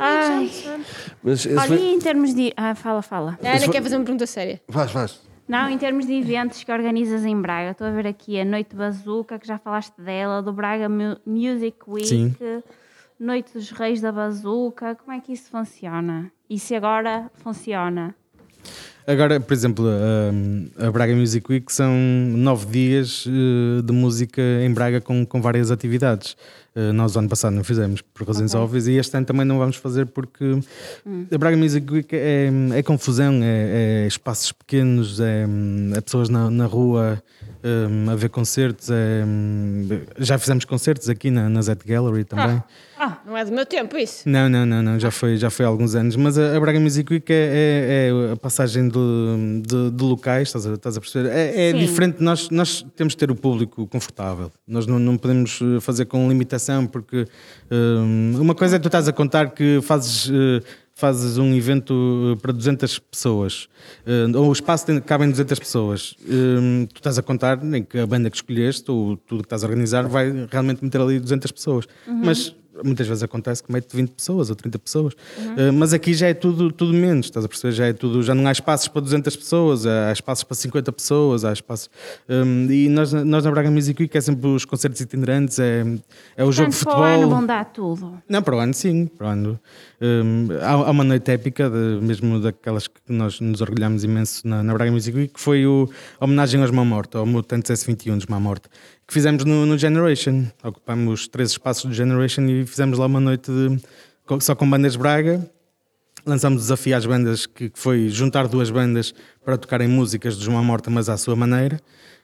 Mas 1.23 1.45
esse 1.45 1.55
olha, 1.55 1.67
foi... 1.67 1.77
e 1.77 1.93
em 1.93 1.99
termos 1.99 2.33
de... 2.33 2.53
Ah, 2.55 2.75
fala, 2.75 3.01
fala. 3.01 3.37
A 3.43 3.47
Ana 3.57 3.67
quer 3.69 3.81
fazer 3.81 3.95
uma 3.95 4.03
pergunta 4.05 4.25
séria. 4.25 4.61
Vais, 4.67 4.91
vais. 4.91 5.19
Não, 5.47 5.67
em 5.69 5.77
termos 5.77 6.05
de 6.05 6.13
eventos 6.13 6.63
que 6.63 6.71
organizas 6.71 7.25
em 7.25 7.35
Braga, 7.39 7.71
estou 7.71 7.85
a 7.87 7.91
ver 7.91 8.07
aqui 8.07 8.39
a 8.39 8.45
Noite 8.45 8.73
Bazuca, 8.75 9.37
que 9.37 9.45
já 9.45 9.57
falaste 9.57 9.93
dela, 9.99 10.41
do 10.41 10.53
Braga 10.53 10.87
Mu- 10.87 11.17
Music 11.25 11.77
Week, 11.87 12.07
Sim. 12.07 12.33
Noite 13.19 13.51
dos 13.53 13.69
Reis 13.71 13.99
da 13.99 14.11
Bazuca, 14.13 14.95
como 14.95 15.11
é 15.15 15.19
que 15.19 15.33
isso 15.33 15.49
funciona? 15.49 16.31
E 16.49 16.57
se 16.57 16.73
agora 16.73 17.29
funciona? 17.33 18.15
Agora, 19.11 19.41
por 19.41 19.53
exemplo, 19.53 19.85
a, 19.87 20.87
a 20.87 20.91
Braga 20.91 21.13
Music 21.13 21.51
Week 21.51 21.71
são 21.71 21.93
nove 21.93 22.65
dias 22.67 23.25
eh, 23.27 23.81
de 23.81 23.91
música 23.91 24.41
em 24.63 24.73
Braga 24.73 25.01
com, 25.01 25.25
com 25.25 25.41
várias 25.41 25.69
atividades. 25.69 26.37
Eh, 26.73 26.93
Nós, 26.93 27.17
ano 27.17 27.27
passado, 27.27 27.53
não 27.53 27.63
fizemos 27.63 28.01
por 28.01 28.25
razões 28.25 28.55
óbvias 28.55 28.87
e 28.87 28.93
este 28.93 29.17
ano 29.17 29.25
também 29.25 29.45
não 29.45 29.57
vamos 29.57 29.75
fazer 29.75 30.05
porque 30.05 30.59
a 31.29 31.37
Braga 31.37 31.57
Music 31.57 31.91
Week 31.91 32.15
é, 32.15 32.49
é 32.73 32.81
confusão, 32.83 33.41
é, 33.43 34.03
é 34.03 34.07
espaços 34.07 34.53
pequenos, 34.53 35.19
é, 35.19 35.45
é 35.93 35.99
pessoas 35.99 36.29
na, 36.29 36.49
na 36.49 36.65
rua 36.65 37.21
eh, 37.63 38.11
a 38.11 38.15
ver 38.15 38.29
concertos. 38.29 38.89
é, 38.89 39.23
já 40.19 40.37
fizemos 40.37 40.65
concertos 40.65 41.09
aqui 41.09 41.29
na, 41.31 41.49
na 41.49 41.61
Zet 41.61 41.85
Gallery 41.85 42.23
também. 42.23 42.61
Ah, 43.03 43.17
não 43.25 43.35
é 43.35 43.43
do 43.43 43.51
meu 43.51 43.65
tempo 43.65 43.97
isso. 43.97 44.29
Não, 44.29 44.47
não, 44.47 44.63
não, 44.63 44.83
não, 44.83 44.99
já 44.99 45.09
foi, 45.09 45.35
já 45.35 45.49
foi 45.49 45.65
há 45.65 45.67
alguns 45.69 45.95
anos. 45.95 46.15
Mas 46.15 46.37
a, 46.37 46.55
a 46.55 46.59
Braga 46.59 46.79
Music 46.79 47.11
Week 47.11 47.33
é, 47.33 47.35
é- 47.35 48.09
é 48.29 48.33
a 48.33 48.35
passagem 48.37 48.87
de, 48.87 49.61
de- 49.65 49.89
de 49.89 50.03
locais, 50.03 50.49
estás 50.49 50.67
a, 50.67 50.73
estás 50.75 50.97
a 50.97 50.99
perceber? 51.01 51.29
É, 51.31 51.69
é 51.69 51.73
diferente, 51.73 52.21
nós, 52.21 52.49
nós 52.51 52.85
temos 52.95 53.13
de 53.13 53.17
ter 53.17 53.31
o 53.31 53.35
público 53.35 53.87
confortável. 53.87 54.51
Nós 54.67 54.85
não, 54.85 54.99
não 54.99 55.17
podemos 55.17 55.59
eh, 55.63 55.79
fazer 55.79 56.05
com 56.05 56.29
limitação, 56.29 56.85
porque 56.85 57.25
hum, 57.71 58.33
uma 58.39 58.53
coisa 58.53 58.75
é 58.75 58.79
tu 58.79 58.87
estás 58.87 59.07
a 59.07 59.13
contar 59.13 59.49
que 59.51 59.79
fazes. 59.81 60.29
eh, 60.31 60.61
Fazes 61.01 61.39
um 61.39 61.51
evento 61.55 62.35
eh, 62.37 62.39
para 62.39 62.53
200 62.53 62.99
pessoas, 62.99 63.67
eh, 64.05 64.37
ou 64.37 64.49
o 64.49 64.51
espaço 64.53 64.85
tem, 64.85 65.01
cabem 65.01 65.31
200 65.31 65.57
pessoas. 65.57 66.15
Hum, 66.29 66.85
tu 66.93 66.97
estás 66.97 67.17
a 67.17 67.23
contar 67.23 67.57
em 67.63 67.81
que 67.81 67.97
a 67.97 68.05
banda 68.05 68.29
que 68.29 68.35
escolheste, 68.35 68.91
ou 68.91 69.17
tudo 69.17 69.41
que 69.41 69.47
estás 69.47 69.63
a 69.63 69.67
organizar, 69.67 70.07
vai 70.07 70.47
realmente 70.51 70.83
meter 70.83 71.01
ali 71.01 71.19
200 71.19 71.51
pessoas. 71.51 71.87
Mas 72.23 72.55
muitas 72.83 73.07
vezes 73.07 73.21
acontece 73.23 73.63
que 73.63 73.71
mete 73.71 73.95
20 73.95 74.09
pessoas 74.11 74.49
ou 74.49 74.55
30 74.55 74.79
pessoas, 74.79 75.13
Uh, 75.41 75.73
mas 75.73 75.93
aqui 75.93 76.13
já 76.13 76.27
é 76.27 76.33
tudo, 76.33 76.71
tudo 76.71 76.93
menos, 76.93 77.25
estás 77.27 77.43
a 77.45 77.47
perceber? 77.49 77.73
Já, 77.73 77.85
é 77.87 77.93
tudo, 77.93 78.23
já 78.23 78.33
não 78.33 78.47
há 78.47 78.51
espaços 78.51 78.87
para 78.87 79.01
200 79.01 79.35
pessoas, 79.35 79.85
há 79.85 80.11
espaços 80.11 80.43
para 80.43 80.55
50 80.55 80.91
pessoas, 80.91 81.43
há 81.43 81.51
espaços. 81.51 81.89
um, 82.29 82.71
e 82.71 82.87
nós, 82.89 83.11
nós 83.11 83.43
na 83.43 83.51
Braga 83.51 83.69
Music 83.69 84.01
Week 84.01 84.17
é 84.17 84.21
sempre 84.21 84.47
os 84.47 84.63
concertos 84.65 85.01
itinerantes, 85.01 85.59
é, 85.59 85.83
é 86.37 86.43
o 86.43 86.51
jogo 86.51 86.69
de 86.71 86.77
Portanto, 86.77 86.93
para 86.95 86.99
o 86.99 87.03
ano 87.03 87.13
futebol. 87.21 87.37
vão 87.37 87.45
dar 87.45 87.65
tudo. 87.65 88.21
Não, 88.29 88.41
para 88.41 88.55
o 88.55 88.59
ano 88.59 88.73
sim, 88.73 89.05
para 89.07 89.27
o 89.27 89.29
ano. 89.31 89.59
Um, 90.01 90.47
há, 90.61 90.71
há 90.71 90.91
uma 90.91 91.03
noite 91.03 91.29
épica, 91.31 91.69
de- 91.69 91.99
mesmo 92.03 92.39
daquelas 92.39 92.87
que 92.87 92.99
nós 93.09 93.39
nos 93.39 93.61
orgulhamos 93.61 94.03
imenso 94.03 94.47
na, 94.47 94.63
na 94.63 94.73
Braga 94.73 94.91
Music 94.91 95.15
Week, 95.15 95.33
que 95.33 95.39
foi 95.39 95.65
o, 95.65 95.89
a 96.19 96.25
homenagem 96.25 96.61
aos 96.61 96.71
Má 96.71 96.83
Morte, 96.85 97.17
ao 97.17 97.25
Mutantes 97.25 97.71
S21 97.71 98.15
dos 98.15 98.25
Má 98.27 98.39
Morte, 98.39 98.67
que 99.11 99.13
fizemos 99.13 99.43
no, 99.43 99.65
no 99.65 99.77
Generation. 99.77 100.45
Ocupámos 100.63 101.27
três 101.27 101.51
espaços 101.51 101.83
do 101.83 101.93
Generation 101.93 102.43
e 102.45 102.65
fizemos 102.65 102.97
lá 102.97 103.07
uma 103.07 103.19
noite 103.19 103.51
de- 103.51 103.81
só 104.39 104.55
com 104.55 104.69
bandas 104.69 104.95
Braga. 104.95 105.45
Lançámos 106.25 106.61
desafio 106.61 106.95
às 106.95 107.05
bandas, 107.05 107.45
que 107.45 107.69
que 107.69 107.77
foi 107.77 108.07
juntar 108.07 108.47
duas 108.47 108.69
bandas 108.71 109.13
para 109.43 109.57
tocarem 109.57 109.87
músicas 109.89 110.37
de 110.37 110.45
João 110.45 110.63
Morta, 110.63 110.89
mas 110.89 111.09
à 111.09 111.17
sua 111.17 111.35
maneira. 111.35 111.77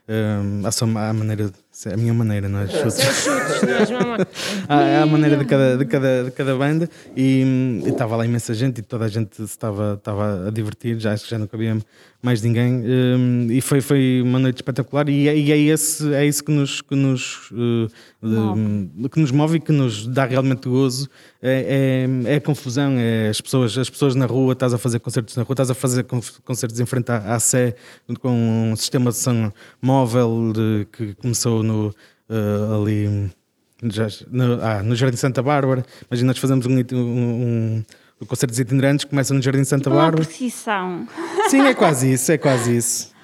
Um, 0.08 0.66
à, 0.66 0.72
sua, 0.72 0.88
à 1.10 1.14
maneira, 1.14 1.52
a 1.86 1.98
minha 1.98 2.14
maneira, 2.14 2.50
não 2.50 2.60
é? 2.60 2.68
Chutes. 2.68 2.96
Chutes, 3.02 3.62
não 3.62 3.70
é, 3.76 3.86
João? 3.86 4.18
à, 4.68 5.04
à 5.04 5.06
maneira 5.06 5.38
de 5.38 5.46
cada, 5.46 5.78
de 5.78 5.86
cada, 5.86 6.24
de 6.26 6.32
cada 6.32 6.56
banda 6.56 6.90
e 7.16 7.82
estava 7.86 8.16
lá 8.16 8.26
imensa 8.26 8.54
gente 8.54 8.80
e 8.80 8.82
toda 8.82 9.06
a 9.06 9.08
gente 9.08 9.42
estava, 9.44 9.94
estava 9.98 10.48
a 10.48 10.52
divertir, 10.52 11.00
já 11.00 11.14
acho 11.14 11.26
que 11.26 11.30
já 11.32 11.38
não 11.38 11.46
cabia 11.48 11.78
mais 12.22 12.42
ninguém 12.42 12.84
hum, 12.84 13.48
e 13.52 13.62
foi, 13.62 13.80
foi 13.80 14.22
uma 14.24 14.40
noite 14.40 14.56
espetacular 14.58 15.08
e, 15.08 15.28
é- 15.28 15.38
e 15.38 15.52
é, 15.52 15.58
esse, 15.58 16.12
é 16.16 16.26
isso 16.26 16.44
que 16.44 16.52
nos, 16.52 16.82
que, 16.82 16.96
nos, 16.96 17.52
uh, 17.52 17.88
hum, 18.24 18.90
que 19.12 19.20
nos 19.20 19.30
move 19.32 19.58
e 19.58 19.60
que 19.60 19.72
nos 19.72 20.08
dá 20.08 20.26
realmente 20.26 20.68
gozo 20.68 21.08
é, 21.42 22.08
é, 22.26 22.34
é 22.34 22.36
a 22.38 22.42
confusão, 22.42 22.96
é 22.98 23.30
as 23.30 23.40
pessoas, 23.40 23.78
as 23.78 23.88
pessoas 23.90 24.16
na 24.16 24.26
rua, 24.26 24.54
estás 24.54 24.74
a 24.74 24.80
fazer 24.80 24.98
concertos 25.00 25.36
na 25.38 25.44
rua, 25.44 25.54
estás 25.54 25.70
a 25.70 25.76
fazer 25.76 26.04
con- 26.06 26.20
concertos 26.44 26.80
em 26.80 26.86
frente 26.88 27.12
à, 27.12 27.36
à 27.36 27.40
Sé 27.40 27.76
com 28.20 28.72
um 28.72 28.76
sistema 28.76 29.12
de 29.12 29.18
som 29.18 29.52
móvel 29.80 30.52
de- 30.54 30.88
que 30.92 31.14
começou 31.14 31.62
no, 31.68 31.90
uh, 32.30 32.82
ali 32.82 33.30
já- 33.84 34.08
no, 34.32 34.60
ah, 34.64 34.82
no 34.82 34.96
Jardim 34.96 35.18
Santa 35.18 35.42
Bárbara. 35.44 35.86
Imagina, 36.10 36.28
nós 36.28 36.38
fazemos 36.40 36.66
um, 36.66 36.72
um, 36.94 37.84
um, 38.22 38.26
concerto 38.26 38.52
dos 38.52 38.60
itinerantes, 38.60 39.06
começa 39.06 39.34
no 39.34 39.42
Jardim 39.42 39.64
Santa 39.64 39.90
Uma 39.90 39.98
Bárbara. 40.04 40.26
precisão. 40.26 41.08
Sim, 41.50 41.62
é 41.62 41.74
quase 41.74 42.12
isso, 42.14 42.32
é 42.32 42.38
quase 42.38 42.76
isso. 42.78 43.18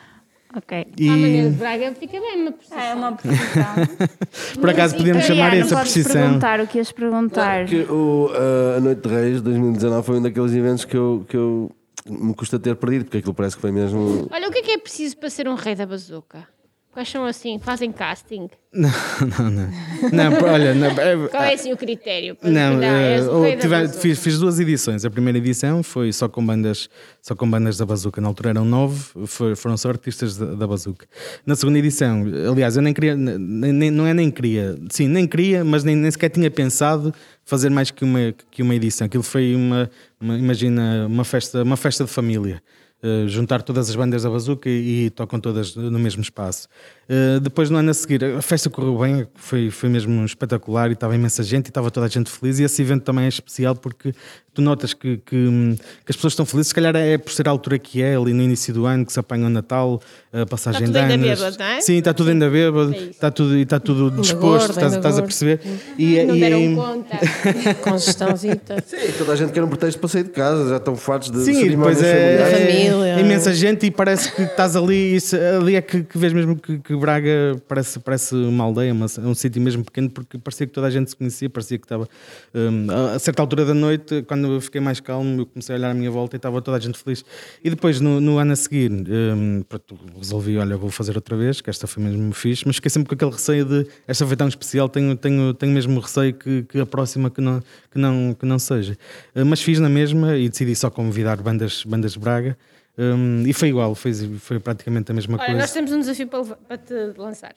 Ok. 0.56 0.86
E 1.00 1.08
À 1.10 1.12
maneira 1.12 1.50
de 1.50 1.56
Braga 1.56 1.96
fica 2.00 2.20
bem, 2.20 2.42
uma 2.44 2.52
precisão. 2.52 2.80
É 2.80 2.94
uma 2.94 3.12
precisão. 3.14 3.74
por 4.62 4.70
acaso 4.70 4.96
podíamos 4.96 5.26
chamar 5.26 5.52
isso 5.58 5.74
a 5.74 5.78
podes 5.80 5.94
precisão. 5.94 6.22
perguntar 6.22 6.60
o 6.62 6.68
que 6.68 6.78
ias 6.78 6.92
perguntar. 6.92 7.66
Que 7.66 7.78
o, 7.90 8.28
uh, 8.28 8.78
a 8.78 8.80
Noite 8.80 9.02
de 9.02 9.10
Reis 9.10 9.42
2019 9.42 10.06
foi 10.06 10.20
um 10.20 10.22
daqueles 10.22 10.54
eventos 10.54 10.86
que 10.86 10.96
eu, 10.96 11.26
que 11.28 11.36
eu 11.36 11.72
me 12.08 12.36
custa 12.36 12.60
ter 12.60 12.76
perdido, 12.76 13.06
porque 13.06 13.18
aquilo 13.18 13.34
parece 13.34 13.56
que 13.56 13.62
foi 13.64 13.72
mesmo. 13.72 14.28
Olha, 14.30 14.48
o 14.48 14.52
que 14.52 14.60
é 14.60 14.62
que 14.62 14.72
é 14.74 14.78
preciso 14.78 15.18
para 15.18 15.32
ser 15.32 15.48
um 15.48 15.56
rei 15.56 15.74
da 15.74 15.88
bazuca? 15.88 16.48
Quais 16.94 17.10
são 17.10 17.26
assim? 17.26 17.58
Fazem 17.60 17.92
casting? 17.92 18.48
Não, 18.74 18.90
não, 19.38 19.52
não. 19.52 19.70
Não, 20.12 20.52
olha, 20.52 20.74
não, 20.74 20.88
é- 20.88 21.28
Qual 21.28 21.44
é 21.44 21.54
assim 21.54 21.72
o 21.72 21.78
critério? 21.78 22.36
Não, 22.42 22.74
dizer, 22.74 22.86
és 22.88 23.28
o 23.28 23.32
ou 23.34 23.44
rei 23.44 23.56
da 23.56 23.62
tive- 23.62 23.88
fiz, 24.00 24.18
fiz 24.20 24.40
duas 24.40 24.60
edições. 24.60 25.06
A 25.06 25.12
primeira 25.12 25.38
edição 25.38 25.84
foi 25.84 26.12
só 26.12 26.28
com 26.28 26.44
bandas, 26.44 26.90
só 27.22 27.36
com 27.36 27.48
bandas 27.48 27.78
da 27.78 27.86
Bazuca. 27.86 28.20
Na 28.20 28.30
altura 28.30 28.50
eram 28.50 28.66
nove, 28.66 29.00
foi- 29.28 29.56
foram 29.56 29.78
só 29.78 29.90
artistas 29.90 30.36
da, 30.38 30.56
da 30.56 30.66
Bazuca. 30.66 31.06
Na 31.46 31.56
segunda 31.56 31.78
edição, 31.78 32.24
aliás, 32.52 32.76
eu 32.76 32.82
nem 32.82 32.96
queria, 32.96 33.16
nem- 33.16 33.92
não 33.92 34.08
é 34.08 34.14
nem 34.14 34.32
queria, 34.32 34.76
sim, 34.90 35.08
nem 35.08 35.28
queria, 35.28 35.64
mas 35.64 35.84
nem, 35.84 35.96
nem 35.96 36.10
sequer 36.10 36.30
tinha 36.30 36.50
pensado 36.50 37.14
fazer 37.46 37.70
mais 37.70 37.92
que 37.92 38.04
uma, 38.04 38.34
que 38.50 38.64
uma 38.64 38.74
edição. 38.74 39.06
Aquilo 39.06 39.22
foi 39.24 39.54
uma, 39.56 39.88
uma- 40.20 40.38
imagina, 40.38 41.06
uma 41.08 41.24
festa, 41.24 41.62
uma 41.62 41.78
festa 41.78 42.06
de 42.06 42.10
família. 42.10 42.60
Uh, 43.04 43.28
juntar 43.28 43.62
todas 43.62 43.89
as 43.89 43.96
bandas 43.98 44.24
da 44.24 44.30
Bazuca 44.30 44.70
e, 44.70 45.08
e 45.08 45.10
tocam 45.10 45.38
todas 45.38 45.76
no 45.76 46.00
mesmo 46.00 46.22
espaço. 46.22 46.70
Uh, 47.10 47.39
depois, 47.42 47.70
no 47.70 47.78
ano 47.78 47.92
a 47.92 47.94
seguir, 47.94 48.24
a 48.24 48.42
festa 48.42 48.70
correu 48.70 48.98
bem, 48.98 49.28
foi, 49.36 49.70
foi 49.70 49.89
mesmo 49.89 50.24
espetacular 50.24 50.89
e 50.89 50.94
estava 50.94 51.13
imensa 51.13 51.44
gente 51.44 51.66
e 51.68 51.70
estava 51.70 51.92
toda 51.92 52.06
a 52.06 52.10
gente 52.10 52.30
feliz. 52.30 52.60
E 52.60 52.63
esse 52.63 52.82
evento 52.82 53.04
também 53.04 53.26
é 53.26 53.28
especial 53.28 53.76
porque 53.76 54.13
tu 54.54 54.62
notas 54.62 54.94
que, 54.94 55.18
que, 55.18 55.26
que 55.26 56.10
as 56.10 56.16
pessoas 56.16 56.34
estão 56.34 56.46
felizes. 56.46 56.68
Se 56.70 56.76
calhar 56.76 56.96
é 56.96 57.18
por 57.18 57.32
ser 57.34 57.48
a 57.48 57.52
altura 57.52 57.78
que 57.78 58.02
é, 58.02 58.16
ali 58.16 58.32
no 58.34 58.42
início 58.42 58.74
do 58.74 58.86
ano, 58.86 59.06
que 59.06 59.12
se 59.12 59.20
apanha 59.20 59.48
o 59.48 59.50
Natal, 59.50 60.02
a 60.32 60.46
passagem 60.46 60.84
Está 60.86 61.00
tudo 61.02 61.08
de 61.08 61.13
ainda 61.13 61.26
anos. 61.28 61.39
bêbado, 61.42 61.58
não 61.60 61.66
é? 61.66 61.82
Sim, 61.82 61.98
está 61.98 62.13
tudo 62.13 62.30
ainda 62.30 62.50
bêbado, 62.50 62.94
É 62.94 62.98
está 62.98 63.32
tudo, 63.32 63.58
e 63.58 63.62
está 63.63 63.80
tudo 63.80 64.10
disposto, 64.22 64.39
gordo, 64.39 64.70
estás, 64.72 64.94
estás 64.94 65.18
a 65.20 65.22
perceber. 65.24 65.60
E, 65.98 66.24
Não 66.24 66.36
e- 66.36 66.39
deram 66.39 66.76
conta. 66.76 67.18
Com 67.84 67.98
gestãozita. 67.98 68.84
Sim, 68.86 68.98
toda 69.18 69.34
a 69.34 69.36
gente 69.36 69.52
quer 69.52 69.63
um 69.63 69.68
pretexto 69.68 70.00
para 70.00 70.08
sair 70.10 70.24
de 70.24 70.30
casa, 70.30 70.70
já 70.70 70.78
estão 70.78 70.96
fartos 70.96 71.32
de 71.32 71.44
Sim, 71.44 71.66
e 71.66 71.70
depois 71.72 72.02
é, 72.02 72.36
é 72.36 72.46
Família. 72.52 73.20
imensa 73.20 73.54
gente 73.54 73.88
e 73.88 73.92
parece 73.92 74.32
que 74.32 74.44
estás 74.44 74.76
ali, 74.76 75.16
isso- 75.16 75.36
ali 75.36 75.76
é 75.76 75.82
que, 75.82 76.04
que 76.04 76.18
vês 76.18 76.32
mesmo 76.32 76.56
que, 76.56 76.78
que 76.94 77.02
Braga 77.02 77.62
parece, 77.68 78.00
parece 78.00 78.36
uma 78.36 78.64
aldeia, 78.64 78.94
uma- 78.94 79.08
um 79.20 79.34
sítio 79.36 79.62
mesmo 79.62 79.84
pequeno, 79.84 80.10
porque 80.10 80.38
parecia 80.38 80.68
que 80.68 80.74
toda 80.74 80.88
a 80.88 80.90
gente 80.90 81.10
se 81.10 81.16
conhecia, 81.16 81.50
parecia 81.50 81.78
que 81.78 81.86
estava. 81.86 82.08
hum, 82.54 82.88
a- 83.16 83.20
certa 83.20 83.42
altura 83.42 83.66
da 83.66 83.74
noite, 83.74 84.24
quando 84.28 84.48
eu 84.54 84.62
fiquei 84.62 84.80
mais 84.82 85.00
calmo, 85.00 85.42
eu 85.42 85.46
comecei 85.46 85.76
a 85.76 85.78
olhar 85.78 85.92
à 85.92 85.94
minha 85.94 86.12
volta 86.12 86.36
e 86.36 86.38
estava 86.38 86.62
toda 86.62 86.78
a 86.78 86.80
gente 86.80 86.98
feliz. 86.98 87.24
E 87.64 87.70
depois, 87.70 88.00
no, 88.00 88.20
no 88.22 88.38
ano 88.38 88.54
a 88.54 88.56
seguir, 88.56 88.92
hum, 88.92 89.64
pronto, 89.68 89.98
resolvi, 90.18 90.58
olha, 90.58 90.78
vou 90.78 90.90
fazer 90.90 91.16
outra 91.16 91.36
vez, 91.36 91.62
que 91.62 91.70
esta 91.70 91.88
foi 91.88 92.04
mesmo 92.04 92.32
fixe, 92.34 92.64
mas 92.66 92.76
fiquei 92.78 92.90
sempre 92.90 93.10
com 93.10 93.16
aquele 93.16 93.32
receio 93.32 93.66
de 93.66 93.88
esta 94.08 94.26
foi 94.26 94.36
tão 94.36 94.48
especial, 94.48 94.88
tenho, 94.90 95.16
tenho, 95.16 95.54
tenho 95.54 95.72
mesmo 95.74 96.00
receio 96.00 96.34
que, 96.34 96.64
que 96.64 96.80
a 96.80 96.86
próxima 96.86 97.30
que 97.30 97.42
não, 97.42 97.62
que 97.92 97.98
não, 98.00 98.34
que 98.40 98.46
não 98.46 98.60
seja. 98.60 98.98
Uh, 99.36 99.46
mas 99.46 99.62
fiz 99.62 99.80
na 99.80 99.90
mesma 99.90 100.36
e 100.38 100.50
decidi 100.50 100.76
só 100.76 100.90
convidar 100.90 101.38
bandas, 101.42 101.84
bandas 101.86 102.14
de 102.14 102.20
Braga. 102.20 102.58
Hum, 102.98 103.44
e 103.48 103.54
foi 103.54 103.70
igual, 103.70 103.94
foi, 103.96 104.14
foi 104.40 104.60
praticamente 104.60 105.12
a 105.12 105.16
mesma 105.16 105.36
Olha, 105.38 105.46
coisa. 105.46 105.60
nós 105.62 105.72
temos 105.72 105.92
um 105.92 106.00
desafio 106.00 106.28
para, 106.28 106.44
para 106.56 106.78
te 106.78 106.94
lançar. 107.18 107.56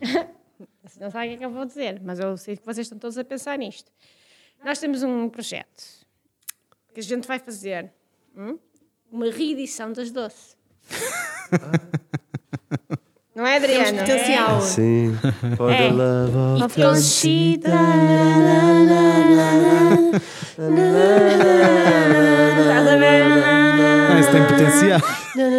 Vocês 0.00 0.98
não 1.00 1.10
sabem 1.10 1.28
o 1.28 1.30
que 1.30 1.34
é 1.34 1.38
que 1.38 1.44
eu 1.44 1.50
vou 1.50 1.64
dizer, 1.64 2.00
mas 2.04 2.18
eu 2.20 2.36
sei 2.36 2.56
que 2.56 2.64
vocês 2.64 2.86
estão 2.86 2.98
todos 2.98 3.16
a 3.18 3.24
pensar 3.24 3.56
nisto. 3.58 3.90
Nós 4.64 4.78
temos 4.78 5.02
um 5.02 5.28
projeto 5.28 5.82
que 6.92 7.00
a 7.00 7.02
gente 7.02 7.26
vai 7.26 7.38
fazer 7.38 7.90
hum, 8.36 8.58
uma 9.10 9.30
reedição 9.30 9.92
das 9.92 10.10
doce. 10.10 10.56
Não 13.34 13.44
é, 13.46 13.56
Adriana? 13.56 13.98
Potencial. 14.00 14.60
Sim, 14.60 15.16
for 15.56 15.70
É. 15.72 15.88
the 15.88 15.90
love 15.92 16.62
of 16.64 16.80
E 16.80 16.84
Conchita. 16.84 17.68
Estás 22.60 22.86
a 22.88 22.96
ver? 22.96 23.23
Tem 24.34 24.46
potencial. 24.46 25.00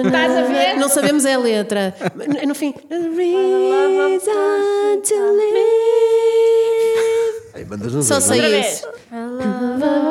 Estás 0.05 0.37
a 0.37 0.41
ver? 0.41 0.75
Não 0.77 0.89
sabemos 0.89 1.25
a 1.25 1.37
letra. 1.37 1.95
No 2.45 2.53
fim. 2.53 2.73
Reason 2.89 4.19
to 5.01 5.15
live. 5.37 5.95
Ai, 7.55 7.65
Só 8.03 8.19
sei, 8.19 8.59
isso. 8.59 8.85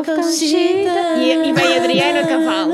Conchita. 0.07 1.17
E, 1.19 1.49
e 1.49 1.53
vem 1.53 1.79
Adriana 1.79 2.27
cavalo. 2.27 2.73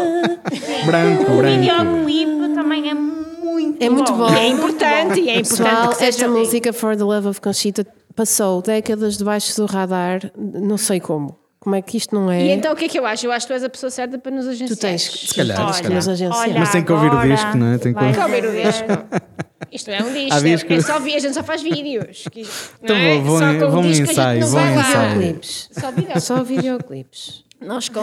branco, 0.86 1.32
O 1.32 1.36
branco. 1.36 1.60
videoclipe 1.60 2.54
também 2.54 2.88
é 2.90 2.94
muito 2.94 3.82
É 3.84 3.90
muito 3.90 4.12
bom. 4.12 4.30
E 4.30 4.36
é 4.38 4.46
importante, 4.46 5.20
e 5.20 5.28
é 5.28 5.38
importante 5.40 5.48
Pessoal, 5.48 5.94
esta 6.00 6.28
música 6.28 6.72
For 6.72 6.96
the 6.96 7.02
Love 7.04 7.28
of 7.28 7.40
Conchita 7.40 7.84
passou 8.14 8.62
décadas 8.62 9.16
debaixo 9.18 9.56
do 9.56 9.66
radar, 9.66 10.30
não 10.36 10.76
sei 10.76 11.00
como. 11.00 11.36
Como 11.60 11.76
é 11.76 11.82
que 11.82 11.98
isto 11.98 12.14
não 12.14 12.30
é? 12.30 12.42
E 12.42 12.50
então 12.50 12.72
o 12.72 12.76
que 12.76 12.86
é 12.86 12.88
que 12.88 12.98
eu 12.98 13.04
acho? 13.04 13.26
Eu 13.26 13.32
acho 13.32 13.46
que 13.46 13.52
tu 13.52 13.54
és 13.54 13.62
a 13.62 13.68
pessoa 13.68 13.90
certa 13.90 14.18
para 14.18 14.32
nos 14.32 14.46
agenciar. 14.48 14.76
tu 14.78 14.80
tens 14.80 15.02
Se 15.02 15.34
calhar, 15.34 15.58
tens 15.58 15.76
se 15.76 15.82
que 15.82 15.88
nos 15.90 16.08
agenciar. 16.08 16.58
Mas 16.58 16.72
tem 16.72 16.82
que 16.82 16.90
ouvir 16.92 17.12
o 17.12 17.20
disco, 17.20 17.56
não 17.56 17.74
é? 17.74 17.78
Tem 17.78 17.92
que 17.92 18.02
ouvir 18.02 18.44
o 18.46 18.52
disco. 18.52 18.86
Isto 19.70 19.90
não 19.90 19.96
é 19.98 20.02
um 20.02 20.12
disco, 20.12 20.34
Há 20.34 20.40
disco. 20.40 20.72
é 20.72 20.80
só 20.80 20.98
vi, 20.98 21.14
a 21.14 21.18
gente 21.18 21.34
só 21.34 21.44
faz 21.44 21.62
vídeos. 21.62 22.24
Então 22.82 22.96
não 22.96 23.02
é? 23.02 23.14
vou- 23.18 23.24
vou 23.24 23.38
só 23.38 23.44
com 23.58 23.64
o 23.66 23.70
vou 23.70 23.84
em 23.84 23.90
disco 23.92 24.04
a 24.04 24.06
gente 24.06 24.12
ensaio, 24.12 24.46
vou. 24.46 24.60
Videoclipes. 24.60 25.68
Só 25.72 25.90
vídeos. 25.92 26.24
Só 26.24 26.42
videoclipes. 26.42 27.44
Nós 27.60 27.88
com... 27.90 28.00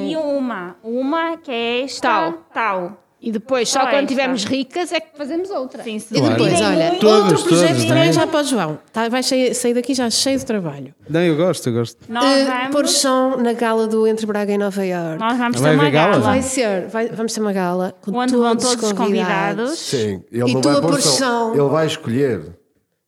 E 0.00 0.16
uma, 0.16 0.76
uma 0.82 1.36
que 1.36 1.52
é 1.52 1.84
esta, 1.84 2.00
Tal. 2.08 2.32
tal. 2.52 2.98
E 3.24 3.30
depois, 3.30 3.68
só 3.68 3.82
Só 3.82 3.86
quando 3.90 4.02
estivermos 4.02 4.42
ricas, 4.44 4.90
é 4.90 4.98
que 4.98 5.16
fazemos 5.16 5.48
outra. 5.50 5.82
Sim, 5.84 5.98
sim. 6.00 6.16
E 6.16 6.20
depois, 6.20 6.54
Virem 6.54 6.66
olha. 6.66 6.90
Todos, 6.98 7.30
outro 7.32 7.44
projeto 7.44 7.68
todos, 7.68 7.84
também 7.84 8.06
né? 8.06 8.12
já 8.12 8.26
para 8.26 8.40
o 8.40 8.44
João. 8.44 8.78
Tá, 8.92 9.08
vai 9.08 9.22
sair, 9.22 9.54
sair 9.54 9.74
daqui 9.74 9.94
já 9.94 10.10
cheio 10.10 10.36
de 10.38 10.44
trabalho. 10.44 10.92
Não, 11.08 11.20
eu 11.20 11.36
gosto, 11.36 11.68
eu 11.68 11.72
gosto. 11.74 11.98
Nós 12.08 12.24
Uh, 12.42 12.46
vamos, 12.46 12.68
pôr 12.72 12.88
som 12.88 13.36
na 13.36 13.52
gala 13.52 13.86
do 13.86 14.08
Entre 14.08 14.26
Braga 14.26 14.52
e 14.52 14.58
Nova 14.58 14.84
Iorque. 14.84 15.20
nós 15.20 15.38
vamos 15.38 15.60
Vai 15.60 15.70
ter 15.70 15.76
uma 15.80 15.90
gala? 15.90 16.10
gala. 16.14 16.20
Vai 16.24 16.42
ser, 16.42 16.88
vai- 16.88 17.08
vamos 17.10 17.32
ter 17.32 17.40
uma 17.40 17.52
gala 17.52 17.94
com 18.02 18.10
Onde 18.10 18.32
todos, 18.32 18.46
vão 18.46 18.56
todos 18.56 18.74
os 18.74 18.92
convidados. 18.92 18.98
convidados. 18.98 19.78
Sim, 19.78 20.22
ele 20.32 20.50
E 20.50 20.54
não 20.54 20.60
tu 20.60 20.68
vai 20.68 20.78
a 20.78 20.80
pôr 20.82 21.00
som. 21.00 21.52
Ele 21.54 21.68
vai 21.68 21.86
escolher. 21.86 22.40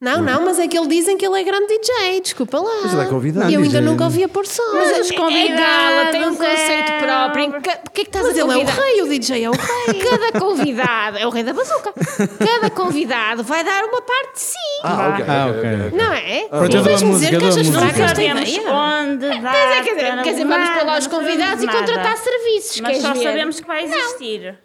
Não, 0.04 0.22
não, 0.22 0.44
mas 0.44 0.58
é 0.58 0.68
que 0.68 0.76
eles 0.76 0.88
dizem 0.88 1.16
que 1.16 1.26
ele 1.26 1.40
é 1.40 1.42
grande 1.42 1.66
DJ, 1.66 2.20
desculpa 2.20 2.58
lá. 2.60 2.80
Mas 2.82 2.92
ele 2.92 3.02
é 3.02 3.06
convidado. 3.06 3.50
E 3.50 3.54
eu 3.54 3.60
Não, 3.60 3.66
ainda 3.66 3.78
DJ. 3.80 3.90
nunca 3.90 4.04
ouvi 4.04 4.24
a 4.24 4.28
pôr 4.28 4.46
som. 4.46 4.62
Mas 4.74 4.98
os 5.00 5.10
É 5.10 5.14
gala, 5.16 6.06
tem 6.12 6.26
um 6.28 6.34
conceito 6.34 6.92
é- 6.92 6.98
próprio. 7.02 7.44
Em 7.44 7.50
que- 7.52 7.70
Porquê 7.84 8.02
que 8.02 8.08
estás 8.08 8.26
Mas 8.26 8.36
a 8.36 8.40
ele 8.40 8.40
é 8.40 8.44
o 8.44 8.58
convidar? 8.58 8.82
rei, 8.82 9.02
o 9.02 9.06
DJ 9.08 9.44
é 9.44 9.48
o 9.50 9.52
rei. 9.52 10.00
Cada 10.10 10.40
convidado, 10.40 11.18
é 11.18 11.26
o 11.26 11.30
rei 11.30 11.42
da 11.42 11.52
bazuca. 11.52 11.92
Cada 12.38 12.70
convidado 12.70 13.42
vai 13.44 13.64
dar 13.64 13.84
uma 13.84 14.02
parte 14.02 14.34
de 14.34 14.40
si. 14.40 14.54
Ah, 14.82 15.08
ok. 15.14 15.24
Ah, 15.28 15.46
ok. 15.50 15.98
Não 15.98 16.12
é? 16.12 16.46
Pronto, 16.48 16.64
eu 16.64 16.68
dou 16.68 16.80
a 16.80 16.82
vais-me 16.82 17.10
música, 17.10 17.30
dizer 17.30 17.34
eu 17.34 17.40
que 17.40 17.46
dou 17.46 17.48
a 17.48 17.60
achas 17.60 17.66
Não 17.68 17.80
música. 17.80 17.94
fraca 17.94 18.02
esta 18.04 18.14
sabemos 18.22 18.48
ideia? 18.50 18.72
onde 18.74 19.28
Quer 19.28 19.40
dar. 19.42 19.52
dizer, 19.52 19.82
quer 19.84 19.94
dizer, 19.94 20.22
quer 20.22 20.30
dizer, 20.32 20.44
vamos 20.46 20.68
para 20.70 20.82
lá 20.84 20.98
os 20.98 21.06
convidados 21.06 21.62
e 21.64 21.66
contratar 21.66 22.16
serviços. 22.18 22.80
Mas 22.80 22.90
queres 22.90 23.02
só 23.02 23.12
ver? 23.14 23.22
sabemos 23.22 23.60
que 23.60 23.66
vai 23.66 23.84
existir. 23.84 24.58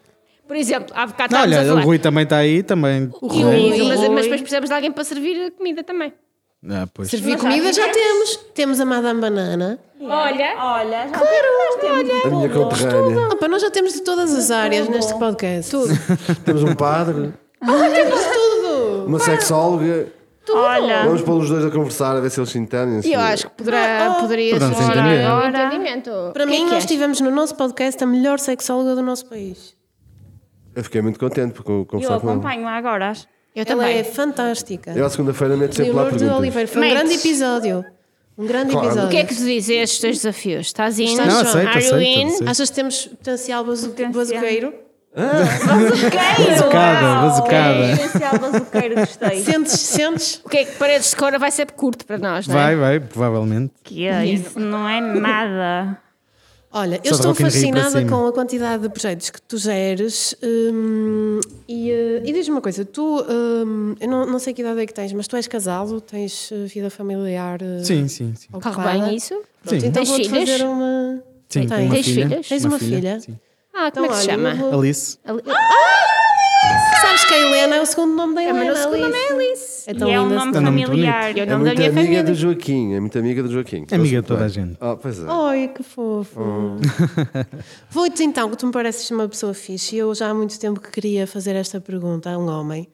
Por 0.50 0.56
exemplo, 0.56 0.96
há 0.98 1.06
bocado 1.06 1.32
Não, 1.32 1.42
olha, 1.44 1.62
a 1.62 1.76
o. 1.76 1.82
Rui 1.82 2.00
também 2.00 2.24
está 2.24 2.38
aí, 2.38 2.64
também. 2.64 3.08
O 3.22 3.28
Rui. 3.28 3.44
Rui, 3.44 3.88
mas, 3.88 4.00
mas 4.10 4.24
depois 4.24 4.42
precisamos 4.42 4.68
de 4.68 4.74
alguém 4.74 4.92
para 4.92 5.04
servir 5.04 5.46
a 5.46 5.52
comida 5.52 5.84
também. 5.84 6.12
Ah, 6.68 6.88
pois. 6.92 7.08
Servir 7.08 7.34
já 7.34 7.38
comida 7.38 7.72
já 7.72 7.88
temos. 7.88 8.36
Temos 8.56 8.80
a 8.80 8.86
Madame 8.86 9.22
Banana. 9.22 9.80
Olha, 10.02 10.56
Olha, 10.58 11.08
já 11.08 11.10
claro, 11.10 11.48
olha. 11.84 12.24
A 12.26 12.30
minha 12.32 12.50
conterrânea. 12.50 13.28
Opa, 13.28 13.48
nós 13.48 13.62
já 13.62 13.70
temos 13.70 13.94
de 13.94 14.02
todas 14.02 14.34
as 14.34 14.50
áreas 14.50 14.90
neste 14.90 15.14
podcast. 15.20 15.70
Tudo. 15.70 15.94
Temos 16.44 16.64
um 16.64 16.74
padre, 16.74 17.32
temos 17.64 18.26
tudo. 18.26 19.06
uma 19.06 19.20
sexóloga. 19.20 20.08
Olha. 20.50 21.04
Vamos 21.04 21.22
pôr 21.22 21.38
os 21.44 21.48
dois 21.48 21.64
a 21.64 21.70
conversar, 21.70 22.16
a 22.16 22.22
ver 22.22 22.32
se 22.32 22.40
eles 22.40 22.50
se 22.50 22.58
entendem. 22.58 23.02
eu 23.14 23.20
acho 23.20 23.48
que 23.50 23.56
poderá, 23.56 24.16
poderia 24.20 24.54
Poderão 24.54 24.74
se 24.74 24.84
ser 24.84 24.98
um 24.98 25.48
entendimento. 25.48 26.12
Para 26.34 26.48
que 26.48 26.54
é 26.54 26.58
mim, 26.58 26.66
que 26.66 26.74
nós 26.74 26.86
é? 26.86 26.88
tivemos 26.88 27.22
no 27.22 27.30
nosso 27.30 27.56
podcast 27.56 28.04
a 28.04 28.08
melhor 28.08 28.40
sexóloga 28.40 28.96
do 28.96 29.04
nosso 29.04 29.28
país. 29.28 29.78
Eu 30.80 30.84
fiquei 30.86 31.02
muito 31.02 31.20
contente 31.20 31.54
por 31.54 31.70
Eu 31.72 31.86
conversar 31.86 32.20
com 32.20 32.30
ela. 32.30 32.38
acompanho-a 32.40 32.72
agora. 32.72 33.12
Eu 33.56 33.66
Ela 33.68 33.84
também. 33.84 33.98
é 33.98 34.04
fantástica. 34.04 34.92
Ela 34.92 35.10
segunda-feira 35.10 35.58
mete 35.58 35.76
sempre 35.76 35.92
lá 35.92 36.04
perguntas. 36.06 36.38
Oliveira. 36.38 36.68
Foi 36.70 36.82
um 36.82 36.86
Mates. 36.86 36.98
grande 37.00 37.16
episódio. 37.16 37.86
Um 38.38 38.46
grande 38.46 38.72
Claro. 38.72 38.88
episódio. 38.88 39.08
O 39.08 39.12
que 39.12 39.18
é 39.18 39.24
que 39.26 39.36
tu 39.36 39.44
dizes 39.44 39.70
estes 39.70 40.00
teus 40.00 40.16
desafios? 40.18 40.68
Estás 40.68 40.98
in? 41.00 41.06
Estás 41.06 41.34
Não, 41.34 41.42
aceito, 41.42 41.68
Are 41.68 41.78
aceito, 41.80 42.28
aceito. 42.30 42.50
Achas 42.50 42.70
que 42.70 42.76
temos 42.78 43.06
potencial 43.08 43.66
bazu- 43.66 43.90
Potencial. 43.90 44.14
bazuqueiro? 44.14 44.74
Bazucada, 45.68 47.22
bazucada. 47.22 47.98
Potencial 47.98 48.40
bazuqueiro, 48.40 48.96
gostei. 48.96 49.44
Sentes, 49.44 49.72
sentes? 49.80 50.42
O 50.46 50.50
que 50.50 50.58
é 50.60 50.66
que 50.66 50.76
paredes 50.78 51.10
de 51.10 51.16
cora 51.16 51.38
vai 51.40 51.52
ser 51.52 51.70
curto 51.72 52.06
para 52.06 52.18
nós, 52.18 52.48
não 52.48 52.56
é? 52.56 52.58
Vai, 52.58 52.76
vai, 52.76 53.00
provavelmente. 53.00 53.74
Que 53.84 54.06
é, 54.08 54.26
isso 54.26 54.60
não 54.60 54.88
é 54.88 55.02
nada. 55.02 55.98
Olha, 56.72 57.02
eu 57.04 57.12
estou 57.14 57.34
fascinada 57.34 58.06
com 58.06 58.28
a 58.28 58.32
quantidade 58.32 58.84
de 58.84 58.90
projetos 58.90 59.32
que 59.32 59.42
tu 59.42 59.58
geres. 59.58 60.36
hum, 60.44 61.40
e 61.68 61.90
eh, 61.92 62.22
e 62.24 62.32
diz-me 62.32 62.54
uma 62.56 62.62
coisa, 62.62 62.86
tu, 62.86 63.26
hum, 63.28 63.96
eu 64.00 64.08
não, 64.08 64.26
não 64.28 64.38
sei 64.38 64.54
que 64.54 64.62
idade 64.62 64.80
é 64.80 64.86
que 64.86 64.94
tens, 64.94 65.12
mas 65.14 65.28
tu 65.28 65.36
és 65.36 65.48
casado, 65.48 66.00
tens 66.00 66.52
eh, 66.52 66.66
vida 66.66 66.90
familiar 66.92 67.60
eh, 67.62 67.84
Sim, 67.84 68.08
sim, 68.08 68.36
sim. 68.36 68.48
Corre 68.52 68.84
bem 68.84 69.16
isso? 69.16 69.34
Pronto, 69.64 69.80
Sim. 69.82 69.88
então 69.88 69.92
Tens 69.94 70.10
vou-te 70.10 70.30
filhos? 70.30 70.50
fazer 70.52 70.64
uma... 70.66 71.24
Sim, 71.50 71.68
Tens. 71.68 71.72
uma 71.86 71.94
Tens 71.96 72.06
filha. 72.06 72.30
filhos? 72.30 72.48
Tens 72.48 72.66
uma 72.66 72.80
filha? 72.80 73.20
Sim. 73.20 73.36
Ah, 73.74 73.92
como 73.92 74.06
é 74.06 74.10
que 74.10 74.16
se 74.16 74.22
olha, 74.22 74.32
chama? 74.32 74.54
vou- 74.54 74.80
Alice. 74.80 75.18
Ali- 75.26 75.42
Sabes 77.20 77.26
que 77.26 77.34
a 77.34 77.38
Helena 77.48 77.76
é 77.76 77.82
o 77.82 77.86
segundo 77.86 78.16
nome 78.16 78.36
da 78.36 78.44
Helena. 78.44 78.66
mas 78.66 78.80
o 78.80 78.82
segundo 78.84 79.02
nome 79.02 79.16
é 79.18 79.34
Alice. 79.34 79.90
É 79.90 79.94
tão 79.94 80.08
e 80.10 80.12
é 80.14 80.22
um 80.22 80.30
nome 80.30 80.58
É 80.58 80.60
nome 80.62 80.86
familiar. 80.86 81.38
É 81.38 81.46
da 81.46 81.58
muito 81.58 81.76
minha 81.76 81.90
amiga 81.90 82.02
família. 82.02 82.24
do 82.24 82.34
Joaquim. 82.36 82.94
É 82.94 83.00
muito 83.00 83.20
amiga 83.20 83.44
do 83.44 83.52
Joaquim. 83.52 83.86
É 83.92 83.96
amiga 83.96 84.22
de 84.22 84.28
toda 84.28 84.46
a 84.46 84.48
gente. 84.48 84.78
Ah, 84.80 84.96
pois 84.96 85.20
é. 85.20 85.26
Ai, 85.28 85.68
que 85.76 85.84
fofo. 85.84 86.40
Vou-te 87.90 88.24
então, 88.24 88.50
que 88.50 88.58
tu 88.58 88.68
me 88.68 88.72
pareces 88.72 89.10
uma 89.12 89.28
pessoa 89.28 89.54
fixe. 89.54 89.96
e 89.96 90.00
Eu 90.00 90.14
já 90.16 90.30
há 90.30 90.34
muito 90.34 90.58
tempo 90.60 90.80
que 90.80 90.90
queria 90.92 91.28
fazer 91.28 91.56
esta 91.56 91.82
pergunta 91.82 92.30
a 92.32 92.38
um 92.38 92.48
homem, 92.48 92.88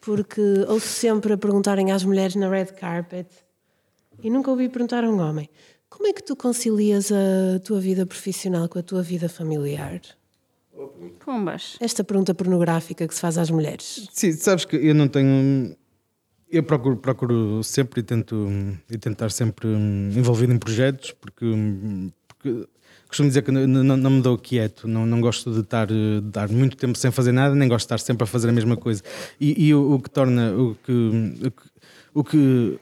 porque 0.00 0.40
ouço 0.68 0.86
sempre 0.86 1.32
a 1.32 1.36
perguntarem 1.36 1.90
às 1.90 2.04
mulheres 2.04 2.36
na 2.36 2.48
red 2.48 2.66
carpet 2.66 3.26
e 4.22 4.30
nunca 4.30 4.50
ouvi 4.50 4.68
perguntar 4.68 5.02
a 5.04 5.08
um 5.10 5.20
homem: 5.20 5.48
como 5.88 6.06
é 6.06 6.12
que 6.12 6.22
tu 6.22 6.36
concilias 6.36 7.10
a 7.10 7.58
tua 7.60 7.80
vida 7.80 8.06
profissional 8.06 8.68
com 8.68 8.78
a 8.78 8.82
tua 8.82 9.02
vida 9.02 9.28
familiar? 9.28 10.00
Pumbas. 11.24 11.76
Esta 11.80 12.04
pergunta 12.04 12.34
pornográfica 12.34 13.06
que 13.06 13.14
se 13.14 13.20
faz 13.20 13.38
às 13.38 13.50
mulheres. 13.50 14.08
Sim, 14.12 14.32
sabes 14.32 14.64
que 14.64 14.76
eu 14.76 14.94
não 14.94 15.08
tenho. 15.08 15.76
Eu 16.50 16.62
procuro, 16.62 16.96
procuro 16.96 17.62
sempre 17.62 18.00
e 18.00 18.02
tento, 18.02 18.48
e 18.90 18.98
tento 18.98 19.14
estar 19.14 19.30
sempre 19.30 19.66
hum, 19.66 20.10
envolvido 20.14 20.52
em 20.52 20.58
projetos, 20.58 21.12
porque, 21.12 21.44
hum, 21.44 22.10
porque 22.28 22.68
costumo 23.08 23.28
dizer 23.28 23.42
que 23.42 23.50
não, 23.50 23.66
não, 23.66 23.96
não 23.96 24.10
me 24.10 24.22
dou 24.22 24.38
quieto, 24.38 24.86
não, 24.86 25.04
não 25.06 25.20
gosto 25.20 25.52
de 25.52 25.60
estar, 25.60 25.90
eh, 25.90 26.20
de 26.20 26.30
dar 26.30 26.48
muito 26.48 26.76
tempo 26.76 26.96
sem 26.96 27.10
fazer 27.10 27.32
nada, 27.32 27.54
nem 27.54 27.68
gosto 27.68 27.82
de 27.82 27.94
estar 27.94 27.98
sempre 27.98 28.24
a 28.24 28.26
fazer 28.26 28.48
a 28.48 28.52
mesma 28.52 28.76
coisa. 28.76 29.02
E, 29.40 29.66
e 29.66 29.74
o, 29.74 29.94
o 29.94 30.00
que 30.00 30.10
torna. 30.10 30.52
O 30.52 30.76
que, 30.76 30.92
o 31.42 31.50
que, 31.50 31.62
o 32.14 32.24
que 32.24 32.78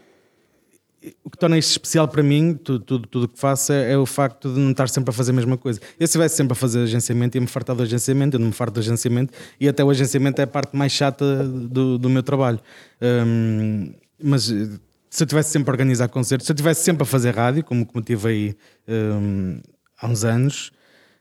o 1.25 1.31
que 1.31 1.37
torna 1.39 1.59
isto 1.59 1.71
especial 1.71 2.07
para 2.09 2.23
mim, 2.23 2.55
tudo 2.55 2.77
o 2.77 2.85
tudo, 2.85 3.09
tudo 3.09 3.29
que 3.29 3.39
faço, 3.39 3.73
é, 3.73 3.93
é 3.93 3.99
o 3.99 4.07
facto 4.07 4.53
de 4.53 4.59
não 4.61 4.71
estar 4.71 4.89
sempre 4.89 5.11
a 5.11 5.13
fazer 5.13 5.31
a 5.33 5.35
mesma 5.35 5.57
coisa. 5.57 5.81
Eu 5.99 6.07
se 6.07 6.11
estivesse 6.11 6.37
sempre 6.37 6.53
a 6.53 6.55
fazer 6.57 6.81
agenciamento, 6.83 7.37
ia-me 7.37 7.47
fartar 7.47 7.75
do 7.75 7.83
agenciamento, 7.83 8.37
eu 8.37 8.41
não 8.41 8.49
me 8.49 8.53
farto 8.53 8.75
do 8.75 8.81
agenciamento, 8.81 9.33
e 9.61 9.69
até 9.69 9.83
o 9.85 9.91
agenciamento 9.91 10.41
é 10.41 10.45
a 10.45 10.47
parte 10.47 10.77
mais 10.77 10.93
chata 10.93 11.45
do, 11.45 11.99
do 11.99 12.09
meu 12.11 12.23
trabalho. 12.23 12.61
Hum, 13.01 13.93
mas 14.23 14.51
eh, 14.51 14.69
se 15.11 15.23
eu 15.23 15.27
estivesse 15.27 15.51
sempre 15.51 15.71
a 15.71 15.73
organizar 15.73 16.09
concertos, 16.09 16.47
se 16.47 16.53
eu 16.53 16.55
estivesse 16.55 16.83
sempre 16.85 17.03
a 17.03 17.07
fazer 17.07 17.35
rádio, 17.35 17.65
como, 17.65 17.85
como 17.85 18.03
tive 18.05 18.29
aí 18.29 18.57
hum, 18.89 19.61
há 20.01 20.07
uns 20.07 20.25
anos, 20.25 20.71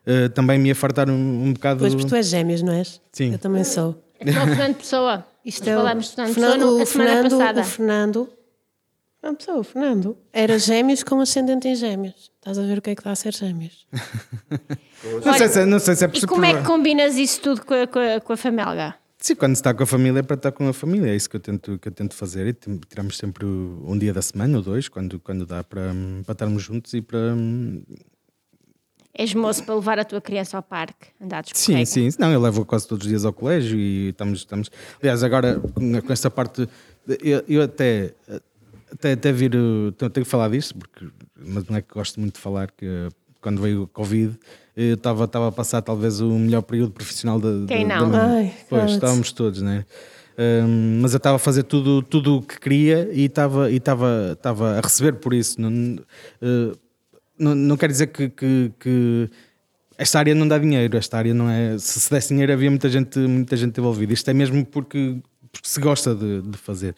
eh, 0.05 0.29
também 0.29 0.59
me 0.59 0.69
ia 0.69 0.75
fartar 0.75 1.09
um, 1.09 1.13
um 1.45 1.53
bocado. 1.53 1.79
Pois, 1.79 1.93
porque 1.95 2.07
tu 2.09 2.15
és 2.15 2.27
gêmeos, 2.27 2.61
não 2.61 2.73
és? 2.73 3.01
Sim. 3.11 3.34
Eu 3.34 3.39
também 3.39 3.63
sou. 3.63 4.01
Então, 4.19 4.45
Fernando 4.47 4.75
Pessoa. 4.75 5.25
Isto 5.43 5.61
Nós 5.61 5.67
é 5.69 5.75
o- 5.75 5.79
falámos 5.79 6.05
de 6.05 6.11
Fernando 6.15 6.34
Fernando- 6.36 6.59
Pessoa 6.59 6.77
o 6.77 6.82
a 6.82 6.86
semana 6.86 7.09
Fernando, 7.11 7.32
passada. 7.39 7.61
O 7.61 7.63
Fernando, 7.63 8.29
Fernando 9.22 9.38
Pessoa, 9.38 9.57
o 9.59 9.63
Fernando, 9.63 10.17
era 10.34 10.57
gêmeos 10.57 11.03
com 11.03 11.19
ascendente 11.22 11.67
em 11.67 11.76
gêmeos. 11.76 12.32
Estás 12.39 12.57
a 12.57 12.63
ver 12.63 12.80
o 12.80 12.82
que 12.82 12.89
é 12.89 12.95
que 12.95 13.03
dá 13.03 13.11
a 13.11 13.15
ser 13.15 13.34
gêmeos? 13.34 13.86
Não 15.24 15.34
sei, 15.34 15.47
se, 15.47 15.65
não 15.65 15.80
sei 15.80 15.95
se 15.95 16.05
é 16.05 16.11
E 16.13 16.28
como 16.28 16.45
é 16.45 16.59
que 16.59 16.63
combinas 16.63 17.15
isso 17.15 17.41
tudo 17.41 17.65
com 17.65 17.74
a, 17.74 17.88
com 17.88 17.99
a, 17.99 18.19
com 18.19 18.34
a 18.34 18.38
família? 18.38 18.95
Sim, 19.19 19.36
quando 19.36 19.55
se 19.55 19.61
está 19.61 19.74
com 19.74 19.84
a 19.84 19.86
família 19.86 20.19
é 20.19 20.24
para 20.24 20.36
estar 20.36 20.51
com 20.51 20.67
a 20.67 20.74
família, 20.74 21.11
é 21.11 21.15
isso 21.15 21.30
que 21.30 21.36
eu 21.36 21.39
tento, 21.39 21.78
que 21.78 21.88
eu 21.88 21.91
tento 21.91 22.15
fazer. 22.15 22.47
E 22.47 22.53
tiramos 22.88 23.17
sempre 23.17 23.45
um 23.45 23.97
dia 23.97 24.13
da 24.13 24.22
semana 24.22 24.57
ou 24.57 24.63
dois, 24.63 24.89
quando, 24.89 25.19
quando 25.19 25.45
dá 25.45 25.63
para, 25.63 25.91
para 26.26 26.34
estarmos 26.34 26.63
juntos 26.63 26.93
e 26.93 27.01
para. 27.01 27.36
És 29.13 29.34
moço 29.36 29.63
para 29.63 29.76
levar 29.76 29.99
a 29.99 30.05
tua 30.05 30.22
criança 30.22 30.57
ao 30.57 30.63
parque, 30.63 31.07
andar 31.19 31.43
de 31.43 31.51
Sim, 31.57 31.84
sim, 31.86 32.09
não, 32.17 32.32
eu 32.32 32.39
levo 32.39 32.65
quase 32.65 32.88
todos 32.88 33.05
os 33.05 33.09
dias 33.09 33.26
ao 33.26 33.34
colégio 33.34 33.78
e 33.78 34.09
estamos. 34.09 34.39
estamos... 34.39 34.72
Aliás, 34.99 35.24
agora 35.24 35.59
com 35.59 36.01
com 36.01 36.13
esta 36.13 36.30
parte, 36.30 36.67
eu, 37.22 37.43
eu 37.47 37.61
até, 37.63 38.13
até, 38.91 39.13
até 39.13 39.31
vir. 39.31 39.51
Tenho 39.51 39.91
tenho 39.93 40.11
que 40.11 40.25
falar 40.25 40.49
disto, 40.49 40.75
porque, 40.77 41.07
mas 41.37 41.65
não 41.67 41.77
é 41.77 41.81
que 41.81 41.93
gosto 41.93 42.19
muito 42.19 42.35
de 42.35 42.41
falar 42.41 42.71
que 42.71 42.85
uh, 42.85 43.09
quando 43.41 43.61
veio 43.61 43.83
o 43.83 43.87
Covid. 43.87 44.37
Eu 44.75 44.95
estava 44.95 45.25
estava 45.25 45.47
a 45.49 45.51
passar 45.51 45.81
talvez 45.81 46.21
o 46.21 46.31
melhor 46.31 46.61
período 46.61 46.91
profissional 46.91 47.39
da, 47.39 47.65
Quem 47.67 47.85
não? 47.85 48.09
da 48.09 48.25
Ai, 48.25 48.53
Pois, 48.69 48.81
cala-te. 48.81 48.93
estávamos 48.93 49.31
todos, 49.33 49.61
né? 49.61 49.85
Hum, 50.39 50.99
mas 51.01 51.13
eu 51.13 51.17
estava 51.17 51.35
a 51.35 51.39
fazer 51.39 51.63
tudo 51.63 52.01
tudo 52.01 52.37
o 52.37 52.41
que 52.41 52.57
queria 52.57 53.09
e 53.11 53.25
estava 53.25 53.69
e 53.69 53.75
estava 53.75 54.31
estava 54.31 54.77
a 54.77 54.81
receber 54.81 55.15
por 55.15 55.33
isso. 55.33 55.59
Não, 55.59 55.69
não, 57.37 57.53
não 57.55 57.77
quer 57.77 57.89
dizer 57.89 58.07
que, 58.07 58.29
que, 58.29 58.71
que 58.79 59.29
esta 59.97 60.19
área 60.19 60.33
não 60.33 60.47
dá 60.47 60.57
dinheiro. 60.57 60.97
Esta 60.97 61.17
área 61.17 61.33
não 61.33 61.49
é. 61.49 61.77
Se 61.77 61.99
se 61.99 62.09
desse 62.09 62.29
dinheiro 62.29 62.53
havia 62.53 62.69
muita 62.69 62.89
gente 62.89 63.19
muita 63.19 63.57
gente 63.57 63.77
envolvida. 63.79 64.13
Isto 64.13 64.29
é 64.29 64.33
mesmo 64.33 64.65
porque 64.65 65.17
porque 65.51 65.67
se 65.67 65.79
gosta 65.79 66.15
de, 66.15 66.41
de 66.41 66.57
fazer. 66.57 66.95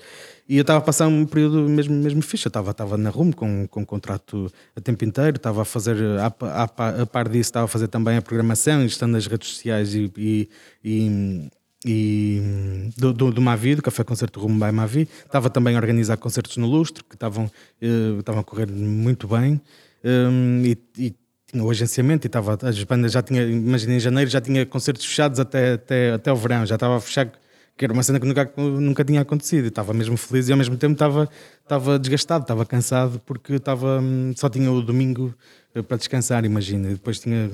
E 0.48 0.58
eu 0.58 0.62
estava 0.62 0.80
a 0.80 0.82
passar 0.82 1.08
um 1.08 1.26
período 1.26 1.68
mesmo, 1.68 1.96
mesmo 1.96 2.22
fixe. 2.22 2.46
Eu 2.46 2.50
estava, 2.50 2.72
estava 2.72 2.98
na 2.98 3.10
RUM 3.10 3.32
com, 3.32 3.68
com 3.68 3.82
um 3.82 3.86
contrato 3.86 4.52
a 4.76 4.82
tempo 4.82 5.04
inteiro, 5.04 5.38
estava 5.38 5.64
a 5.64 5.66
fazer, 5.66 5.98
a, 6.20 6.34
a, 6.42 6.64
a, 7.02 7.06
par 7.06 7.28
disso, 7.28 7.50
estava 7.50 7.66
a 7.66 7.68
fazer 7.68 7.88
também 7.88 8.18
a 8.18 8.22
programação, 8.22 8.86
estando 8.86 9.14
nas 9.14 9.26
redes 9.26 9.50
sociais 9.50 9.96
e, 9.96 10.12
e, 10.18 10.50
e, 10.84 11.50
e 11.86 12.90
do, 12.98 13.14
do, 13.14 13.32
do 13.32 13.42
Mavi, 13.42 13.76
do 13.76 13.82
Café 13.82 14.04
Concerto 14.04 14.40
Rumo 14.40 14.64
by 14.64 14.72
Mavi. 14.72 15.08
Estava 15.26 15.50
também 15.50 15.76
a 15.76 15.80
organizar 15.80 16.18
concertos 16.18 16.58
no 16.58 16.68
Lustro, 16.68 17.04
que 17.06 17.16
estavam, 17.16 17.50
eh, 17.82 18.20
estavam 18.20 18.42
a 18.42 18.44
correr 18.44 18.70
muito 18.70 19.28
bem. 19.28 19.60
Um, 20.04 20.62
e, 20.66 20.78
e 20.98 21.16
tinha 21.54 21.64
o 21.64 21.70
agenciamento 21.70 22.26
e 22.26 22.28
estava, 22.28 22.58
as 22.62 22.84
bandas 22.84 23.12
já 23.12 23.22
tinha, 23.22 23.44
imagina, 23.44 23.94
em 23.94 24.00
janeiro 24.00 24.30
já 24.30 24.42
tinha 24.42 24.66
concertos 24.66 25.06
fechados 25.06 25.40
até, 25.40 25.74
até, 25.74 26.14
até 26.14 26.32
o 26.32 26.36
verão, 26.36 26.66
já 26.66 26.76
estava 26.76 26.98
a 26.98 27.00
fechar, 27.00 27.32
que 27.78 27.86
era 27.86 27.94
uma 27.94 28.04
cena 28.04 28.20
que 28.20 28.26
nunca, 28.26 28.52
nunca 28.58 29.04
tinha 29.04 29.22
acontecido. 29.22 29.68
Estava 29.68 29.94
mesmo 29.94 30.18
feliz 30.18 30.48
e 30.48 30.52
ao 30.52 30.58
mesmo 30.58 30.78
tempo 30.78 30.94
estava, 30.94 31.30
estava 31.62 32.00
desgastado, 32.00 32.44
estava 32.44 32.66
cansado 32.66 33.20
porque 33.26 33.54
estava, 33.54 34.00
hum, 34.00 34.34
só 34.36 34.50
tinha 34.50 34.72
o 34.72 34.82
domingo 34.82 35.34
eh, 35.76 35.82
para 35.82 35.98
descansar, 35.98 36.46
imagina, 36.46 36.90
e 36.90 36.94
depois 36.94 37.20
tinha. 37.20 37.50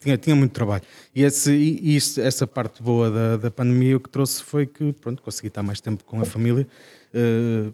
Tinha, 0.00 0.18
tinha 0.18 0.36
muito 0.36 0.52
trabalho. 0.52 0.82
E, 1.14 1.22
esse, 1.22 1.50
e 1.50 1.96
isso, 1.96 2.20
essa 2.20 2.46
parte 2.46 2.82
boa 2.82 3.10
da, 3.10 3.36
da 3.38 3.50
pandemia 3.50 3.96
o 3.96 4.00
que 4.00 4.10
trouxe 4.10 4.42
foi 4.42 4.66
que 4.66 4.92
pronto, 4.92 5.22
consegui 5.22 5.48
estar 5.48 5.62
mais 5.62 5.80
tempo 5.80 6.04
com 6.04 6.20
a 6.20 6.26
família. 6.26 6.66
eh, 7.14 7.72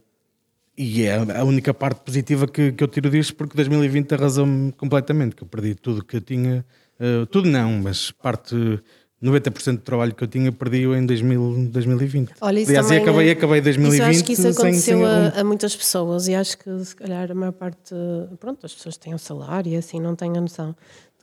e 0.83 1.03
é 1.03 1.17
a 1.17 1.45
única 1.45 1.75
parte 1.75 2.01
positiva 2.01 2.47
que, 2.49 2.73
que 2.73 2.83
eu 2.83 2.89
tiro 2.89 3.11
disto, 3.11 3.35
porque 3.35 3.55
2020 3.55 4.15
arrasou-me 4.15 4.73
completamente, 4.73 5.37
que 5.37 5.43
eu 5.43 5.47
perdi 5.47 5.75
tudo 5.75 6.03
que 6.03 6.17
eu 6.17 6.21
tinha, 6.23 6.65
eh, 6.99 7.27
tudo 7.31 7.51
não, 7.51 7.73
mas 7.73 8.11
parte 8.11 8.55
90% 9.23 9.73
do 9.77 9.83
trabalho 9.83 10.15
que 10.15 10.25
eu 10.25 10.29
tinha 10.29 10.51
perdi-o 10.51 10.95
em 10.95 11.05
2000, 11.05 11.69
2020. 11.71 12.31
Olha, 12.41 12.61
isso 12.61 12.71
Aliás, 12.71 12.87
e 12.87 12.89
também 12.89 13.03
acabei, 13.03 13.29
é- 13.29 13.33
acabei 13.33 13.61
2020 13.61 14.01
Isso 14.01 14.11
acho 14.11 14.25
que 14.25 14.33
isso 14.33 14.43
sem- 14.43 14.51
aconteceu 14.53 14.99
sem 14.99 15.05
a, 15.07 15.25
algum- 15.27 15.41
a 15.41 15.45
muitas 15.45 15.77
pessoas 15.77 16.27
e 16.29 16.35
acho 16.35 16.57
que 16.57 16.85
se 16.85 16.97
calhar 16.97 17.31
a 17.31 17.35
maior 17.35 17.53
parte, 17.53 17.95
pronto, 18.39 18.65
as 18.65 18.75
pessoas 18.75 18.97
têm 18.97 19.15
um 19.15 19.19
salário 19.19 19.71
e 19.73 19.77
assim 19.77 20.01
não 20.01 20.17
têm 20.17 20.37
a 20.37 20.41
noção 20.41 20.75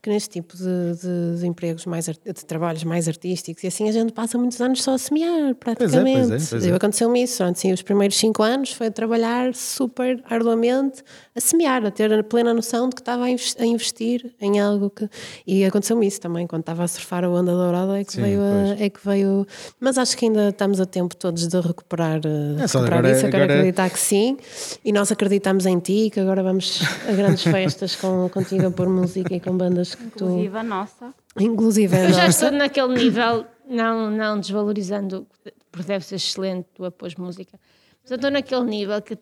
que 0.08 0.14
neste 0.14 0.30
tipo 0.30 0.56
de, 0.56 0.64
de- 0.64 1.40
de 1.42 1.46
empregos 1.48 1.86
mais 1.86 2.06
de 2.06 2.46
trabalhos 2.46 2.84
mais 2.86 3.08
artísticos 3.10 3.62
e 3.64 3.68
assim 3.68 3.90
a 3.90 3.92
gente 3.92 4.14
passa 4.14 4.38
muitos 4.38 4.60
anos 4.62 4.82
só 4.82 4.94
a 4.94 4.98
semear 4.98 5.54
praticamente. 5.56 6.28
pois 6.30 6.44
é, 6.46 6.50
pois 6.50 6.66
é. 6.66 6.72
Eu 6.72 6.76
Aconteceu-me 6.78 7.22
isso, 7.22 7.44
assim, 7.44 7.74
os 7.74 7.82
primeiros 7.82 8.16
cinco 8.18 8.42
anos 8.42 8.72
foi 8.72 8.88
a 8.88 8.92
trabalhar 8.92 9.54
super 9.54 10.24
arduamente 10.30 11.04
a 11.36 11.42
semear, 11.42 11.86
a 11.86 11.92
ter 11.92 12.12
a 12.14 12.24
plena 12.24 12.54
noção 12.54 12.88
de 12.88 12.96
que 12.96 13.02
estava 13.02 13.26
a 13.26 13.30
invest- 13.30 13.60
a 13.62 13.66
investir 13.66 14.34
em 14.40 14.60
algo 14.60 14.90
que. 14.90 15.10
E 15.46 15.66
aconteceu-me 15.66 16.08
isso 16.08 16.22
também, 16.22 16.48
quando 16.48 16.62
estava 16.62 16.84
a 16.84 16.88
surfar 16.88 17.26
a 17.26 17.30
onda 17.30 17.52
dourada 17.52 18.00
é 18.00 18.04
que, 18.06 18.14
Sim, 18.14 18.22
veio 18.22 18.42
a- 18.42 18.66
pois. 18.70 18.82
é 18.82 18.90
que 18.90 19.00
veio. 19.06 19.46
Mas 19.80 19.98
acho 19.98 20.16
que 20.18 20.26
ainda 20.26 20.50
estamos 20.50 20.80
a 20.80 20.86
tempo 20.86 21.16
todos 21.16 21.48
de 21.48 21.60
recuperar, 21.60 22.22
eh, 22.26 22.56
É, 22.60 22.62
recuperar 22.62 23.00
agora- 23.00 23.12
isso. 23.12 23.26
Eu 23.26 23.32
quero 23.32 23.44
agora- 23.44 23.60
acreditar 23.60 23.90
que 23.90 24.00
sim. 24.00 24.38
E 24.86 24.92
nós 24.94 25.12
acreditamos 25.12 25.66
em 25.66 25.80
ti, 25.80 26.10
que 26.12 26.20
agora 26.20 26.42
vamos 26.42 26.80
a 27.08 27.12
grandes 27.12 27.44
festas 27.44 27.96
com, 27.96 28.30
contigo 28.30 28.68
a 28.68 28.72
pôr 28.72 28.88
música 28.88 29.34
e 29.36 29.40
com 29.40 29.58
bandas 29.58 29.96
tu. 30.16 30.26
Inclusive 30.26 30.58
a 30.58 30.64
nossa. 30.64 31.14
Inclusive 31.40 31.96
a 31.96 32.04
Eu 32.04 32.10
já 32.14 32.26
nossa. 32.26 32.46
estou 32.46 32.52
naquele 32.60 32.94
nível, 32.96 33.46
não, 33.70 34.10
não 34.10 34.40
desvalorizando, 34.40 35.28
porque 35.72 35.88
deve 35.88 36.06
ser 36.06 36.16
excelente 36.16 36.68
tu 36.74 36.86
a 36.86 36.92
pôs 36.92 37.16
música, 37.16 37.60
mas 38.02 38.12
eu 38.12 38.16
estou 38.16 38.32
naquele 38.32 38.64
nível 38.66 39.02
que 39.02 39.18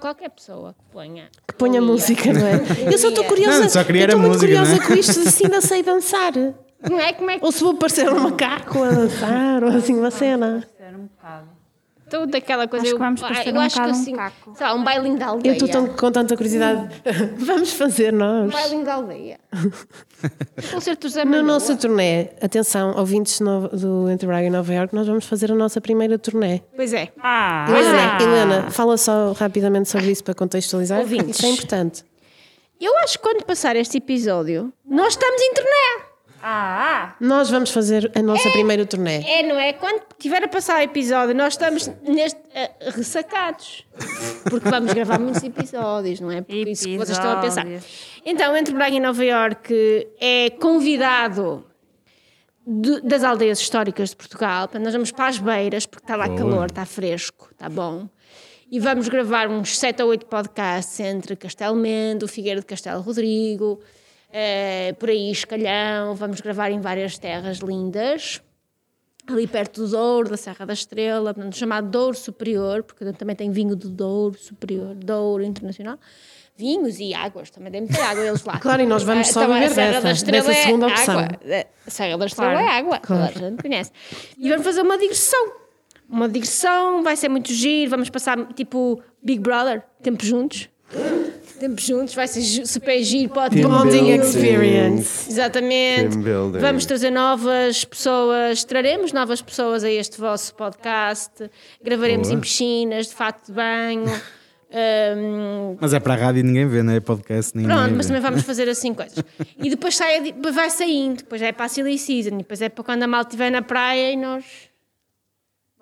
qualquer 0.00 0.30
pessoa 0.30 0.74
que 0.74 0.84
ponha. 0.92 1.30
Que 1.46 1.54
ponha 1.54 1.80
música, 1.80 2.32
não 2.32 2.46
é? 2.46 2.54
Eu 2.92 2.98
só 2.98 3.08
estou 3.08 3.24
curiosa. 3.24 3.60
Não, 3.60 3.68
só 3.68 3.84
queria 3.84 4.02
eu 4.02 4.06
estou 4.06 4.20
muito 4.20 4.32
música, 4.32 4.46
curiosa 4.48 4.76
não 4.76 4.82
é? 4.82 4.86
com 4.86 4.94
isto, 4.94 5.30
se 5.30 5.44
ainda 5.44 5.60
sei 5.60 5.82
dançar. 5.82 6.32
Não 6.34 6.98
é? 6.98 7.12
Como 7.12 7.30
é 7.30 7.38
que. 7.38 7.44
Ou 7.44 7.52
se 7.52 7.62
vou 7.62 7.74
parecer 7.74 8.12
um 8.12 8.18
macaco 8.18 8.82
a 8.82 8.90
dançar, 8.90 9.62
ou 9.62 9.70
assim 9.70 9.94
uma 9.96 10.10
cena. 10.10 10.66
Ser 10.76 10.96
um 10.96 11.06
bocado. 11.06 11.48
Estou 12.12 12.26
daquela 12.26 12.68
coisa. 12.68 12.84
Acho 12.84 12.94
que 12.94 13.00
eu- 13.00 13.04
vamos 13.04 13.22
ah, 13.22 13.28
parecer 13.28 13.48
eu 13.50 13.54
um 13.54 13.60
acho 13.60 13.74
que 13.74 13.80
bocado 13.80 13.98
um 13.98 14.00
assim. 14.02 14.16
caco. 14.16 14.52
sei 14.54 14.66
lá, 14.66 14.74
um 14.74 14.84
bailinho 14.84 15.18
da 15.18 15.26
aldeia. 15.28 15.50
Eu 15.50 15.54
estou 15.54 15.68
tão, 15.68 15.86
com 15.88 16.12
tanta 16.12 16.36
curiosidade. 16.36 16.88
Vamos 17.38 17.72
fazer 17.72 18.12
nós. 18.12 18.46
Um 18.46 18.50
bailinho 18.50 18.84
da 18.84 18.94
aldeia. 18.94 19.40
Concerto 20.72 21.08
José 21.08 21.24
No 21.24 21.30
Manuel. 21.30 21.46
nosso 21.46 21.76
turnê, 21.76 22.28
atenção, 22.40 22.94
ouvintes 22.98 23.40
no- 23.40 23.68
do 23.68 24.10
Entre 24.10 24.26
Braga 24.26 24.46
e 24.46 24.50
Nova 24.50 24.72
Iorque, 24.74 24.94
nós 24.94 25.06
vamos 25.06 25.24
fazer 25.26 25.50
a 25.50 25.54
nossa 25.54 25.80
primeira 25.80 26.18
turnê. 26.18 26.60
Pois 26.76 26.92
é. 26.92 27.08
Ah, 27.22 27.66
Helena, 27.68 28.18
Helena, 28.22 28.70
fala 28.70 28.96
só 28.96 29.32
rapidamente 29.32 29.88
sobre 29.88 30.10
isso 30.10 30.22
para 30.22 30.34
contextualizar. 30.34 31.00
Ouvintes. 31.00 31.36
Isso 31.38 31.46
é 31.46 31.48
importante. 31.48 32.04
Eu 32.80 32.96
acho 32.98 33.18
que 33.18 33.22
quando 33.24 33.44
passar 33.44 33.74
este 33.76 33.98
episódio, 33.98 34.72
nós 34.84 35.14
estamos 35.14 35.40
em 35.40 35.54
turnê. 35.54 36.11
Ah, 36.42 37.14
Nós 37.20 37.48
vamos 37.50 37.70
fazer 37.70 38.10
a 38.14 38.20
nossa 38.22 38.50
primeira 38.50 38.84
turnê. 38.84 39.22
É, 39.22 39.42
não 39.42 39.58
é? 39.58 39.72
Quando 39.72 40.02
tiver 40.18 40.42
a 40.42 40.48
passar 40.48 40.80
o 40.80 40.82
episódio, 40.82 41.34
nós 41.34 41.54
estamos 41.54 41.88
neste, 42.02 42.40
eh, 42.54 42.70
ressacados. 42.90 43.86
Porque 44.50 44.68
vamos 44.68 44.92
gravar 44.92 45.18
muitos 45.20 45.42
episódios, 45.42 46.20
não 46.20 46.30
é? 46.30 46.42
Porque 46.42 46.70
isso 46.70 46.84
que 46.84 46.96
vocês 46.96 47.16
estão 47.16 47.32
a 47.32 47.36
pensar. 47.40 47.62
Episódios. 47.66 48.12
Então, 48.24 48.56
Entre 48.56 48.74
Braga 48.74 48.96
e 48.96 49.00
Nova 49.00 49.24
Iorque 49.24 50.08
é 50.20 50.50
convidado 50.60 51.64
de- 52.66 53.00
das 53.02 53.24
aldeias 53.24 53.60
históricas 53.60 54.10
de 54.10 54.16
Portugal. 54.16 54.68
Nós 54.80 54.92
vamos 54.92 55.10
para 55.10 55.26
as 55.28 55.38
beiras, 55.38 55.86
porque 55.86 56.04
está 56.04 56.16
lá 56.16 56.28
calor, 56.28 56.66
está 56.66 56.84
fresco, 56.84 57.48
está 57.52 57.68
bom. 57.68 58.08
E 58.70 58.80
vamos 58.80 59.08
gravar 59.08 59.48
uns 59.48 59.78
7 59.78 60.02
ou 60.02 60.08
8 60.08 60.24
podcasts 60.26 60.98
entre 61.00 61.36
Castelo 61.36 61.76
Mendo, 61.76 62.26
Figueira 62.26 62.60
de 62.60 62.66
Castelo 62.66 63.02
Rodrigo, 63.02 63.80
eh, 64.32 64.94
por 64.98 65.10
aí 65.10 65.30
Escalhão. 65.30 66.14
Vamos 66.14 66.40
gravar 66.40 66.70
em 66.70 66.80
várias 66.80 67.18
terras 67.18 67.58
lindas 67.58 68.40
ali 69.28 69.46
perto 69.46 69.82
do 69.82 69.88
Douro, 69.88 70.30
da 70.30 70.36
Serra 70.36 70.66
da 70.66 70.72
Estrela, 70.72 71.32
portanto, 71.32 71.56
chamado 71.56 71.88
Douro 71.88 72.16
Superior, 72.16 72.82
porque 72.82 73.04
também 73.12 73.36
tem 73.36 73.50
vinho 73.50 73.76
do 73.76 73.88
Douro 73.88 74.36
Superior, 74.38 74.94
Douro 74.94 75.42
Internacional. 75.44 75.98
Vinhos 76.54 77.00
e 77.00 77.14
águas, 77.14 77.48
também 77.50 77.72
tem 77.72 77.80
muita 77.82 78.02
água 78.04 78.24
eles 78.26 78.44
lá. 78.44 78.58
Claro, 78.60 78.82
e 78.82 78.86
nós 78.86 79.02
vamos 79.02 79.28
só 79.28 79.40
também 79.40 79.58
a 79.58 79.60
beber 79.60 79.74
Serra 79.74 80.00
dessa, 80.02 80.26
da 80.26 80.32
dessa 80.32 80.50
é 80.52 80.54
segunda 80.54 80.86
opção. 80.88 81.18
água. 81.18 81.38
A 81.86 81.90
Serra 81.90 82.18
da 82.18 82.26
Estrela 82.26 82.52
Claro. 82.52 82.66
é 82.66 82.76
água, 82.78 82.98
toda 82.98 83.24
a 83.24 83.32
gente 83.32 83.62
conhece. 83.62 83.90
E 84.36 84.48
vamos 84.50 84.64
fazer 84.64 84.82
uma 84.82 84.98
digressão. 84.98 85.52
Uma 86.08 86.28
digressão, 86.28 87.02
vai 87.02 87.16
ser 87.16 87.30
muito 87.30 87.50
giro, 87.52 87.90
vamos 87.90 88.10
passar 88.10 88.36
tipo 88.52 89.00
Big 89.22 89.40
Brother, 89.40 89.82
tempo 90.02 90.22
juntos. 90.24 90.68
Tempo 91.62 91.80
juntos, 91.80 92.12
vai 92.12 92.26
ser 92.26 92.66
super 92.66 93.00
giro, 93.04 93.32
pode 93.32 93.54
Team 93.54 93.70
Bonding 93.70 93.90
building. 94.04 94.20
experience. 94.20 95.30
Exatamente. 95.30 96.10
Team 96.10 96.22
building. 96.22 96.58
Vamos 96.58 96.84
trazer 96.86 97.10
novas 97.10 97.84
pessoas, 97.84 98.64
traremos 98.64 99.12
novas 99.12 99.40
pessoas 99.40 99.84
a 99.84 99.88
este 99.88 100.18
vosso 100.18 100.52
podcast. 100.56 101.48
Gravaremos 101.80 102.30
em 102.30 102.40
piscinas, 102.40 103.06
de 103.06 103.14
fato 103.14 103.46
de 103.46 103.52
banho. 103.52 104.06
Ahm, 104.74 105.76
Mas 105.80 105.92
é 105.94 106.00
para 106.00 106.14
a 106.14 106.16
rádio 106.16 106.40
e 106.40 106.42
ninguém 106.42 106.66
vê, 106.66 106.82
não 106.82 106.94
é? 106.94 106.98
Podcast, 106.98 107.56
ninguém 107.56 107.70
pronto, 107.76 107.90
vê. 107.90 107.96
mas 107.96 108.06
também 108.06 108.22
vamos 108.22 108.42
fazer 108.42 108.66
assim 108.70 108.92
coisas. 108.92 109.22
E 109.62 109.70
depois 109.70 109.94
sai, 109.94 110.32
vai 110.52 110.68
saindo, 110.68 111.18
depois 111.18 111.42
é 111.42 111.52
para 111.52 111.66
a 111.66 111.68
silly 111.68 111.96
season, 111.96 112.38
depois 112.38 112.60
é 112.60 112.70
para 112.70 112.82
quando 112.82 113.04
a 113.04 113.06
malta 113.06 113.28
estiver 113.28 113.50
na 113.50 113.62
praia 113.62 114.10
e 114.10 114.16
nós 114.16 114.44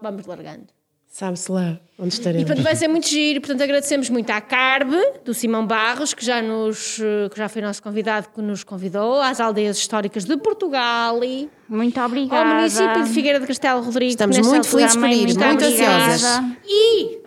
vamos 0.02 0.26
largando. 0.26 0.66
Sabe-se 1.12 1.50
lá 1.50 1.76
onde 1.98 2.14
E 2.14 2.18
estaremos. 2.18 2.46
portanto 2.46 2.64
vai 2.64 2.76
ser 2.76 2.86
muito 2.86 3.08
giro, 3.08 3.40
portanto 3.40 3.60
agradecemos 3.62 4.08
muito 4.08 4.30
à 4.30 4.40
Carbe, 4.40 4.96
do 5.24 5.34
Simão 5.34 5.66
Barros, 5.66 6.14
que 6.14 6.24
já, 6.24 6.40
nos, 6.40 6.98
que 7.32 7.36
já 7.36 7.48
foi 7.48 7.60
nosso 7.60 7.82
convidado, 7.82 8.28
que 8.32 8.40
nos 8.40 8.62
convidou, 8.62 9.20
às 9.20 9.40
aldeias 9.40 9.76
históricas 9.76 10.24
de 10.24 10.36
Portugal 10.36 11.22
e 11.24 11.50
muito 11.68 11.98
ao 11.98 12.06
obrigada. 12.06 12.54
município 12.54 13.02
de 13.04 13.10
Figueira 13.10 13.40
de 13.40 13.46
Castelo 13.46 13.82
Rodrigo. 13.82 14.10
Estamos 14.12 14.38
muito 14.38 14.68
felizes 14.68 14.94
por 14.94 15.02
também 15.02 15.22
ir, 15.22 15.26
muito 15.26 15.44
obrigada. 15.44 16.12
ansiosas. 16.14 16.44
E, 16.64 17.18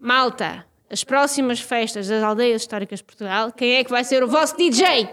malta, 0.00 0.64
as 0.90 1.04
próximas 1.04 1.60
festas 1.60 2.08
das 2.08 2.22
aldeias 2.24 2.62
históricas 2.62 2.98
de 2.98 3.04
Portugal, 3.04 3.52
quem 3.52 3.76
é 3.76 3.84
que 3.84 3.90
vai 3.90 4.02
ser 4.02 4.24
o 4.24 4.28
vosso 4.28 4.56
DJ? 4.56 5.08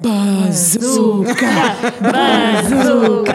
Bazooka! 0.00 1.34
Bazooka! 2.00 3.32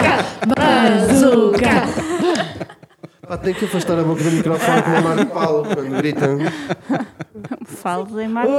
Bazooka! 0.56 2.81
Pá, 3.32 3.38
tem 3.38 3.54
que 3.54 3.64
afastar 3.64 3.98
a 3.98 4.04
boca 4.04 4.22
do 4.22 4.30
microfone 4.32 4.82
com 4.84 4.90
o 4.90 5.04
Marco 5.04 5.26
Paulo 5.34 5.64
quando 5.74 5.96
gritam. 5.96 6.38
Falas 7.66 8.12
em 8.18 8.28
Marco. 8.28 8.52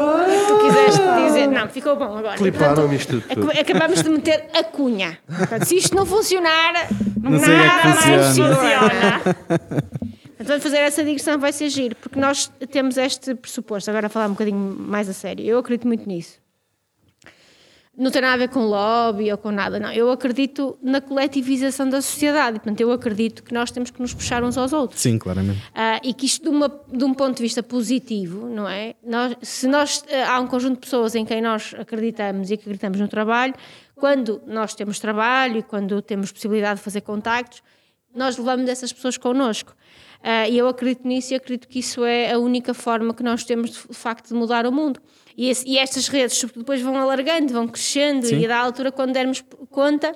Tu 0.48 0.58
quiseste 0.60 1.02
dizer. 1.26 1.46
Não, 1.48 1.68
ficou 1.68 1.94
bom 1.94 2.16
agora. 2.16 2.38
Cliparam-me 2.38 2.96
isto 2.96 3.20
tudo. 3.20 3.50
Ac- 3.50 3.60
Acabamos 3.60 4.02
de 4.02 4.08
meter 4.08 4.46
a 4.54 4.64
cunha. 4.64 5.18
Portanto, 5.26 5.64
se 5.66 5.76
isto 5.76 5.94
não 5.94 6.06
funcionar, 6.06 6.88
Não 7.22 7.38
sei 7.38 7.54
é 7.54 7.58
que 7.58 7.66
nada 7.66 7.84
mais 7.84 8.26
funciona. 8.28 8.56
funciona. 8.56 9.36
Vamos 10.40 10.62
fazer 10.62 10.78
essa 10.78 11.04
digressão, 11.04 11.38
vai 11.38 11.52
ser 11.52 11.68
giro, 11.68 11.94
porque 11.96 12.18
nós 12.18 12.50
temos 12.70 12.96
este 12.96 13.34
pressuposto. 13.34 13.90
Agora 13.90 14.06
a 14.06 14.10
falar 14.10 14.26
um 14.26 14.30
bocadinho 14.30 14.56
mais 14.78 15.06
a 15.06 15.12
sério. 15.12 15.44
Eu 15.44 15.58
acredito 15.58 15.86
muito 15.86 16.08
nisso. 16.08 16.41
Não 17.96 18.10
tem 18.10 18.22
nada 18.22 18.34
a 18.34 18.36
ver 18.38 18.48
com 18.48 18.60
lobby 18.60 19.30
ou 19.30 19.36
com 19.36 19.50
nada, 19.50 19.78
não. 19.78 19.92
Eu 19.92 20.10
acredito 20.10 20.78
na 20.82 20.98
coletivização 20.98 21.86
da 21.88 22.00
sociedade. 22.00 22.58
Portanto, 22.58 22.80
eu 22.80 22.90
acredito 22.90 23.42
que 23.42 23.52
nós 23.52 23.70
temos 23.70 23.90
que 23.90 24.00
nos 24.00 24.14
puxar 24.14 24.42
uns 24.42 24.56
aos 24.56 24.72
outros. 24.72 24.98
Sim, 25.00 25.18
claramente. 25.18 25.60
Ah, 25.74 26.00
e 26.02 26.14
que 26.14 26.24
isto 26.24 26.42
de, 26.44 26.48
uma- 26.48 26.72
de 26.90 27.04
um 27.04 27.12
ponto 27.12 27.36
de 27.36 27.42
vista 27.42 27.62
positivo, 27.62 28.48
não 28.48 28.66
é? 28.66 28.94
Nós- 29.04 29.36
se 29.42 29.66
nós, 29.68 30.02
ah, 30.10 30.32
há 30.36 30.40
um 30.40 30.46
conjunto 30.46 30.74
de 30.76 30.80
pessoas 30.80 31.14
em 31.14 31.24
quem 31.26 31.42
nós 31.42 31.74
acreditamos 31.78 32.50
e 32.50 32.56
que 32.56 32.62
acreditamos 32.62 32.98
no 32.98 33.08
trabalho, 33.08 33.52
quando 33.94 34.40
nós 34.46 34.74
temos 34.74 34.98
trabalho 34.98 35.58
e 35.58 35.62
quando 35.62 36.00
temos 36.00 36.32
possibilidade 36.32 36.78
de 36.78 36.84
fazer 36.84 37.02
contactos, 37.02 37.62
nós 38.14 38.38
levamos 38.38 38.70
essas 38.70 38.90
pessoas 38.90 39.18
connosco. 39.18 39.74
Ah, 40.22 40.48
e 40.48 40.56
eu 40.56 40.66
acredito 40.66 41.06
nisso 41.06 41.34
e 41.34 41.36
acredito 41.36 41.68
que 41.68 41.80
isso 41.80 42.04
é 42.06 42.32
a 42.32 42.38
única 42.38 42.72
forma 42.72 43.12
que 43.12 43.22
nós 43.22 43.44
temos 43.44 43.70
de 43.70 43.94
facto 43.94 44.28
de 44.28 44.34
mudar 44.34 44.66
o 44.66 44.72
mundo. 44.72 44.98
E, 45.36 45.48
esse- 45.48 45.66
e 45.68 45.78
estas 45.78 46.08
redes 46.08 46.44
depois 46.54 46.80
vão 46.82 46.96
alargando, 46.96 47.52
vão 47.52 47.66
crescendo 47.68 48.26
Sim. 48.26 48.38
e 48.38 48.44
a 48.44 48.48
da 48.48 48.58
altura, 48.58 48.92
quando 48.92 49.12
dermos 49.12 49.42
conta, 49.70 50.14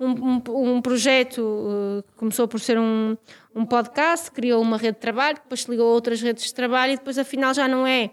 um, 0.00 0.10
um, 0.10 0.42
um 0.76 0.80
projeto 0.80 1.38
uh, 1.40 2.04
começou 2.16 2.48
por 2.48 2.58
ser 2.60 2.78
um, 2.78 3.16
um 3.54 3.64
podcast, 3.64 4.30
criou 4.30 4.60
uma 4.62 4.76
rede 4.76 4.94
de 4.94 5.00
trabalho, 5.00 5.36
depois 5.36 5.62
se 5.62 5.70
ligou 5.70 5.88
a 5.88 5.92
outras 5.94 6.20
redes 6.20 6.44
de 6.44 6.54
trabalho 6.54 6.94
e 6.94 6.96
depois 6.96 7.18
afinal 7.18 7.52
já 7.54 7.68
não 7.68 7.86
é 7.86 8.10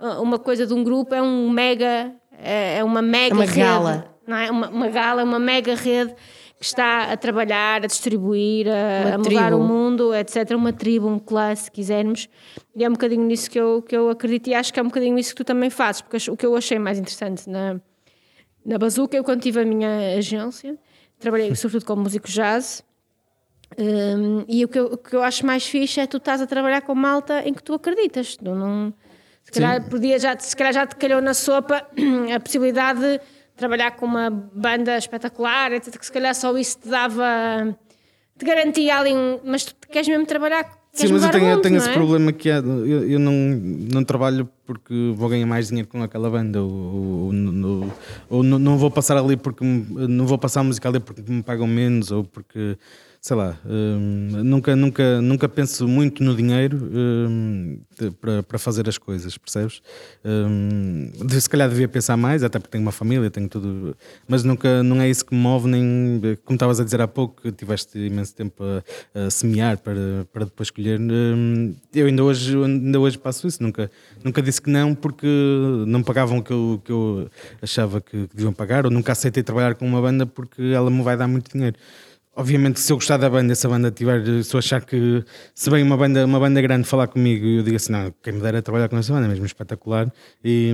uh, 0.00 0.20
uma 0.22 0.38
coisa 0.38 0.66
de 0.66 0.74
um 0.74 0.82
grupo, 0.84 1.14
é 1.14 1.22
um 1.22 1.48
mega, 1.48 2.12
é 2.38 2.78
é 2.78 2.84
uma 2.84 3.00
mega 3.00 3.34
É 3.34 3.38
uma 3.38 3.44
rede, 3.44 3.58
gala. 3.60 4.14
não 4.26 4.36
é? 4.36 4.50
Uma, 4.50 4.68
uma 4.68 4.88
gala, 4.88 5.24
uma 5.24 5.38
mega 5.38 5.74
rede 5.74 6.14
está 6.64 7.12
a 7.12 7.16
trabalhar, 7.16 7.82
a 7.84 7.86
distribuir, 7.86 8.66
a, 8.68 9.14
a 9.14 9.18
mudar 9.18 9.54
o 9.54 9.60
mundo, 9.60 10.14
etc. 10.14 10.50
Uma 10.52 10.72
tribo, 10.72 11.08
um 11.08 11.18
clã, 11.18 11.54
se 11.54 11.70
quisermos. 11.70 12.28
E 12.74 12.84
é 12.84 12.88
um 12.88 12.92
bocadinho 12.92 13.24
nisso 13.24 13.50
que 13.50 13.58
eu, 13.58 13.82
que 13.82 13.96
eu 13.96 14.08
acredito 14.08 14.48
e 14.48 14.54
acho 14.54 14.72
que 14.72 14.80
é 14.80 14.82
um 14.82 14.86
bocadinho 14.86 15.18
isso 15.18 15.30
que 15.30 15.36
tu 15.36 15.44
também 15.44 15.70
fazes, 15.70 16.02
porque 16.02 16.30
o 16.30 16.36
que 16.36 16.46
eu 16.46 16.56
achei 16.56 16.78
mais 16.78 16.98
interessante 16.98 17.48
na, 17.48 17.80
na 18.64 18.78
Bazuca, 18.78 19.16
eu 19.16 19.24
quando 19.24 19.42
tive 19.42 19.60
a 19.60 19.64
minha 19.64 20.16
agência, 20.16 20.78
trabalhei 21.18 21.54
sobretudo 21.54 21.86
com 21.86 21.96
músico 22.00 22.28
jazz, 22.28 22.82
hum, 23.78 24.44
e 24.48 24.64
o 24.64 24.68
que, 24.68 24.78
eu, 24.78 24.86
o 24.86 24.96
que 24.96 25.14
eu 25.14 25.22
acho 25.22 25.44
mais 25.44 25.66
fixe 25.66 26.00
é 26.00 26.06
tu 26.06 26.16
estás 26.16 26.40
a 26.40 26.46
trabalhar 26.46 26.82
com 26.82 26.94
malta 26.94 27.46
em 27.46 27.52
que 27.52 27.62
tu 27.62 27.74
acreditas. 27.74 28.36
Tu 28.36 28.44
não, 28.44 28.94
se, 29.44 29.52
calhar, 29.52 29.88
podia 29.88 30.18
já, 30.18 30.38
se 30.38 30.56
calhar 30.56 30.72
já 30.72 30.86
te 30.86 30.96
calhou 30.96 31.20
na 31.20 31.34
sopa 31.34 31.86
a 32.34 32.40
possibilidade 32.40 33.00
de 33.00 33.20
trabalhar 33.56 33.92
com 33.92 34.06
uma 34.06 34.30
banda 34.30 34.96
espetacular, 34.96 35.72
etc, 35.72 35.98
que 35.98 36.06
se 36.06 36.12
calhar 36.12 36.34
só 36.34 36.56
isso 36.56 36.78
te 36.80 36.88
dava, 36.88 37.76
te 38.38 38.44
garantia 38.44 38.98
ali 38.98 39.12
um. 39.12 39.38
Mas 39.44 39.64
tu 39.64 39.74
queres 39.88 40.08
mesmo 40.08 40.26
trabalhar, 40.26 40.64
Sim, 40.92 41.10
mas 41.10 41.24
eu 41.24 41.30
tenho, 41.30 41.44
eu 41.46 41.50
mundo, 41.52 41.62
tenho 41.62 41.72
não 41.76 41.80
esse 41.80 41.88
é? 41.88 41.92
problema 41.94 42.32
que 42.32 42.50
é, 42.50 42.58
eu, 42.58 43.08
eu 43.12 43.18
não, 43.18 43.32
não 43.32 44.04
trabalho 44.04 44.46
porque 44.66 45.12
vou 45.16 45.26
ganhar 45.28 45.46
mais 45.46 45.68
dinheiro 45.68 45.88
com 45.88 46.02
aquela 46.02 46.28
banda 46.28 46.60
ou, 46.62 46.70
ou, 47.26 47.32
no- 47.32 47.92
ou 48.28 48.42
não, 48.42 48.58
não 48.58 48.76
vou 48.76 48.90
passar 48.90 49.16
ali 49.16 49.34
porque 49.36 49.64
não 49.64 50.26
vou 50.26 50.36
passar 50.36 50.62
música 50.62 50.88
ali 50.90 51.00
porque 51.00 51.22
me 51.26 51.42
pagam 51.42 51.66
menos 51.66 52.10
ou 52.10 52.24
porque 52.24 52.76
sei 53.22 53.36
lá 53.36 53.56
hum, 53.64 54.42
nunca 54.42 54.74
nunca 54.74 55.22
nunca 55.22 55.48
penso 55.48 55.86
muito 55.86 56.24
no 56.24 56.34
dinheiro 56.34 56.76
hum, 56.92 57.78
para, 58.20 58.42
para 58.42 58.58
fazer 58.58 58.88
as 58.88 58.98
coisas 58.98 59.38
percebes? 59.38 59.80
Hum, 60.24 61.08
se 61.30 61.48
calhar 61.48 61.68
devia 61.68 61.86
pensar 61.86 62.16
mais 62.16 62.42
até 62.42 62.58
porque 62.58 62.72
tenho 62.72 62.82
uma 62.82 62.90
família 62.90 63.30
tenho 63.30 63.48
tudo 63.48 63.96
mas 64.26 64.42
nunca 64.42 64.82
não 64.82 65.00
é 65.00 65.08
isso 65.08 65.24
que 65.24 65.32
me 65.36 65.40
move 65.40 65.68
nem 65.68 66.20
como 66.44 66.56
estavas 66.56 66.80
a 66.80 66.84
dizer 66.84 67.00
há 67.00 67.06
pouco 67.06 67.52
tiveste 67.52 67.96
imenso 67.96 68.34
tempo 68.34 68.64
a, 68.64 69.26
a 69.26 69.30
semear 69.30 69.78
para, 69.78 70.26
para 70.32 70.44
depois 70.46 70.66
escolher 70.66 70.98
hum, 70.98 71.76
eu 71.94 72.06
ainda 72.06 72.24
hoje 72.24 72.56
ainda 72.56 72.98
hoje 72.98 73.16
passo 73.18 73.46
isso 73.46 73.62
nunca 73.62 73.88
nunca 74.24 74.42
disse 74.42 74.60
que 74.60 74.68
não 74.68 74.96
porque 74.96 75.28
não 75.86 76.02
pagavam 76.02 76.38
o 76.38 76.42
que 76.42 76.52
eu, 76.52 76.82
que 76.84 76.90
eu 76.90 77.30
achava 77.62 78.00
que, 78.00 78.26
que 78.26 78.34
deviam 78.34 78.52
pagar 78.52 78.84
ou 78.84 78.90
nunca 78.90 79.12
aceitei 79.12 79.44
trabalhar 79.44 79.76
com 79.76 79.86
uma 79.86 80.02
banda 80.02 80.26
porque 80.26 80.60
ela 80.60 80.90
me 80.90 81.04
vai 81.04 81.16
dar 81.16 81.28
muito 81.28 81.52
dinheiro 81.52 81.76
obviamente, 82.34 82.80
se 82.80 82.92
eu 82.92 82.96
gostar 82.96 83.16
da 83.16 83.28
banda, 83.28 83.54
se 83.54 83.66
a 83.66 83.70
banda 83.70 83.90
tiver, 83.90 84.42
se 84.42 84.54
eu 84.54 84.58
achar 84.58 84.84
que 84.84 85.24
se 85.54 85.70
vem 85.70 85.82
uma 85.82 85.96
banda, 85.96 86.24
uma 86.24 86.40
banda 86.40 86.60
grande 86.60 86.86
falar 86.86 87.06
comigo, 87.08 87.46
eu 87.46 87.62
digo 87.62 87.76
assim: 87.76 87.92
não, 87.92 88.12
quem 88.22 88.32
me 88.32 88.40
dera 88.40 88.62
trabalhar 88.62 88.88
com 88.88 88.96
essa 88.96 89.12
banda, 89.12 89.26
é 89.26 89.28
mesmo 89.28 89.46
espetacular. 89.46 90.12
E, 90.44 90.72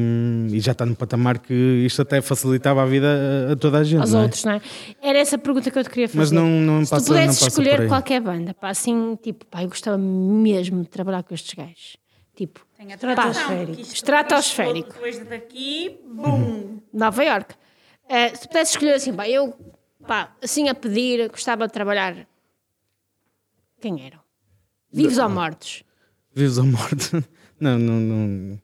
e 0.50 0.60
já 0.60 0.72
está 0.72 0.86
no 0.86 0.96
patamar 0.96 1.38
que 1.38 1.54
isto 1.54 2.02
até 2.02 2.20
facilitava 2.20 2.82
a 2.82 2.86
vida 2.86 3.06
a, 3.48 3.52
a 3.52 3.56
toda 3.56 3.78
a 3.78 3.84
gente. 3.84 4.00
aos 4.00 4.12
não 4.12 4.20
é? 4.20 4.22
outros, 4.24 4.44
não 4.44 4.52
é? 4.52 4.60
Era 5.02 5.18
essa 5.18 5.36
a 5.36 5.38
pergunta 5.38 5.70
que 5.70 5.78
eu 5.78 5.84
te 5.84 5.90
queria 5.90 6.08
fazer. 6.08 6.18
Mas 6.18 6.30
não, 6.30 6.48
não 6.48 6.84
Se 6.84 6.90
passa, 6.90 7.04
tu 7.04 7.08
pudesses 7.08 7.40
não 7.40 7.46
passa 7.46 7.56
por 7.56 7.62
escolher 7.66 7.88
qualquer 7.88 8.20
banda, 8.20 8.54
pá, 8.54 8.70
assim, 8.70 9.18
tipo, 9.22 9.44
pá, 9.46 9.62
eu 9.62 9.68
gostava 9.68 9.98
mesmo 9.98 10.82
de 10.82 10.88
trabalhar 10.88 11.22
com 11.22 11.34
estes 11.34 11.54
gajos. 11.54 11.96
Tipo, 12.36 12.66
Estratosférico. 12.78 13.80
Estratosférico. 13.80 14.92
Depois 14.92 15.18
daqui, 15.26 15.98
bum! 16.06 16.78
Nova 16.92 17.24
York. 17.24 17.54
Eh, 18.08 18.34
se 18.34 18.46
pudesses 18.46 18.70
escolher 18.70 18.94
assim, 18.94 19.12
pá, 19.12 19.28
eu, 19.28 19.52
pá, 20.08 20.34
assim 20.42 20.68
a 20.70 20.74
pedir, 20.74 21.28
gostava 21.28 21.66
de 21.66 21.72
trabalhar. 21.72 22.26
Quem 23.80 24.04
eram? 24.04 24.18
Vivos 24.90 25.18
ou 25.18 25.28
mortos? 25.28 25.84
Vivos 26.34 26.56
ou 26.58 26.64
mortos? 26.64 27.12
Não, 27.60 27.76
não, 27.76 27.98
não. 27.98 28.62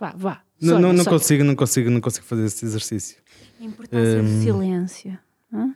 Vá, 0.00 0.12
vá. 0.16 0.42
Não, 0.60 0.70
Sonha, 0.70 0.80
não, 0.80 0.92
não 0.92 1.04
consigo, 1.04 1.44
não 1.44 1.54
consigo, 1.54 1.90
não 1.90 2.00
consigo 2.00 2.26
fazer 2.26 2.44
esse 2.44 2.64
exercício. 2.64 3.22
A 3.60 3.64
importância 3.64 4.20
do 4.20 4.42
silêncio. 4.42 5.16
Hã? 5.52 5.74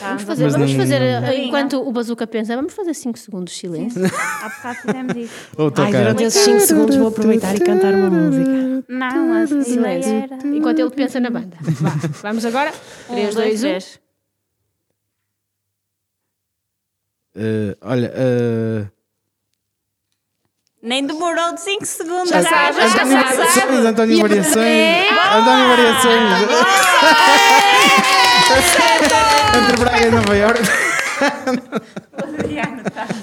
Vamos 0.00 0.22
fazer, 0.22 0.44
Mas 0.44 0.52
vamos 0.52 0.70
não- 0.72 0.78
fazer 0.80 1.02
eh, 1.02 1.20
não- 1.20 1.32
enquanto 1.32 1.80
o 1.80 1.92
Bazuca 1.92 2.26
pensa, 2.26 2.54
vamos 2.56 2.72
fazer 2.74 2.94
5 2.94 3.18
segundos 3.18 3.52
de 3.54 3.60
silêncio. 3.60 4.00
Há 4.04 4.48
bocado 4.48 4.78
fizemos 4.80 5.16
isso. 5.16 5.48
Ou 5.58 5.66
Ai, 5.66 5.70
tocar. 5.72 5.90
durante 5.90 6.22
esses 6.24 6.42
5 6.44 6.60
segundos 6.60 6.96
vou 6.96 7.08
aproveitar 7.08 7.54
e 7.56 7.60
cantar 7.60 7.94
uma 7.94 8.10
música. 8.10 8.84
Não, 8.88 9.32
a 9.32 9.46
Silêncio. 9.46 10.12
Enquanto 10.54 10.78
ele 10.80 10.90
pensa 10.90 11.20
na 11.20 11.30
banda. 11.30 11.56
Vá, 11.60 11.90
vamos 12.22 12.44
agora? 12.44 12.72
3, 13.08 13.34
2, 13.34 13.60
1. 13.60 13.66
três. 13.68 14.00
Eh, 17.34 17.76
olha, 17.80 18.12
eh, 18.14 18.86
Nem 20.82 21.06
demorou 21.06 21.54
de 21.54 21.60
5 21.60 21.86
segundos. 21.86 22.28
Já 22.28 22.42
sabe, 22.42 22.80
já 22.80 22.86
António, 22.86 23.12
sabe. 23.22 23.36
Variações, 23.36 23.86
António 23.86 24.20
Variações. 24.20 25.06
António 25.32 25.68
Variações. 25.68 26.32
Entre 29.62 29.76
Braga 29.78 30.06
e 30.06 30.10
Nova 30.10 30.36
York. 30.36 30.60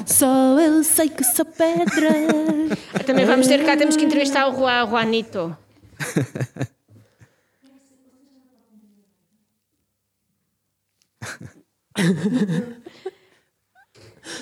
Só 0.05 0.57
eu 0.57 0.81
sei 0.85 1.09
que 1.09 1.23
sou 1.25 1.43
pedra. 1.43 2.09
Também 3.05 3.25
vamos 3.25 3.45
ter 3.47 3.65
cá, 3.65 3.75
temos 3.75 3.97
que 3.97 4.05
entrevistar 4.05 4.47
o 4.47 4.55
Juan, 4.55 4.87
Juanito. 4.87 5.57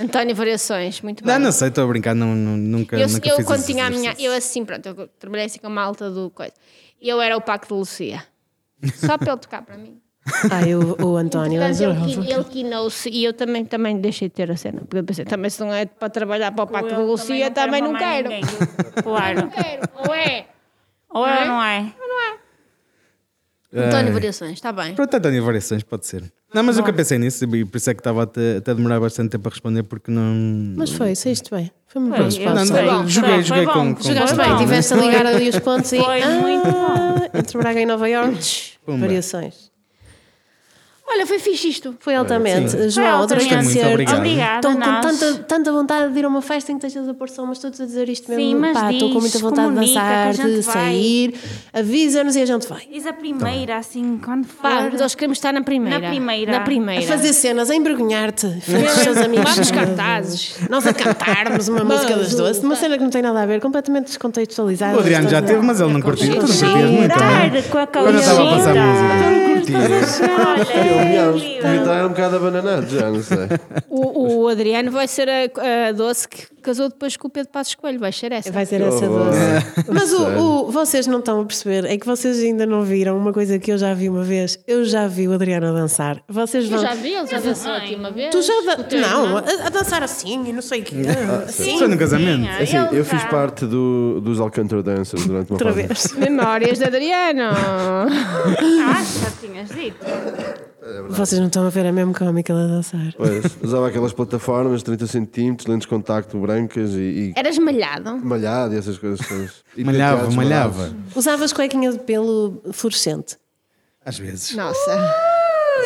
António 0.01 0.35
Variações, 0.35 1.01
muito 1.01 1.23
bem. 1.23 1.33
Não, 1.33 1.45
não 1.45 1.51
sei, 1.51 1.69
estou 1.69 1.83
a 1.83 1.87
brincar, 1.87 2.13
não, 2.15 2.35
não- 2.35 2.57
nunca, 2.57 2.97
eu, 2.97 3.07
nunca 3.07 3.27
eu 3.29 3.35
fiz 3.37 3.45
quando 3.45 3.65
tinha 3.65 3.85
a 3.87 3.89
minha, 3.89 4.15
eu 4.19 4.31
assim, 4.33 4.63
pronto, 4.65 4.85
eu 4.85 5.07
trabalhei 5.19 5.45
assim 5.45 5.59
com 5.59 5.67
a 5.67 5.69
malta 5.69 6.09
do 6.09 6.29
coisa. 6.29 6.53
E 7.01 7.07
eu 7.09 7.21
era 7.21 7.35
o 7.37 7.41
Paco 7.41 7.67
de 7.67 7.73
Lucia. 7.73 8.23
Só 8.95 9.17
para 9.17 9.31
ele 9.33 9.41
tocar 9.41 9.61
para 9.61 9.77
mim. 9.77 9.99
Ai, 10.51 10.75
o, 10.75 10.97
o 11.01 11.15
António 11.15 11.61
Portanto, 11.61 11.81
ele, 12.19 12.33
ele 12.33 12.43
quinou-se 12.43 13.09
e 13.09 13.23
eu 13.23 13.33
também, 13.33 13.63
também 13.63 13.97
deixei 13.99 14.27
de 14.27 14.33
ter 14.35 14.51
a 14.51 14.57
cena. 14.57 14.81
Porque 14.81 14.97
eu 14.97 15.03
pensei, 15.03 15.23
também 15.23 15.49
se 15.49 15.59
não 15.61 15.73
é 15.73 15.85
para 15.85 16.09
trabalhar 16.09 16.51
para 16.51 16.63
o 16.65 16.67
Paco 16.67 16.87
de 16.89 16.93
Eu 16.95 17.05
Lucia, 17.05 17.49
também 17.51 17.81
não 17.81 17.95
quero. 17.95 18.27
ninguém. 18.29 18.43
Claro. 19.03 19.49
Quero, 19.49 19.81
ou 19.95 20.13
é? 20.13 20.47
Ou 21.09 21.25
é 21.25 21.41
ou 21.41 21.47
não 21.47 21.63
é? 21.63 21.93
António 23.73 24.13
Variações, 24.13 24.53
está 24.53 24.71
bem. 24.71 24.95
Pronto, 24.95 25.13
António 25.13 25.43
Variações, 25.43 25.83
pode 25.83 26.05
ser. 26.05 26.23
Não, 26.53 26.63
mas 26.63 26.77
nunca 26.77 26.93
pensei 26.93 27.17
nisso 27.17 27.43
e 27.43 27.65
por 27.65 27.77
isso 27.77 27.89
é 27.89 27.93
que 27.93 27.99
estava 27.99 28.23
até, 28.23 28.57
até 28.57 28.71
a 28.71 28.73
demorar 28.73 28.99
bastante 28.99 29.31
tempo 29.31 29.47
a 29.47 29.51
responder 29.51 29.83
porque 29.83 30.09
não. 30.09 30.33
Mas 30.77 30.91
foi, 30.91 31.13
saíste 31.13 31.51
bem. 31.51 31.71
Foi 31.87 32.01
eu 32.01 32.23
resposta. 32.23 32.53
não, 32.53 32.85
não, 32.85 33.01
Foi 33.03 33.07
joguei, 33.09 33.35
bom, 33.35 33.41
joguei 33.41 33.65
foi 33.65 33.73
com, 33.73 33.85
bom. 33.85 33.95
com. 33.95 34.03
Jogaste 34.03 34.35
bem, 34.37 34.49
bom. 34.49 34.57
tiveste 34.57 34.93
a 34.93 34.97
ligar 34.97 35.25
ali 35.25 35.49
os 35.49 35.59
pontos 35.59 35.91
e. 35.91 35.99
Foi 36.03 36.25
muito 36.39 36.71
bom. 36.71 37.15
Entre 37.33 37.57
Braga 37.57 37.81
e 37.81 37.85
Nova 37.85 38.07
York, 38.07 38.71
variações. 38.87 39.71
Olha, 41.09 41.25
foi 41.25 41.39
fixe 41.39 41.69
isto. 41.69 41.95
Foi 41.99 42.15
altamente. 42.15 42.71
Sim. 42.71 42.89
João, 42.89 43.19
Muito 43.19 43.35
conhecer. 43.37 43.85
obrigado. 43.87 44.17
Obrigada, 44.17 44.55
Estou 44.67 44.71
com 44.73 45.01
tanta, 45.01 45.33
tanta 45.45 45.71
vontade 45.71 46.11
de 46.13 46.19
ir 46.19 46.25
a 46.25 46.27
uma 46.27 46.41
festa 46.41 46.71
em 46.73 46.77
que 46.77 46.85
estejas 46.85 47.07
a 47.07 47.13
pôr 47.13 47.29
som, 47.29 47.45
mas 47.45 47.59
todos 47.59 47.79
a 47.79 47.85
dizer 47.85 48.09
isto 48.09 48.29
mesmo. 48.29 48.43
Sim, 48.43 48.55
mas 48.55 48.73
Pá, 48.77 48.91
estou 48.91 49.07
com 49.13 49.19
diz, 49.19 49.23
muita 49.23 49.39
vontade 49.39 49.69
de 49.69 49.75
dançar, 49.93 50.27
a 50.27 50.31
de 50.33 50.39
vai. 50.59 50.61
sair. 50.63 51.33
Avisa-nos 51.73 52.35
e 52.35 52.41
a 52.41 52.45
gente 52.45 52.67
vai. 52.67 52.81
Diz 52.91 53.05
a 53.05 53.13
primeira, 53.13 53.77
assim, 53.77 54.19
quando 54.23 54.45
for. 54.47 54.61
Pá, 54.61 54.89
nós 54.99 55.15
queremos 55.15 55.37
estar 55.37 55.53
na 55.53 55.61
primeira. 55.61 55.99
Na 55.99 56.09
primeira. 56.09 56.51
Na 56.51 56.57
A 56.57 56.61
primeira. 56.61 57.01
fazer 57.07 57.31
cenas, 57.31 57.69
a 57.69 57.75
envergonhar-te. 57.75 58.47
teus 59.03 59.17
amigos. 59.17 59.49
Vamos 59.49 59.71
cartazes. 59.71 60.57
Nós 60.69 60.85
a 60.85 60.93
cantarmos 60.93 61.69
uma 61.69 61.83
música 61.85 62.15
das 62.17 62.35
doce, 62.35 62.59
uma 62.65 62.75
cena 62.75 62.97
que 62.97 63.03
não 63.03 63.09
tem 63.09 63.21
nada 63.21 63.41
a 63.43 63.45
ver, 63.45 63.61
completamente 63.61 64.07
descontextualizada. 64.07 64.97
O 64.97 64.99
Adriano 64.99 65.29
já 65.29 65.41
teve, 65.41 65.61
mas 65.65 65.79
ele 65.79 65.93
não 65.93 66.01
curtiu. 66.01 66.31
Tu 66.35 66.41
não 66.41 66.47
curtias 66.47 66.69
muito, 66.91 67.07
não 67.07 67.07
Dar 67.07 67.55
é? 67.55 67.61
com 67.61 67.77
a 67.77 67.87
Quando 67.87 68.07
eu 68.15 68.19
estava 68.19 68.41
a 68.43 68.55
passar 68.57 68.77
a 68.77 68.85
música. 68.85 69.36
Aliás, 69.75 70.21
Olha, 70.21 71.31
devia 71.33 71.79
estar 71.79 72.05
um 72.05 72.09
bocado 72.09 72.35
abananado 72.37 72.87
já, 72.87 73.09
não 73.09 73.21
sei. 73.21 73.47
O, 73.89 74.43
o 74.43 74.47
Adriano 74.47 74.91
vai 74.91 75.07
ser 75.07 75.27
a, 75.29 75.87
a 75.89 75.91
doce 75.91 76.27
que 76.27 76.47
casou 76.67 76.89
depois 76.89 77.15
com 77.17 77.27
o 77.27 77.31
Pedro 77.31 77.51
Passos 77.51 77.75
Coelho. 77.75 77.99
Vai 77.99 78.11
ser 78.11 78.31
essa. 78.31 78.51
Vai 78.51 78.65
ser 78.65 78.81
essa 78.81 79.05
horror. 79.09 79.25
doce. 79.25 79.85
Mas 79.91 80.11
o, 80.13 80.27
o- 80.67 80.71
vocês 80.71 81.07
não 81.07 81.19
estão 81.19 81.41
a 81.41 81.45
perceber, 81.45 81.85
é 81.85 81.97
que 81.97 82.05
vocês 82.05 82.39
ainda 82.43 82.65
não 82.65 82.83
viram 82.83 83.17
uma 83.17 83.31
coisa 83.33 83.57
que 83.57 83.71
eu 83.71 83.77
já 83.77 83.93
vi 83.93 84.09
uma 84.09 84.23
vez. 84.23 84.59
Eu 84.67 84.83
já 84.85 85.07
vi 85.07 85.27
o 85.27 85.33
Adriano 85.33 85.67
a 85.67 85.71
dançar. 85.71 86.21
Vocês 86.27 86.65
Eu 86.65 86.71
vão. 86.71 86.79
já 86.81 86.93
vi, 86.93 87.13
ele 87.13 87.27
já 87.27 87.39
dançou 87.39 87.71
aqui 87.71 87.95
uma 87.95 88.11
vez. 88.11 88.29
Tu 88.31 88.41
já. 88.41 88.53
Da... 88.75 88.83
teu 88.83 88.99
Não, 89.01 89.37
a, 89.37 89.41
a 89.65 89.69
dançar 89.69 90.03
assim 90.03 90.43
e 90.49 90.53
não 90.53 90.61
sei 90.61 90.81
o 90.81 90.83
quê. 90.83 90.95
Assim. 91.47 91.77
Foi 91.77 91.87
no 91.87 91.97
casamento. 91.97 92.47
É 92.47 92.63
Assim, 92.63 92.95
eu 92.95 93.05
fiz 93.05 93.23
parte 93.25 93.65
do, 93.65 94.19
dos 94.21 94.39
Alcântara 94.39 94.83
Dancers 94.83 95.25
durante 95.25 95.49
uma 95.51 95.55
Outra 95.55 95.73
fase. 95.73 95.87
vez. 95.87 96.13
Memórias 96.17 96.77
de 96.79 96.83
Adriano. 96.85 97.43
Ah, 98.89 99.03
já 99.03 99.31
tinhas 99.39 99.69
dito. 99.69 100.05
Vocês 101.09 101.39
não 101.39 101.47
estão 101.47 101.65
a 101.65 101.69
ver 101.69 101.85
a 101.85 101.91
mesmo 101.91 102.13
cómica 102.13 102.53
a 102.53 102.67
dançar. 102.67 103.13
Pois, 103.17 103.57
usava 103.61 103.87
aquelas 103.87 104.13
plataformas 104.13 104.79
de 104.79 104.85
30 104.85 105.07
centímetros, 105.07 105.67
lentes 105.67 105.85
de 105.85 105.89
contacto 105.89 106.37
brancas 106.39 106.91
e, 106.93 107.33
Eras 107.35 107.57
malhado. 107.57 108.17
e 108.17 108.25
malhado 108.25 108.73
e 108.73 108.77
essas 108.77 108.97
coisas 108.97 109.25
todas. 109.27 109.51
E 109.75 109.83
Malhava, 109.85 110.29
malhava. 110.31 110.77
malados. 110.77 111.15
Usavas 111.15 111.51
cuequinha 111.53 111.91
de 111.91 111.99
pelo 111.99 112.61
fluorescente. 112.71 113.37
Às 114.05 114.17
vezes. 114.17 114.55
Nossa. 114.55 115.15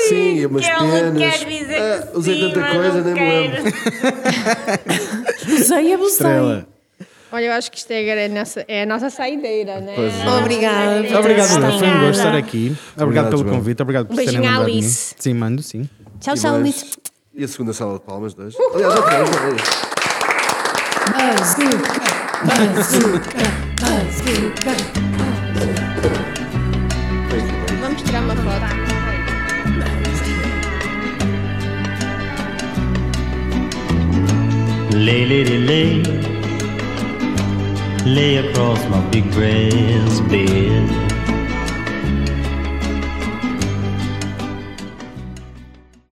Sim, 0.07 0.35
e 0.35 0.45
umas 0.45 0.65
que 0.65 0.75
penas. 0.77 1.17
quer 1.17 1.45
dizer 1.49 1.81
Ah, 1.81 2.07
usei 2.13 2.35
sim, 2.35 2.41
tanta 2.53 2.71
coisa, 2.73 3.01
nem 3.01 3.13
me 3.13 3.19
lembro. 3.19 3.63
Usei, 5.53 5.93
abusei. 5.93 6.11
Estrela. 6.13 6.67
Olha, 7.33 7.45
eu 7.45 7.53
acho 7.53 7.71
que 7.71 7.77
isto 7.77 7.91
é 7.91 8.25
a 8.25 8.29
nossa, 8.29 8.65
é 8.67 8.83
a 8.83 8.85
nossa 8.85 9.09
saideira, 9.09 9.79
né? 9.79 9.93
Pois 9.95 10.13
é. 10.13 10.29
Obrigada. 10.29 11.19
Obrigado, 11.19 11.51
Ana. 11.55 11.71
Foi 11.79 11.87
um 11.87 11.99
gosto 12.01 12.17
estar 12.17 12.35
aqui. 12.35 12.65
Obrigado 12.67 13.03
Obrigado, 13.03 13.29
pelo 13.29 13.43
João. 13.43 13.55
convite. 13.55 13.81
Obrigado 13.81 14.07
por 14.07 14.13
Um 14.13 14.17
terem 14.17 14.31
beijinho 14.41 14.51
de 14.51 14.65
mim. 14.65 14.77
Alice. 14.77 15.15
Sim, 15.17 15.33
mando, 15.33 15.61
sim. 15.63 15.89
Tchau, 16.19 16.35
tchau, 16.35 16.55
Alice. 16.55 16.85
E 17.33 17.43
a 17.45 17.47
segunda 17.47 17.71
sala 17.71 17.93
de 17.93 18.01
palmas, 18.01 18.33
dois. 18.33 18.53
Aliás, 18.73 18.93
é? 18.93 19.01
Vamos 27.79 28.01
tirar 28.03 28.23
uma 28.23 28.35
foto. 28.35 28.81
Lay, 34.93 35.25
lady, 35.25 35.57
lay. 35.65 36.03
Lay 36.03 36.40
across 38.37 38.83
my 38.89 38.99
big 39.11 39.29
brass 39.31 40.19
bed. 40.21 41.10